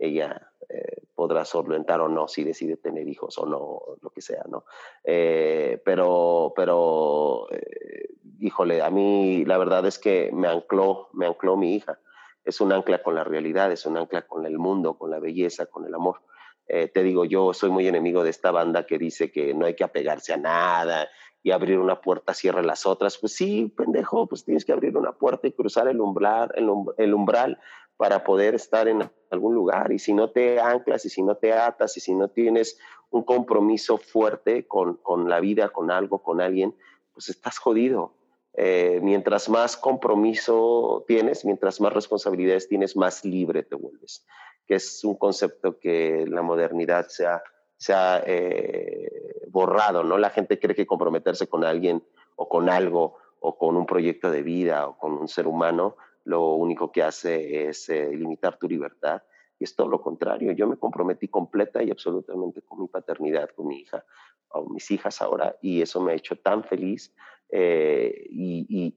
ella 0.02 0.52
eh, 0.67 1.04
podrá 1.15 1.45
solventar 1.45 2.02
o 2.02 2.10
no 2.10 2.28
si 2.28 2.43
decide 2.43 2.76
tener 2.78 3.08
hijos 3.08 3.38
o 3.38 3.45
no, 3.45 3.82
lo 4.02 4.10
que 4.10 4.21
sea, 4.21 4.43
¿no? 4.50 4.65
Eh, 5.04 5.82
pero, 5.86 6.54
pero, 6.56 7.47
eh, 7.52 8.10
híjole, 8.39 8.82
a 8.82 8.89
mí 8.89 9.45
la 9.45 9.58
verdad 9.58 9.86
es 9.86 10.00
que 10.00 10.32
me 10.34 10.47
ancló, 10.47 11.10
me 11.13 11.28
ancló 11.28 11.56
mi 11.56 11.76
hija. 11.76 12.00
Es 12.43 12.60
un 12.60 12.74
ancla 12.74 13.04
con 13.04 13.13
la 13.13 13.24
realidad, 13.24 13.71
es 13.71 13.86
un 13.86 13.97
ancla 13.97 14.24
con 14.24 14.45
el 14.47 14.58
mundo, 14.58 14.97
con 14.97 15.12
la 15.12 15.19
belleza, 15.19 15.67
con 15.67 15.86
el 15.86 15.93
amor. 15.93 16.21
te 16.65 17.04
digo, 17.04 17.26
yo 17.26 17.54
soy 17.54 17.69
muy 17.69 17.88
enemigo 17.88 18.24
de 18.24 18.32
esta 18.32 18.50
banda 18.50 18.86
que 18.88 18.97
dice 18.97 19.32
que 19.32 19.54
no 19.54 19.65
hay 19.65 19.76
que 19.76 19.84
apegarse 19.84 20.34
a 20.34 20.38
nada 20.38 21.08
y 21.43 21.51
abrir 21.51 21.80
una 21.80 22.01
puerta 22.01 22.34
cierra 22.34 22.62
las 22.62 22.86
otras. 22.86 23.17
Pues 23.17 23.34
sí, 23.34 23.73
pendejo, 23.75 24.27
pues 24.27 24.43
tienes 24.43 24.65
que 24.65 24.73
abrir 24.73 24.95
una 24.97 25.13
puerta 25.13 25.47
y 25.47 25.51
cruzar 25.51 25.88
el 25.88 25.99
umbral, 25.99 26.51
el, 26.56 27.13
umbral 27.13 27.60
para 27.97 28.23
poder 28.23 28.56
estar 28.56 28.88
en 28.88 29.10
algún 29.30 29.56
lugar. 29.56 29.91
Y 29.91 29.99
si 29.99 30.13
no 30.13 30.30
te 30.30 30.60
anclas 30.60 31.06
y 31.06 31.10
si 31.10 31.23
no 31.23 31.36
te 31.36 31.54
atas 31.54 31.97
y 31.97 31.99
si 31.99 32.13
no 32.13 32.30
tienes 32.30 32.77
un 33.10 33.23
compromiso 33.23 33.97
fuerte 33.97 34.67
con, 34.67 34.97
con 34.97 35.30
la 35.30 35.39
vida, 35.39 35.69
con 35.69 35.91
algo, 35.91 36.21
con 36.21 36.41
alguien, 36.41 36.75
pues 37.13 37.30
estás 37.30 37.58
jodido. 37.58 38.13
Eh, 38.54 38.99
mientras 39.01 39.47
más 39.47 39.77
compromiso 39.77 41.06
tienes, 41.08 41.45
mientras 41.45 41.80
más 41.80 41.93
responsabilidades 41.93 42.67
tienes, 42.67 42.97
más 42.97 43.23
libre 43.23 43.63
te 43.63 43.75
vuelves, 43.75 44.25
que 44.67 44.75
es 44.75 45.04
un 45.06 45.15
concepto 45.15 45.80
que 45.80 46.25
la 46.27 46.41
modernidad 46.41 47.08
se 47.08 47.25
ha, 47.25 47.41
se 47.82 47.94
ha 47.94 48.22
eh, 48.28 49.10
borrado, 49.48 50.04
¿no? 50.04 50.20
La 50.20 50.30
gente 50.30 50.60
cree 50.60 50.76
que 50.76 50.86
comprometerse 50.86 51.48
con 51.48 51.63
alguien 51.65 52.04
o 52.36 52.48
con 52.48 52.70
algo 52.70 53.17
o 53.39 53.58
con 53.58 53.76
un 53.76 53.88
proyecto 53.88 54.30
de 54.30 54.44
vida 54.44 54.88
o 54.88 55.00
con 55.00 55.13
un 55.13 55.28
ser 55.28 55.48
humano, 55.48 55.96
lo 56.24 56.54
único 56.54 56.91
que 56.91 57.02
hace 57.02 57.67
es 57.67 57.89
eh, 57.89 58.12
limitar 58.13 58.60
tu 58.60 58.67
libertad. 58.67 59.24
Y 59.58 59.63
es 59.63 59.76
todo 59.76 59.88
lo 59.88 60.00
contrario. 60.00 60.52
Yo 60.52 60.67
me 60.67 60.78
comprometí 60.78 61.28
completa 61.28 61.82
y 61.82 61.89
absolutamente 61.89 62.62
con 62.62 62.82
mi 62.82 62.88
paternidad, 62.88 63.50
con 63.56 63.65
mi 63.65 63.80
hija 63.80 64.06
o 64.50 64.70
mis 64.70 64.91
hijas 64.91 65.20
ahora, 65.20 65.56
y 65.60 65.82
eso 65.82 66.02
me 66.02 66.12
ha 66.12 66.15
hecho 66.15 66.36
tan 66.36 66.63
feliz 66.63 67.15
eh, 67.50 68.28
y, 68.30 68.94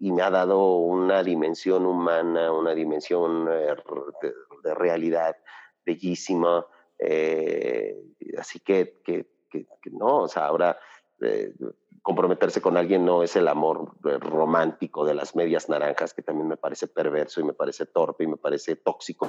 me 0.00 0.22
ha 0.22 0.30
dado 0.30 0.76
una 0.76 1.22
dimensión 1.22 1.86
humana, 1.86 2.52
una 2.52 2.74
dimensión 2.74 3.46
de, 3.46 4.74
realidad 4.74 5.34
bellísima. 5.86 6.66
Eh, 7.00 7.96
así 8.38 8.60
que, 8.60 9.00
que, 9.04 9.26
que, 9.50 9.90
no, 9.90 10.22
o 10.22 10.28
sea, 10.28 10.46
ahora 10.46 10.78
eh, 11.20 11.52
comprometerse 12.02 12.60
con 12.60 12.76
alguien 12.76 13.04
no 13.04 13.22
es 13.22 13.36
el 13.36 13.48
amor 13.48 13.92
eh, 14.04 14.18
romántico 14.18 15.04
de 15.04 15.14
las 15.14 15.36
medias 15.36 15.68
naranjas, 15.68 16.14
que 16.14 16.22
también 16.22 16.48
me 16.48 16.56
parece 16.56 16.88
perverso 16.88 17.40
y 17.40 17.44
me 17.44 17.52
parece 17.52 17.86
torpe 17.86 18.24
y 18.24 18.26
me 18.26 18.36
parece 18.36 18.76
tóxico. 18.76 19.28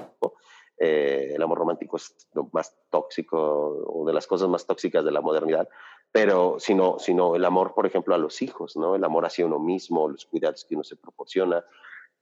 Eh, 0.77 1.33
el 1.35 1.41
amor 1.43 1.59
romántico 1.59 1.97
es 1.97 2.15
lo 2.33 2.49
más 2.53 2.75
tóxico 2.89 3.37
o 3.37 4.05
de 4.05 4.13
las 4.13 4.25
cosas 4.25 4.49
más 4.49 4.65
tóxicas 4.65 5.03
de 5.05 5.11
la 5.11 5.21
modernidad, 5.21 5.67
pero 6.11 6.59
sino, 6.59 6.97
sino 6.97 7.35
el 7.35 7.45
amor, 7.45 7.73
por 7.73 7.85
ejemplo, 7.85 8.15
a 8.15 8.17
los 8.17 8.41
hijos, 8.41 8.75
¿no? 8.77 8.95
El 8.95 9.03
amor 9.03 9.25
hacia 9.25 9.45
uno 9.45 9.59
mismo, 9.59 10.07
los 10.07 10.25
cuidados 10.25 10.65
que 10.65 10.75
uno 10.75 10.83
se 10.83 10.95
proporciona. 10.95 11.63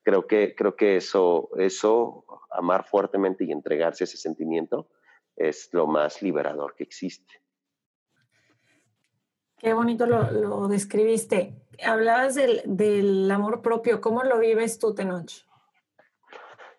Creo 0.03 0.27
que, 0.27 0.55
creo 0.55 0.75
que 0.75 0.97
eso, 0.97 1.49
eso, 1.57 2.25
amar 2.49 2.85
fuertemente 2.85 3.45
y 3.45 3.51
entregarse 3.51 4.03
a 4.03 4.05
ese 4.05 4.17
sentimiento, 4.17 4.87
es 5.39 5.69
lo 5.71 5.87
más 5.87 6.21
liberador 6.21 6.75
que 6.75 6.83
existe. 6.83 7.41
Qué 9.57 9.73
bonito 9.73 10.05
lo, 10.05 10.67
describiste. 10.67 11.53
Hablabas 11.83 12.35
del, 12.35 13.29
amor 13.31 13.61
propio. 13.61 13.99
¿Cómo 13.99 14.23
lo 14.23 14.39
vives 14.39 14.79
tú, 14.79 14.93
Tenoch? 14.93 15.31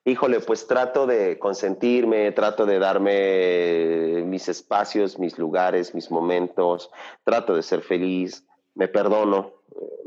híjole, 0.03 0.41
pues 0.41 0.67
trato 0.67 1.07
de 1.07 1.39
consentirme, 1.39 2.33
trato 2.33 2.67
de 2.67 2.79
darme 2.79 4.25
mis 4.25 4.49
espacios, 4.49 5.19
mis 5.19 5.39
lugares, 5.39 5.95
mis 5.95 6.11
momentos, 6.11 6.91
trato 7.23 7.55
de 7.55 7.63
ser 7.63 7.83
feliz, 7.83 8.45
me 8.75 8.89
perdono, 8.89 9.53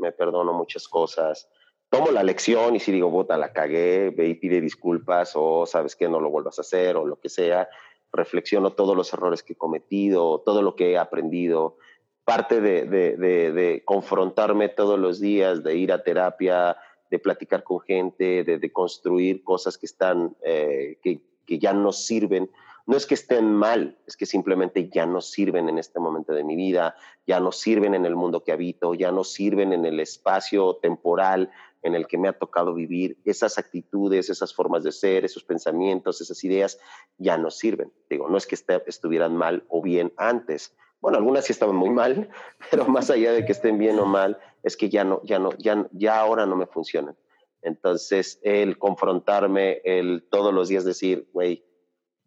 me 0.00 0.12
perdono 0.12 0.52
muchas 0.52 0.88
cosas. 0.88 1.48
Tomo 1.88 2.10
la 2.10 2.22
lección 2.22 2.74
y 2.74 2.80
si 2.80 2.90
digo, 2.90 3.08
bota, 3.08 3.38
la 3.38 3.52
cagué, 3.52 4.10
ve 4.10 4.26
y 4.26 4.34
pide 4.34 4.60
disculpas 4.60 5.32
o 5.36 5.64
sabes 5.64 5.94
que 5.94 6.08
no 6.08 6.20
lo 6.20 6.28
vuelvas 6.28 6.58
a 6.58 6.62
hacer 6.62 6.96
o 6.96 7.06
lo 7.06 7.20
que 7.20 7.28
sea. 7.28 7.68
Reflexiono 8.14 8.72
todos 8.72 8.96
los 8.96 9.12
errores 9.12 9.42
que 9.42 9.54
he 9.54 9.56
cometido, 9.56 10.40
todo 10.40 10.62
lo 10.62 10.76
que 10.76 10.92
he 10.92 10.98
aprendido. 10.98 11.76
Parte 12.24 12.60
de, 12.60 12.86
de, 12.86 13.16
de, 13.52 13.82
confrontarme 13.84 14.68
todos 14.70 14.98
los 14.98 15.20
días, 15.20 15.62
de 15.62 15.76
ir 15.76 15.92
a 15.92 16.02
terapia, 16.02 16.76
de 17.10 17.18
platicar 17.18 17.62
con 17.62 17.80
gente, 17.80 18.44
de, 18.44 18.72
construir 18.72 19.44
cosas 19.44 19.76
que 19.76 19.86
están, 19.86 20.34
eh, 20.42 20.98
que 21.02 21.58
ya 21.58 21.74
no 21.74 21.92
sirven 21.92 22.50
no 22.86 22.96
es 22.96 23.06
que 23.06 23.14
estén 23.14 23.52
mal, 23.52 23.98
es 24.06 24.16
que 24.16 24.26
simplemente 24.26 24.90
ya 24.90 25.06
no 25.06 25.20
sirven 25.20 25.68
en 25.68 25.78
este 25.78 26.00
momento 26.00 26.32
de 26.32 26.44
mi 26.44 26.54
vida, 26.54 26.96
ya 27.26 27.40
no 27.40 27.50
sirven 27.50 27.94
en 27.94 28.04
el 28.04 28.14
mundo 28.14 28.44
que 28.44 28.52
habito, 28.52 28.94
ya 28.94 29.10
no 29.10 29.24
sirven 29.24 29.72
en 29.72 29.86
el 29.86 30.00
espacio 30.00 30.76
temporal 30.76 31.50
en 31.82 31.94
el 31.94 32.06
que 32.06 32.18
me 32.18 32.28
ha 32.28 32.32
tocado 32.32 32.74
vivir. 32.74 33.18
Esas 33.24 33.58
actitudes, 33.58 34.28
esas 34.28 34.54
formas 34.54 34.84
de 34.84 34.92
ser, 34.92 35.24
esos 35.24 35.44
pensamientos, 35.44 36.20
esas 36.20 36.42
ideas 36.44 36.78
ya 37.18 37.38
no 37.38 37.50
sirven. 37.50 37.92
Digo, 38.10 38.28
no 38.28 38.36
es 38.36 38.46
que 38.46 38.56
estuvieran 38.86 39.36
mal 39.36 39.64
o 39.68 39.80
bien 39.80 40.12
antes. 40.16 40.74
Bueno, 41.00 41.18
algunas 41.18 41.44
sí 41.44 41.52
estaban 41.52 41.76
muy 41.76 41.90
mal, 41.90 42.30
pero 42.70 42.86
más 42.86 43.10
allá 43.10 43.32
de 43.32 43.44
que 43.44 43.52
estén 43.52 43.78
bien 43.78 43.98
o 43.98 44.06
mal, 44.06 44.38
es 44.62 44.76
que 44.76 44.88
ya 44.88 45.04
no, 45.04 45.22
ya 45.24 45.38
no, 45.38 45.50
ya, 45.58 45.86
ya 45.92 46.20
ahora 46.20 46.46
no 46.46 46.56
me 46.56 46.66
funcionan. 46.66 47.16
Entonces, 47.62 48.40
el 48.42 48.78
confrontarme, 48.78 49.80
el 49.84 50.26
todos 50.30 50.52
los 50.52 50.68
días 50.68 50.84
decir, 50.84 51.28
güey, 51.32 51.64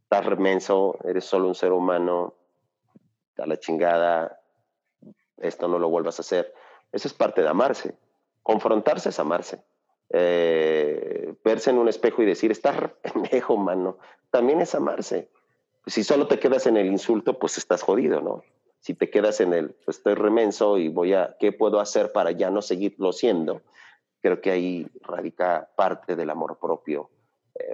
estás 0.07 0.25
remenso, 0.25 0.97
eres 1.03 1.25
solo 1.25 1.49
un 1.49 1.55
ser 1.55 1.73
humano, 1.73 2.33
a 3.37 3.45
la 3.45 3.57
chingada, 3.57 4.39
esto 5.35 5.67
no 5.67 5.79
lo 5.79 5.89
vuelvas 5.89 6.17
a 6.17 6.21
hacer. 6.21 6.53
Eso 6.93 7.09
es 7.09 7.13
parte 7.13 7.41
de 7.41 7.49
amarse. 7.49 7.93
Confrontarse 8.41 9.09
es 9.09 9.19
amarse. 9.19 9.61
Eh, 10.11 11.35
verse 11.43 11.71
en 11.71 11.77
un 11.77 11.89
espejo 11.89 12.23
y 12.23 12.25
decir, 12.25 12.51
estás 12.51 12.89
pendejo, 13.01 13.57
mano, 13.57 13.97
también 14.31 14.61
es 14.61 14.73
amarse. 14.75 15.29
Si 15.85 16.05
solo 16.05 16.27
te 16.27 16.39
quedas 16.39 16.67
en 16.67 16.77
el 16.77 16.87
insulto, 16.87 17.37
pues 17.37 17.57
estás 17.57 17.81
jodido, 17.81 18.21
¿no? 18.21 18.43
Si 18.79 18.93
te 18.93 19.09
quedas 19.09 19.41
en 19.41 19.51
el, 19.51 19.71
pues 19.83 19.97
estoy 19.97 20.13
remenso 20.13 20.77
y 20.77 20.87
voy 20.87 21.15
a, 21.15 21.35
¿qué 21.37 21.51
puedo 21.51 21.81
hacer 21.81 22.13
para 22.13 22.31
ya 22.31 22.49
no 22.49 22.61
seguirlo 22.61 23.11
siendo? 23.11 23.61
Creo 24.21 24.39
que 24.39 24.51
ahí 24.51 24.87
radica 25.01 25.69
parte 25.75 26.15
del 26.15 26.29
amor 26.29 26.57
propio 26.59 27.09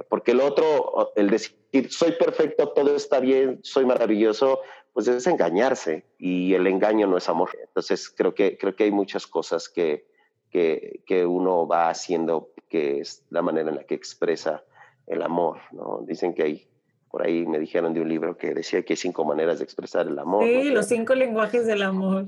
porque 0.10 0.32
el 0.32 0.42
otro, 0.42 1.12
el 1.16 1.30
decir 1.30 1.56
soy 1.90 2.14
perfecto, 2.14 2.70
todo 2.70 2.96
está 2.96 3.20
bien, 3.20 3.60
soy 3.64 3.86
maravilloso, 3.86 4.62
pues 4.94 5.08
es 5.08 5.26
engañarse 5.26 6.06
y 6.18 6.54
el 6.54 6.68
engaño 6.68 7.08
no 7.08 7.18
es 7.18 7.28
amor. 7.30 7.50
Entonces 7.62 8.10
creo 8.10 8.36
que, 8.36 8.58
creo 8.58 8.76
que 8.76 8.84
hay 8.86 8.92
muchas 8.92 9.26
cosas 9.26 9.70
que, 9.70 10.06
que, 10.52 11.02
que 11.06 11.26
uno 11.26 11.68
va 11.68 11.90
haciendo 11.90 12.52
que 12.70 13.00
es 13.00 13.24
la 13.30 13.42
manera 13.42 13.70
en 13.70 13.78
la 13.78 13.84
que 13.84 13.96
expresa 13.96 14.64
el 15.08 15.24
amor. 15.24 15.60
¿no? 15.72 16.04
Dicen 16.06 16.34
que 16.34 16.44
hay 16.44 16.68
por 17.14 17.22
ahí 17.22 17.46
me 17.46 17.60
dijeron 17.60 17.94
de 17.94 18.02
un 18.02 18.10
libro 18.10 18.38
que 18.38 18.56
decía 18.56 18.82
que 18.82 18.94
hay 18.94 18.98
cinco 18.98 19.24
maneras 19.24 19.60
de 19.60 19.66
expresar 19.66 20.08
el 20.08 20.18
amor. 20.18 20.46
Sí, 20.46 20.72
los 20.72 20.88
cinco 20.88 21.14
lenguajes 21.14 21.68
del 21.68 21.84
amor. 21.84 22.26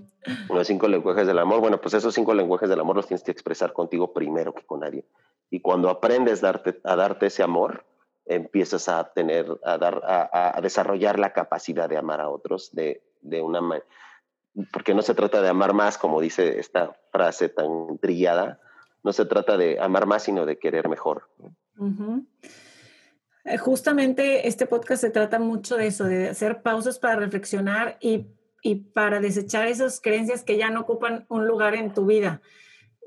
Los 0.47 0.67
cinco 0.67 0.87
lenguajes 0.87 1.25
del 1.25 1.39
amor. 1.39 1.59
Bueno, 1.59 1.81
pues 1.81 1.95
esos 1.95 2.13
cinco 2.13 2.35
lenguajes 2.35 2.69
del 2.69 2.79
amor 2.79 2.95
los 2.95 3.07
tienes 3.07 3.23
que 3.23 3.31
expresar 3.31 3.73
contigo 3.73 4.13
primero 4.13 4.53
que 4.53 4.63
con 4.63 4.81
nadie. 4.81 5.03
Y 5.49 5.59
cuando 5.59 5.89
aprendes 5.89 6.43
a 6.43 6.95
darte 6.95 7.27
ese 7.27 7.43
amor, 7.43 7.85
empiezas 8.25 8.89
a 8.89 9.11
tener, 9.13 9.45
a, 9.63 9.77
dar, 9.77 10.01
a, 10.03 10.59
desarrollar 10.61 11.19
la 11.19 11.33
capacidad 11.33 11.87
de 11.87 11.97
amar 11.97 12.21
a 12.21 12.29
otros 12.29 12.73
de, 12.73 13.03
de 13.21 13.41
una. 13.41 13.61
Porque 14.71 14.93
no 14.93 15.01
se 15.01 15.13
trata 15.13 15.41
de 15.41 15.49
amar 15.49 15.73
más, 15.73 15.97
como 15.97 16.19
dice 16.19 16.59
esta 16.59 16.97
frase 17.11 17.49
tan 17.49 17.97
trillada, 17.99 18.59
no 19.03 19.13
se 19.13 19.25
trata 19.25 19.57
de 19.57 19.79
amar 19.79 20.07
más, 20.07 20.23
sino 20.23 20.45
de 20.45 20.57
querer 20.57 20.89
mejor. 20.89 21.29
Eh, 23.43 23.57
justamente 23.57 24.47
este 24.47 24.65
podcast 24.65 25.01
se 25.01 25.11
trata 25.11 25.37
mucho 25.37 25.77
de 25.77 25.87
eso, 25.87 26.05
de 26.05 26.29
hacer 26.29 26.63
pausas 26.63 26.97
para 26.97 27.17
reflexionar 27.17 27.97
y, 28.01 28.27
y, 28.63 28.75
para 28.75 29.19
desechar 29.19 29.67
esas 29.67 30.01
creencias 30.01 30.43
que 30.43 30.57
ya 30.57 30.71
no 30.71 30.81
ocupan 30.81 31.25
un 31.29 31.45
lugar 31.45 31.75
en 31.75 31.93
tu 31.93 32.07
vida. 32.07 32.41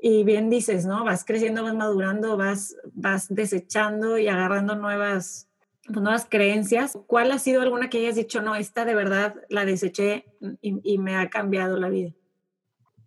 Y 0.01 0.23
bien 0.23 0.49
dices, 0.49 0.85
¿no? 0.85 1.03
Vas 1.03 1.25
creciendo, 1.25 1.63
vas 1.63 1.75
madurando, 1.75 2.37
vas, 2.37 2.75
vas 2.93 3.27
desechando 3.29 4.17
y 4.17 4.27
agarrando 4.27 4.75
nuevas, 4.75 5.49
pues, 5.85 5.99
nuevas 5.99 6.25
creencias. 6.29 6.97
¿Cuál 7.07 7.31
ha 7.31 7.39
sido 7.39 7.61
alguna 7.61 7.89
que 7.89 7.99
hayas 7.99 8.15
dicho, 8.15 8.41
no, 8.41 8.55
esta 8.55 8.85
de 8.85 8.95
verdad 8.95 9.35
la 9.49 9.65
deseché 9.65 10.25
y, 10.61 10.79
y 10.83 10.97
me 10.97 11.17
ha 11.17 11.29
cambiado 11.29 11.77
la 11.77 11.89
vida? 11.89 12.11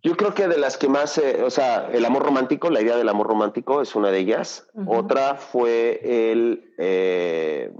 Yo 0.03 0.17
creo 0.17 0.33
que 0.33 0.49
de 0.49 0.57
las 0.57 0.77
que 0.77 0.89
más, 0.89 1.17
eh, 1.17 1.43
o 1.43 1.49
sea, 1.49 1.89
el 1.93 2.03
amor 2.03 2.23
romántico, 2.23 2.69
la 2.69 2.81
idea 2.81 2.97
del 2.97 3.07
amor 3.07 3.27
romántico 3.27 3.81
es 3.81 3.95
una 3.95 4.11
de 4.11 4.19
ellas. 4.19 4.67
Otra 4.85 5.35
fue 5.35 6.01
el 6.03 6.73
eh, 6.77 7.71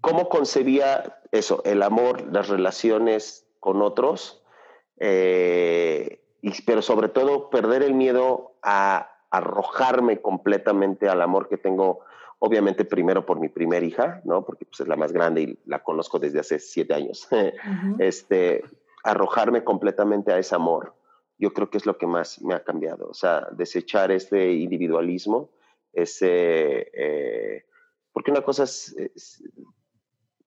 cómo 0.00 0.28
concebía 0.28 1.20
eso, 1.30 1.62
el 1.64 1.82
amor, 1.82 2.26
las 2.32 2.48
relaciones 2.48 3.46
con 3.60 3.82
otros, 3.82 4.42
eh, 4.98 6.24
y, 6.42 6.60
pero 6.62 6.82
sobre 6.82 7.08
todo 7.08 7.50
perder 7.50 7.84
el 7.84 7.94
miedo 7.94 8.49
a 8.62 9.10
arrojarme 9.30 10.20
completamente 10.20 11.08
al 11.08 11.22
amor 11.22 11.48
que 11.48 11.56
tengo, 11.56 12.00
obviamente 12.38 12.84
primero 12.84 13.24
por 13.24 13.38
mi 13.38 13.48
primer 13.48 13.84
hija, 13.84 14.20
¿no? 14.24 14.44
Porque 14.44 14.64
pues, 14.64 14.80
es 14.80 14.88
la 14.88 14.96
más 14.96 15.12
grande 15.12 15.42
y 15.42 15.58
la 15.66 15.82
conozco 15.82 16.18
desde 16.18 16.40
hace 16.40 16.58
siete 16.58 16.94
años. 16.94 17.28
este, 17.98 18.64
arrojarme 19.04 19.64
completamente 19.64 20.32
a 20.32 20.38
ese 20.38 20.54
amor 20.54 20.94
yo 21.40 21.54
creo 21.54 21.70
que 21.70 21.78
es 21.78 21.86
lo 21.86 21.96
que 21.96 22.06
más 22.06 22.40
me 22.42 22.54
ha 22.54 22.62
cambiado. 22.62 23.08
O 23.08 23.14
sea, 23.14 23.48
desechar 23.52 24.12
este 24.12 24.52
individualismo, 24.52 25.50
ese... 25.92 26.90
Eh, 26.92 27.64
porque 28.12 28.30
una 28.30 28.42
cosa 28.42 28.64
es, 28.64 29.42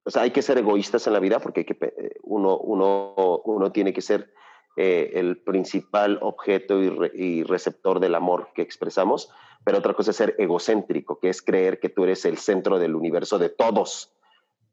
O 0.03 0.11
sea, 0.11 0.22
hay 0.22 0.32
que 0.32 0.43
ser 0.43 0.59
egoístas 0.59 1.07
en 1.07 1.14
la 1.14 1.20
vida 1.20 1.39
porque 1.39 1.61
hay 1.61 1.66
que, 1.66 1.78
eh, 1.82 2.20
uno, 2.22 2.57
uno, 2.57 3.16
uno 3.45 3.72
tiene 3.72 3.91
que 3.91 4.01
ser 4.01 4.32
eh, 4.76 5.11
el 5.15 5.38
principal 5.38 6.19
objeto 6.21 6.82
y, 6.82 7.43
receptor 7.43 7.99
del 7.99 8.15
amor 8.15 8.49
que 8.55 8.61
expresamos, 8.61 9.30
pero 9.63 9.78
otra 9.78 9.93
cosa 9.93 10.11
es 10.11 10.17
ser 10.17 10.36
egocéntrico, 10.38 11.19
que 11.19 11.30
es 11.30 11.41
creer 11.41 11.80
que 11.80 11.89
tú 11.89 12.03
eres 12.03 12.26
el 12.26 12.38
centro 12.38 12.80
del 12.80 12.95
universo 12.95 13.39
de 13.39 13.49
todos 13.49 14.13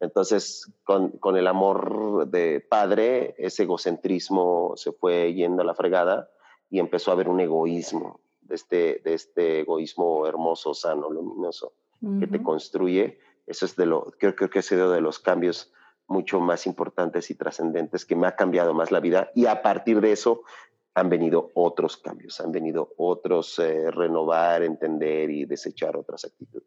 entonces, 0.01 0.72
con, 0.82 1.11
con, 1.11 1.36
el 1.36 1.46
amor 1.46 2.26
de 2.28 2.61
padre, 2.61 3.34
ese 3.36 3.64
egocentrismo 3.64 4.72
se 4.76 4.92
fue 4.92 5.34
yendo 5.34 5.61
a 5.61 5.66
la 5.66 5.74
fregada 5.74 6.30
y 6.70 6.78
empezó 6.78 7.11
a 7.11 7.14
haber 7.14 7.28
un 7.28 7.40
egoísmo, 7.40 8.20
de 8.40 8.55
este, 8.55 9.03
de 9.05 9.14
este 9.14 9.61
egoísmo 9.61 10.26
hermoso, 10.26 10.72
sano, 10.72 11.11
luminoso, 11.11 11.74
que 12.18 12.26
te 12.26 12.42
construye. 12.42 13.18
Eso 13.46 13.66
es 13.66 13.76
de 13.76 13.84
lo, 13.84 14.11
creo, 14.18 14.34
creo 14.34 14.48
que 14.48 14.61
ha 14.61 14.62
sido 14.62 14.90
de 14.90 15.03
los 15.03 15.18
cambios 15.18 15.70
mucho 16.11 16.40
más 16.40 16.66
importantes 16.66 17.30
y 17.30 17.34
trascendentes 17.34 18.04
que 18.04 18.16
me 18.16 18.26
ha 18.26 18.36
cambiado 18.36 18.74
más 18.74 18.90
la 18.90 19.00
vida 19.00 19.30
y 19.34 19.46
a 19.46 19.62
partir 19.62 20.00
de 20.00 20.12
eso 20.12 20.42
han 20.94 21.08
venido 21.08 21.50
otros 21.54 21.96
cambios, 21.96 22.40
han 22.40 22.50
venido 22.50 22.92
otros 22.96 23.58
eh, 23.61 23.90
renovar, 23.90 24.62
entender 24.62 25.30
y 25.30 25.44
desechar 25.44 25.96
otras 25.96 26.24
actitudes. 26.24 26.66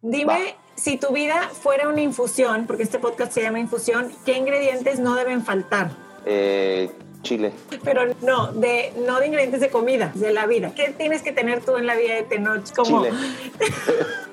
Dime, 0.00 0.54
si 0.76 0.96
tu 0.96 1.12
vida 1.12 1.48
fuera 1.48 1.88
una 1.88 2.00
infusión, 2.00 2.66
porque 2.68 2.84
este 2.84 3.00
podcast 3.00 3.32
se 3.32 3.42
llama 3.42 3.58
Infusión, 3.58 4.12
¿qué 4.24 4.38
ingredientes 4.38 5.00
no 5.00 5.16
deben 5.16 5.42
faltar? 5.42 5.90
Eh, 6.24 6.88
chile. 7.22 7.52
Pero 7.82 8.14
no, 8.22 8.52
de, 8.52 8.92
no 9.04 9.18
de 9.18 9.26
ingredientes 9.26 9.60
de 9.60 9.70
comida, 9.70 10.12
de 10.14 10.32
la 10.32 10.46
vida. 10.46 10.72
¿Qué 10.76 10.94
tienes 10.96 11.22
que 11.22 11.32
tener 11.32 11.64
tú 11.64 11.76
en 11.76 11.86
la 11.86 11.96
vida 11.96 12.14
de 12.14 12.22
Tenoch? 12.22 12.72
Como... 12.76 13.02
Chile. 13.02 13.16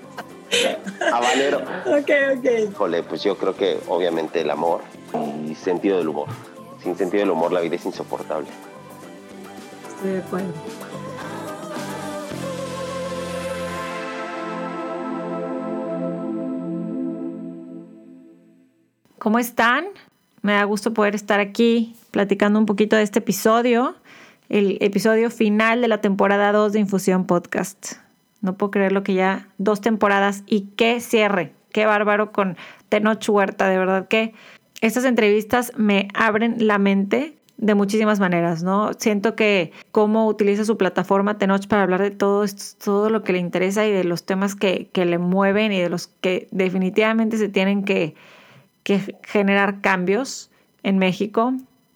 Habanero. 1.12 1.60
Ok, 1.86 2.10
ok. 2.38 2.76
Jole, 2.76 3.04
pues 3.04 3.24
yo 3.24 3.38
creo 3.38 3.56
que 3.56 3.80
obviamente 3.88 4.42
el 4.42 4.50
amor 4.50 4.82
y 5.48 5.56
sentido 5.56 5.98
del 5.98 6.10
humor. 6.10 6.28
Sin 6.82 6.96
sentido 6.96 7.22
del 7.22 7.32
humor 7.32 7.52
la 7.52 7.62
vida 7.62 7.76
es 7.76 7.86
insoportable. 7.86 8.48
Estoy 9.90 10.12
de 10.12 10.20
acuerdo. 10.20 10.54
¿Cómo 19.26 19.40
están? 19.40 19.86
Me 20.44 20.54
da 20.54 20.64
gusto 20.66 20.94
poder 20.94 21.16
estar 21.16 21.40
aquí 21.40 21.96
platicando 22.12 22.60
un 22.60 22.68
poquito 22.68 22.96
de 22.96 23.02
este 23.02 23.18
episodio, 23.18 23.96
el 24.50 24.78
episodio 24.82 25.32
final 25.32 25.82
de 25.82 25.88
la 25.88 26.00
temporada 26.00 26.52
2 26.52 26.74
de 26.74 26.80
Infusión 26.82 27.26
Podcast. 27.26 28.05
No 28.42 28.58
puedo 28.58 28.72
creer 28.72 28.92
lo 28.92 29.04
que 29.04 29.14
ya 29.14 29.48
dos 29.58 29.82
temporadas 29.82 30.44
y 30.46 30.70
qué 30.76 31.00
cierre, 31.00 31.54
qué 31.72 31.86
bárbaro 31.86 32.32
con 32.32 32.58
Tenoch 32.90 33.28
Huerta, 33.28 33.68
de 33.68 33.78
verdad 33.78 34.08
que 34.08 34.34
estas 34.82 35.06
entrevistas 35.06 35.72
me 35.78 36.10
abren 36.14 36.68
la 36.68 36.78
mente 36.78 37.38
de 37.58 37.74
muchísimas 37.74 38.20
maneras, 38.20 38.64
¿no? 38.64 38.92
Siento 38.98 39.36
que 39.36 39.72
cómo 39.92 40.28
utiliza 40.28 40.66
su 40.66 40.78
plataforma 40.78 41.38
Tenoch 41.38 41.68
para 41.68 41.84
hablar 41.84 42.02
de 42.02 42.12
todo 42.12 42.44
esto, 42.44 42.78
todo 42.84 43.10
lo 43.10 43.24
que 43.24 43.34
le 43.34 43.40
interesa 43.40 43.86
y 43.88 43.92
de 43.92 44.04
los 44.04 44.26
temas 44.26 44.56
que, 44.56 44.90
que 44.92 45.06
le 45.06 45.18
mueven 45.18 45.72
y 45.72 45.80
de 45.80 45.90
los 45.90 46.08
que 46.08 46.48
definitivamente 46.52 47.38
se 47.38 47.48
tienen 47.48 47.86
que, 47.86 48.16
que 48.84 49.18
generar 49.24 49.82
cambios 49.82 50.52
en 50.84 50.98
México, 50.98 51.54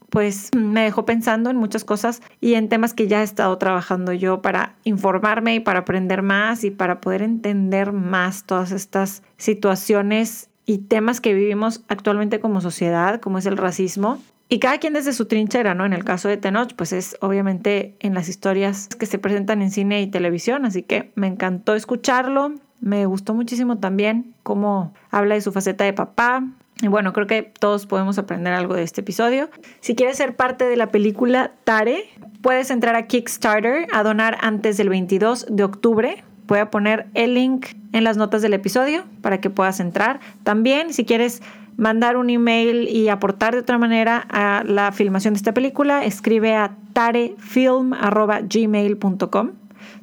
pues 0.10 0.50
me 0.56 0.84
dejó 0.84 1.06
pensando 1.06 1.50
en 1.50 1.58
muchas 1.58 1.84
cosas 1.84 2.22
y 2.42 2.56
en 2.56 2.70
temas 2.70 2.94
que 2.94 3.08
ya 3.08 3.22
he 3.22 3.24
estado 3.24 3.58
trabajando 3.58 4.14
yo 4.14 4.42
para 4.42 4.76
informarme 4.84 5.56
y 5.56 5.60
para 5.60 5.80
aprender 5.80 6.22
más 6.22 6.64
y 6.64 6.72
para 6.72 7.02
poder 7.02 7.22
entender 7.22 7.92
más 7.92 8.44
todas 8.44 8.72
estas 8.72 9.24
situaciones 9.38 10.50
y 10.66 10.80
temas 10.80 11.22
que 11.22 11.34
vivimos 11.34 11.84
actualmente 11.88 12.40
como 12.40 12.62
sociedad, 12.62 13.20
como 13.20 13.40
es 13.40 13.46
el 13.46 13.58
racismo. 13.58 14.20
Y 14.50 14.60
cada 14.60 14.80
quien 14.80 14.94
desde 14.94 15.14
su 15.14 15.26
trinchera, 15.26 15.76
¿no? 15.76 15.86
En 15.86 15.94
el 15.94 16.04
caso 16.04 16.28
de 16.28 16.38
Tenoch, 16.38 16.74
pues 16.76 16.92
es 16.92 17.18
obviamente 17.22 17.96
en 18.00 18.16
las 18.16 18.30
historias 18.30 18.88
que 18.88 19.06
se 19.06 19.20
presentan 19.20 19.62
en 19.62 19.70
cine 19.70 20.02
y 20.02 20.08
televisión, 20.08 20.66
así 20.66 20.82
que 20.82 21.12
me 21.14 21.28
encantó 21.28 21.76
escucharlo, 21.76 22.54
me 22.82 23.06
gustó 23.06 23.36
muchísimo 23.36 23.78
también 23.78 24.34
cómo 24.42 24.94
habla 25.12 25.36
de 25.36 25.42
su 25.42 25.52
faceta 25.52 25.84
de 25.84 25.94
papá, 25.94 26.48
y 26.82 26.88
bueno, 26.88 27.12
creo 27.12 27.28
que 27.28 27.44
todos 27.44 27.86
podemos 27.86 28.18
aprender 28.18 28.54
algo 28.54 28.74
de 28.74 28.84
este 28.84 29.02
episodio. 29.02 29.50
Si 29.82 29.96
quieres 29.96 30.16
ser 30.16 30.38
parte 30.38 30.64
de 30.66 30.78
la 30.78 30.88
película 30.88 31.52
Tare, 31.66 32.06
puedes 32.42 32.72
entrar 32.72 32.96
a 32.96 33.08
Kickstarter 33.08 33.88
a 33.92 34.02
donar 34.04 34.38
antes 34.42 34.78
del 34.78 34.88
22 34.88 35.48
de 35.50 35.64
octubre. 35.64 36.24
Voy 36.48 36.60
a 36.60 36.72
poner 36.72 37.08
el 37.16 37.34
link 37.34 37.66
en 37.92 38.06
las 38.06 38.16
notas 38.16 38.42
del 38.42 38.54
episodio 38.54 39.04
para 39.22 39.42
que 39.42 39.50
puedas 39.50 39.82
entrar. 39.82 40.22
También, 40.44 40.94
si 40.94 41.04
quieres 41.04 41.42
mandar 41.76 42.16
un 42.16 42.30
email 42.30 42.88
y 42.88 43.10
aportar 43.10 43.54
de 43.54 43.60
otra 43.60 43.78
manera 43.78 44.26
a 44.30 44.64
la 44.66 44.94
filmación 44.94 45.34
de 45.34 45.40
esta 45.40 45.54
película, 45.54 46.06
escribe 46.06 46.56
a 46.56 46.78
tarefilm.gmail.com. 46.94 49.52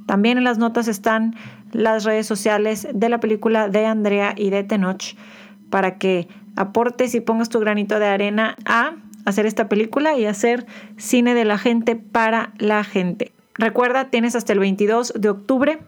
También 0.06 0.38
en 0.38 0.44
las 0.44 0.58
notas 0.58 0.88
están 0.88 1.34
las 1.72 2.04
redes 2.04 2.26
sociales 2.26 2.86
de 2.92 3.08
la 3.08 3.18
película 3.18 3.70
de 3.70 3.86
Andrea 3.86 4.34
y 4.36 4.50
de 4.50 4.62
Tenoch 4.62 5.16
para 5.70 5.96
que 5.98 6.28
aportes 6.56 7.14
y 7.14 7.20
pongas 7.20 7.48
tu 7.48 7.60
granito 7.60 7.98
de 7.98 8.06
arena 8.06 8.56
a 8.64 8.96
hacer 9.24 9.46
esta 9.46 9.68
película 9.68 10.16
y 10.16 10.26
hacer 10.26 10.66
cine 10.96 11.34
de 11.34 11.44
la 11.44 11.58
gente 11.58 11.96
para 11.96 12.52
la 12.58 12.84
gente. 12.84 13.32
Recuerda, 13.54 14.10
tienes 14.10 14.34
hasta 14.36 14.52
el 14.52 14.58
22 14.58 15.14
de 15.16 15.28
octubre 15.28 15.78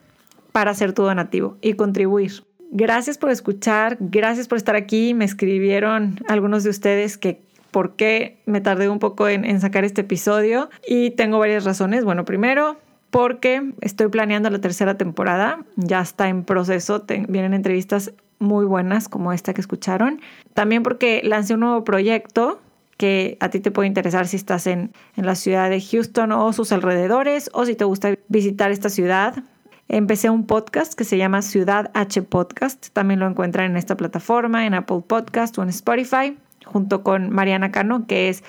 para 0.53 0.71
hacer 0.71 0.93
tu 0.93 1.03
donativo 1.03 1.57
y 1.61 1.75
contribuir. 1.75 2.45
Gracias 2.71 3.17
por 3.17 3.31
escuchar, 3.31 3.97
gracias 4.01 4.49
por 4.49 4.59
estar 4.59 4.77
aquí. 4.77 5.15
Me 5.15 5.25
escribieron 5.25 6.21
algunos 6.29 6.65
de 6.65 6.71
ustedes 6.71 7.17
que 7.17 7.41
por 7.71 7.97
qué 7.97 8.39
me 8.47 8.61
tardé 8.61 8.89
un 8.89 8.99
poco 8.99 9.29
en, 9.29 9.61
sacar 9.61 9.85
este 9.85 10.03
episodio 10.03 10.69
y 10.87 11.11
tengo 11.13 11.39
varias 11.39 11.65
razones. 11.65 12.05
Bueno, 12.05 12.25
primero, 12.25 12.77
porque 13.11 13.73
estoy 13.81 14.09
planeando 14.09 14.51
la 14.51 14.61
tercera 14.61 14.99
temporada, 14.99 15.65
ya 15.77 16.01
está 16.01 16.29
en 16.29 16.45
proceso, 16.45 17.05
vienen 17.29 17.55
entrevistas 17.55 18.13
muy 18.39 18.65
buenas 18.65 19.09
como 19.09 19.33
esta 19.33 19.55
que 19.55 19.61
escucharon. 19.61 20.21
También 20.55 20.83
porque 20.83 21.21
lancé 21.25 21.55
un 21.55 21.61
nuevo 21.61 21.85
proyecto 21.85 22.61
que 22.97 23.37
a 23.41 23.49
ti 23.49 23.61
te 23.61 23.71
puede 23.71 23.87
interesar 23.87 24.27
si 24.27 24.37
estás 24.37 24.67
en, 24.67 24.93
en 25.17 25.27
la 25.27 25.37
ciudad 25.37 25.71
de 25.71 25.81
Houston 25.81 26.33
o 26.33 26.53
sus 26.53 26.73
alrededores 26.73 27.49
o 27.53 27.65
si 27.65 27.77
te 27.77 27.85
gusta 27.85 28.15
visitar 28.29 28.71
esta 28.71 28.89
ciudad. 28.89 29.43
Empecé 29.89 30.29
un 30.29 30.47
podcast 30.47 30.95
que 30.95 31.05
se 31.05 31.17
llama 31.17 31.41
Ciudad 31.41 31.91
H 31.95 32.23
Podcast. 32.23 32.89
También 32.93 33.21
lo 33.21 33.27
encuentran 33.27 33.71
en 33.71 33.77
esta 33.77 33.97
plataforma, 33.97 34.67
en 34.67 34.75
Apple 34.75 35.03
Podcast 35.07 35.57
o 35.59 35.63
en 35.63 35.71
Spotify, 35.71 36.37
junto 36.65 37.03
con 37.03 37.31
Mariana 37.31 37.71
Cano, 37.71 38.07
que 38.07 38.29
es 38.29 38.45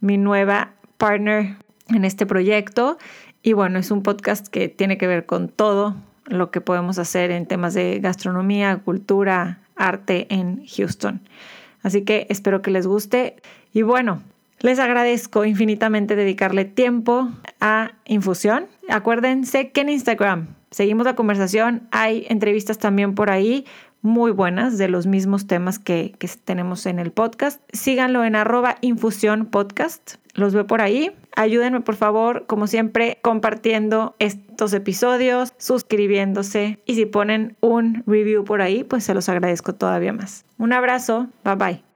mi 0.00 0.18
nueva 0.18 0.72
partner 0.98 1.56
en 1.88 2.04
este 2.04 2.26
proyecto. 2.26 2.98
Y 3.42 3.54
bueno, 3.54 3.78
es 3.78 3.90
un 3.90 4.02
podcast 4.02 4.46
que 4.46 4.68
tiene 4.68 4.96
que 4.96 5.06
ver 5.06 5.26
con 5.26 5.48
todo 5.48 5.96
lo 6.26 6.50
que 6.50 6.60
podemos 6.60 6.98
hacer 6.98 7.30
en 7.30 7.46
temas 7.46 7.74
de 7.74 8.00
gastronomía, 8.00 8.78
cultura, 8.78 9.58
arte 9.76 10.26
en 10.30 10.64
Houston. 10.66 11.20
Así 11.82 12.02
que 12.02 12.26
espero 12.30 12.62
que 12.62 12.70
les 12.70 12.86
guste 12.86 13.36
y 13.72 13.82
bueno, 13.82 14.22
les 14.60 14.78
agradezco 14.78 15.44
infinitamente 15.44 16.16
dedicarle 16.16 16.64
tiempo 16.64 17.28
a 17.60 17.92
Infusión. 18.06 18.66
Acuérdense 18.88 19.70
que 19.70 19.82
en 19.82 19.90
Instagram 19.90 20.46
seguimos 20.70 21.04
la 21.04 21.14
conversación, 21.14 21.86
hay 21.90 22.26
entrevistas 22.28 22.78
también 22.78 23.14
por 23.14 23.30
ahí 23.30 23.66
muy 24.04 24.32
buenas 24.32 24.76
de 24.76 24.88
los 24.88 25.06
mismos 25.06 25.46
temas 25.46 25.78
que, 25.78 26.14
que 26.18 26.28
tenemos 26.44 26.84
en 26.84 26.98
el 26.98 27.10
podcast. 27.10 27.60
Síganlo 27.72 28.22
en 28.22 28.36
arroba 28.36 28.76
infusión 28.82 29.46
podcast. 29.46 30.16
Los 30.34 30.52
veo 30.52 30.66
por 30.66 30.82
ahí. 30.82 31.10
Ayúdenme 31.36 31.80
por 31.80 31.96
favor, 31.96 32.44
como 32.46 32.66
siempre, 32.66 33.18
compartiendo 33.22 34.14
estos 34.18 34.74
episodios, 34.74 35.54
suscribiéndose 35.56 36.80
y 36.84 36.94
si 36.96 37.06
ponen 37.06 37.56
un 37.60 38.04
review 38.06 38.44
por 38.44 38.60
ahí, 38.60 38.84
pues 38.84 39.04
se 39.04 39.14
los 39.14 39.28
agradezco 39.28 39.74
todavía 39.74 40.12
más. 40.12 40.44
Un 40.58 40.74
abrazo, 40.74 41.28
bye 41.42 41.56
bye. 41.56 41.93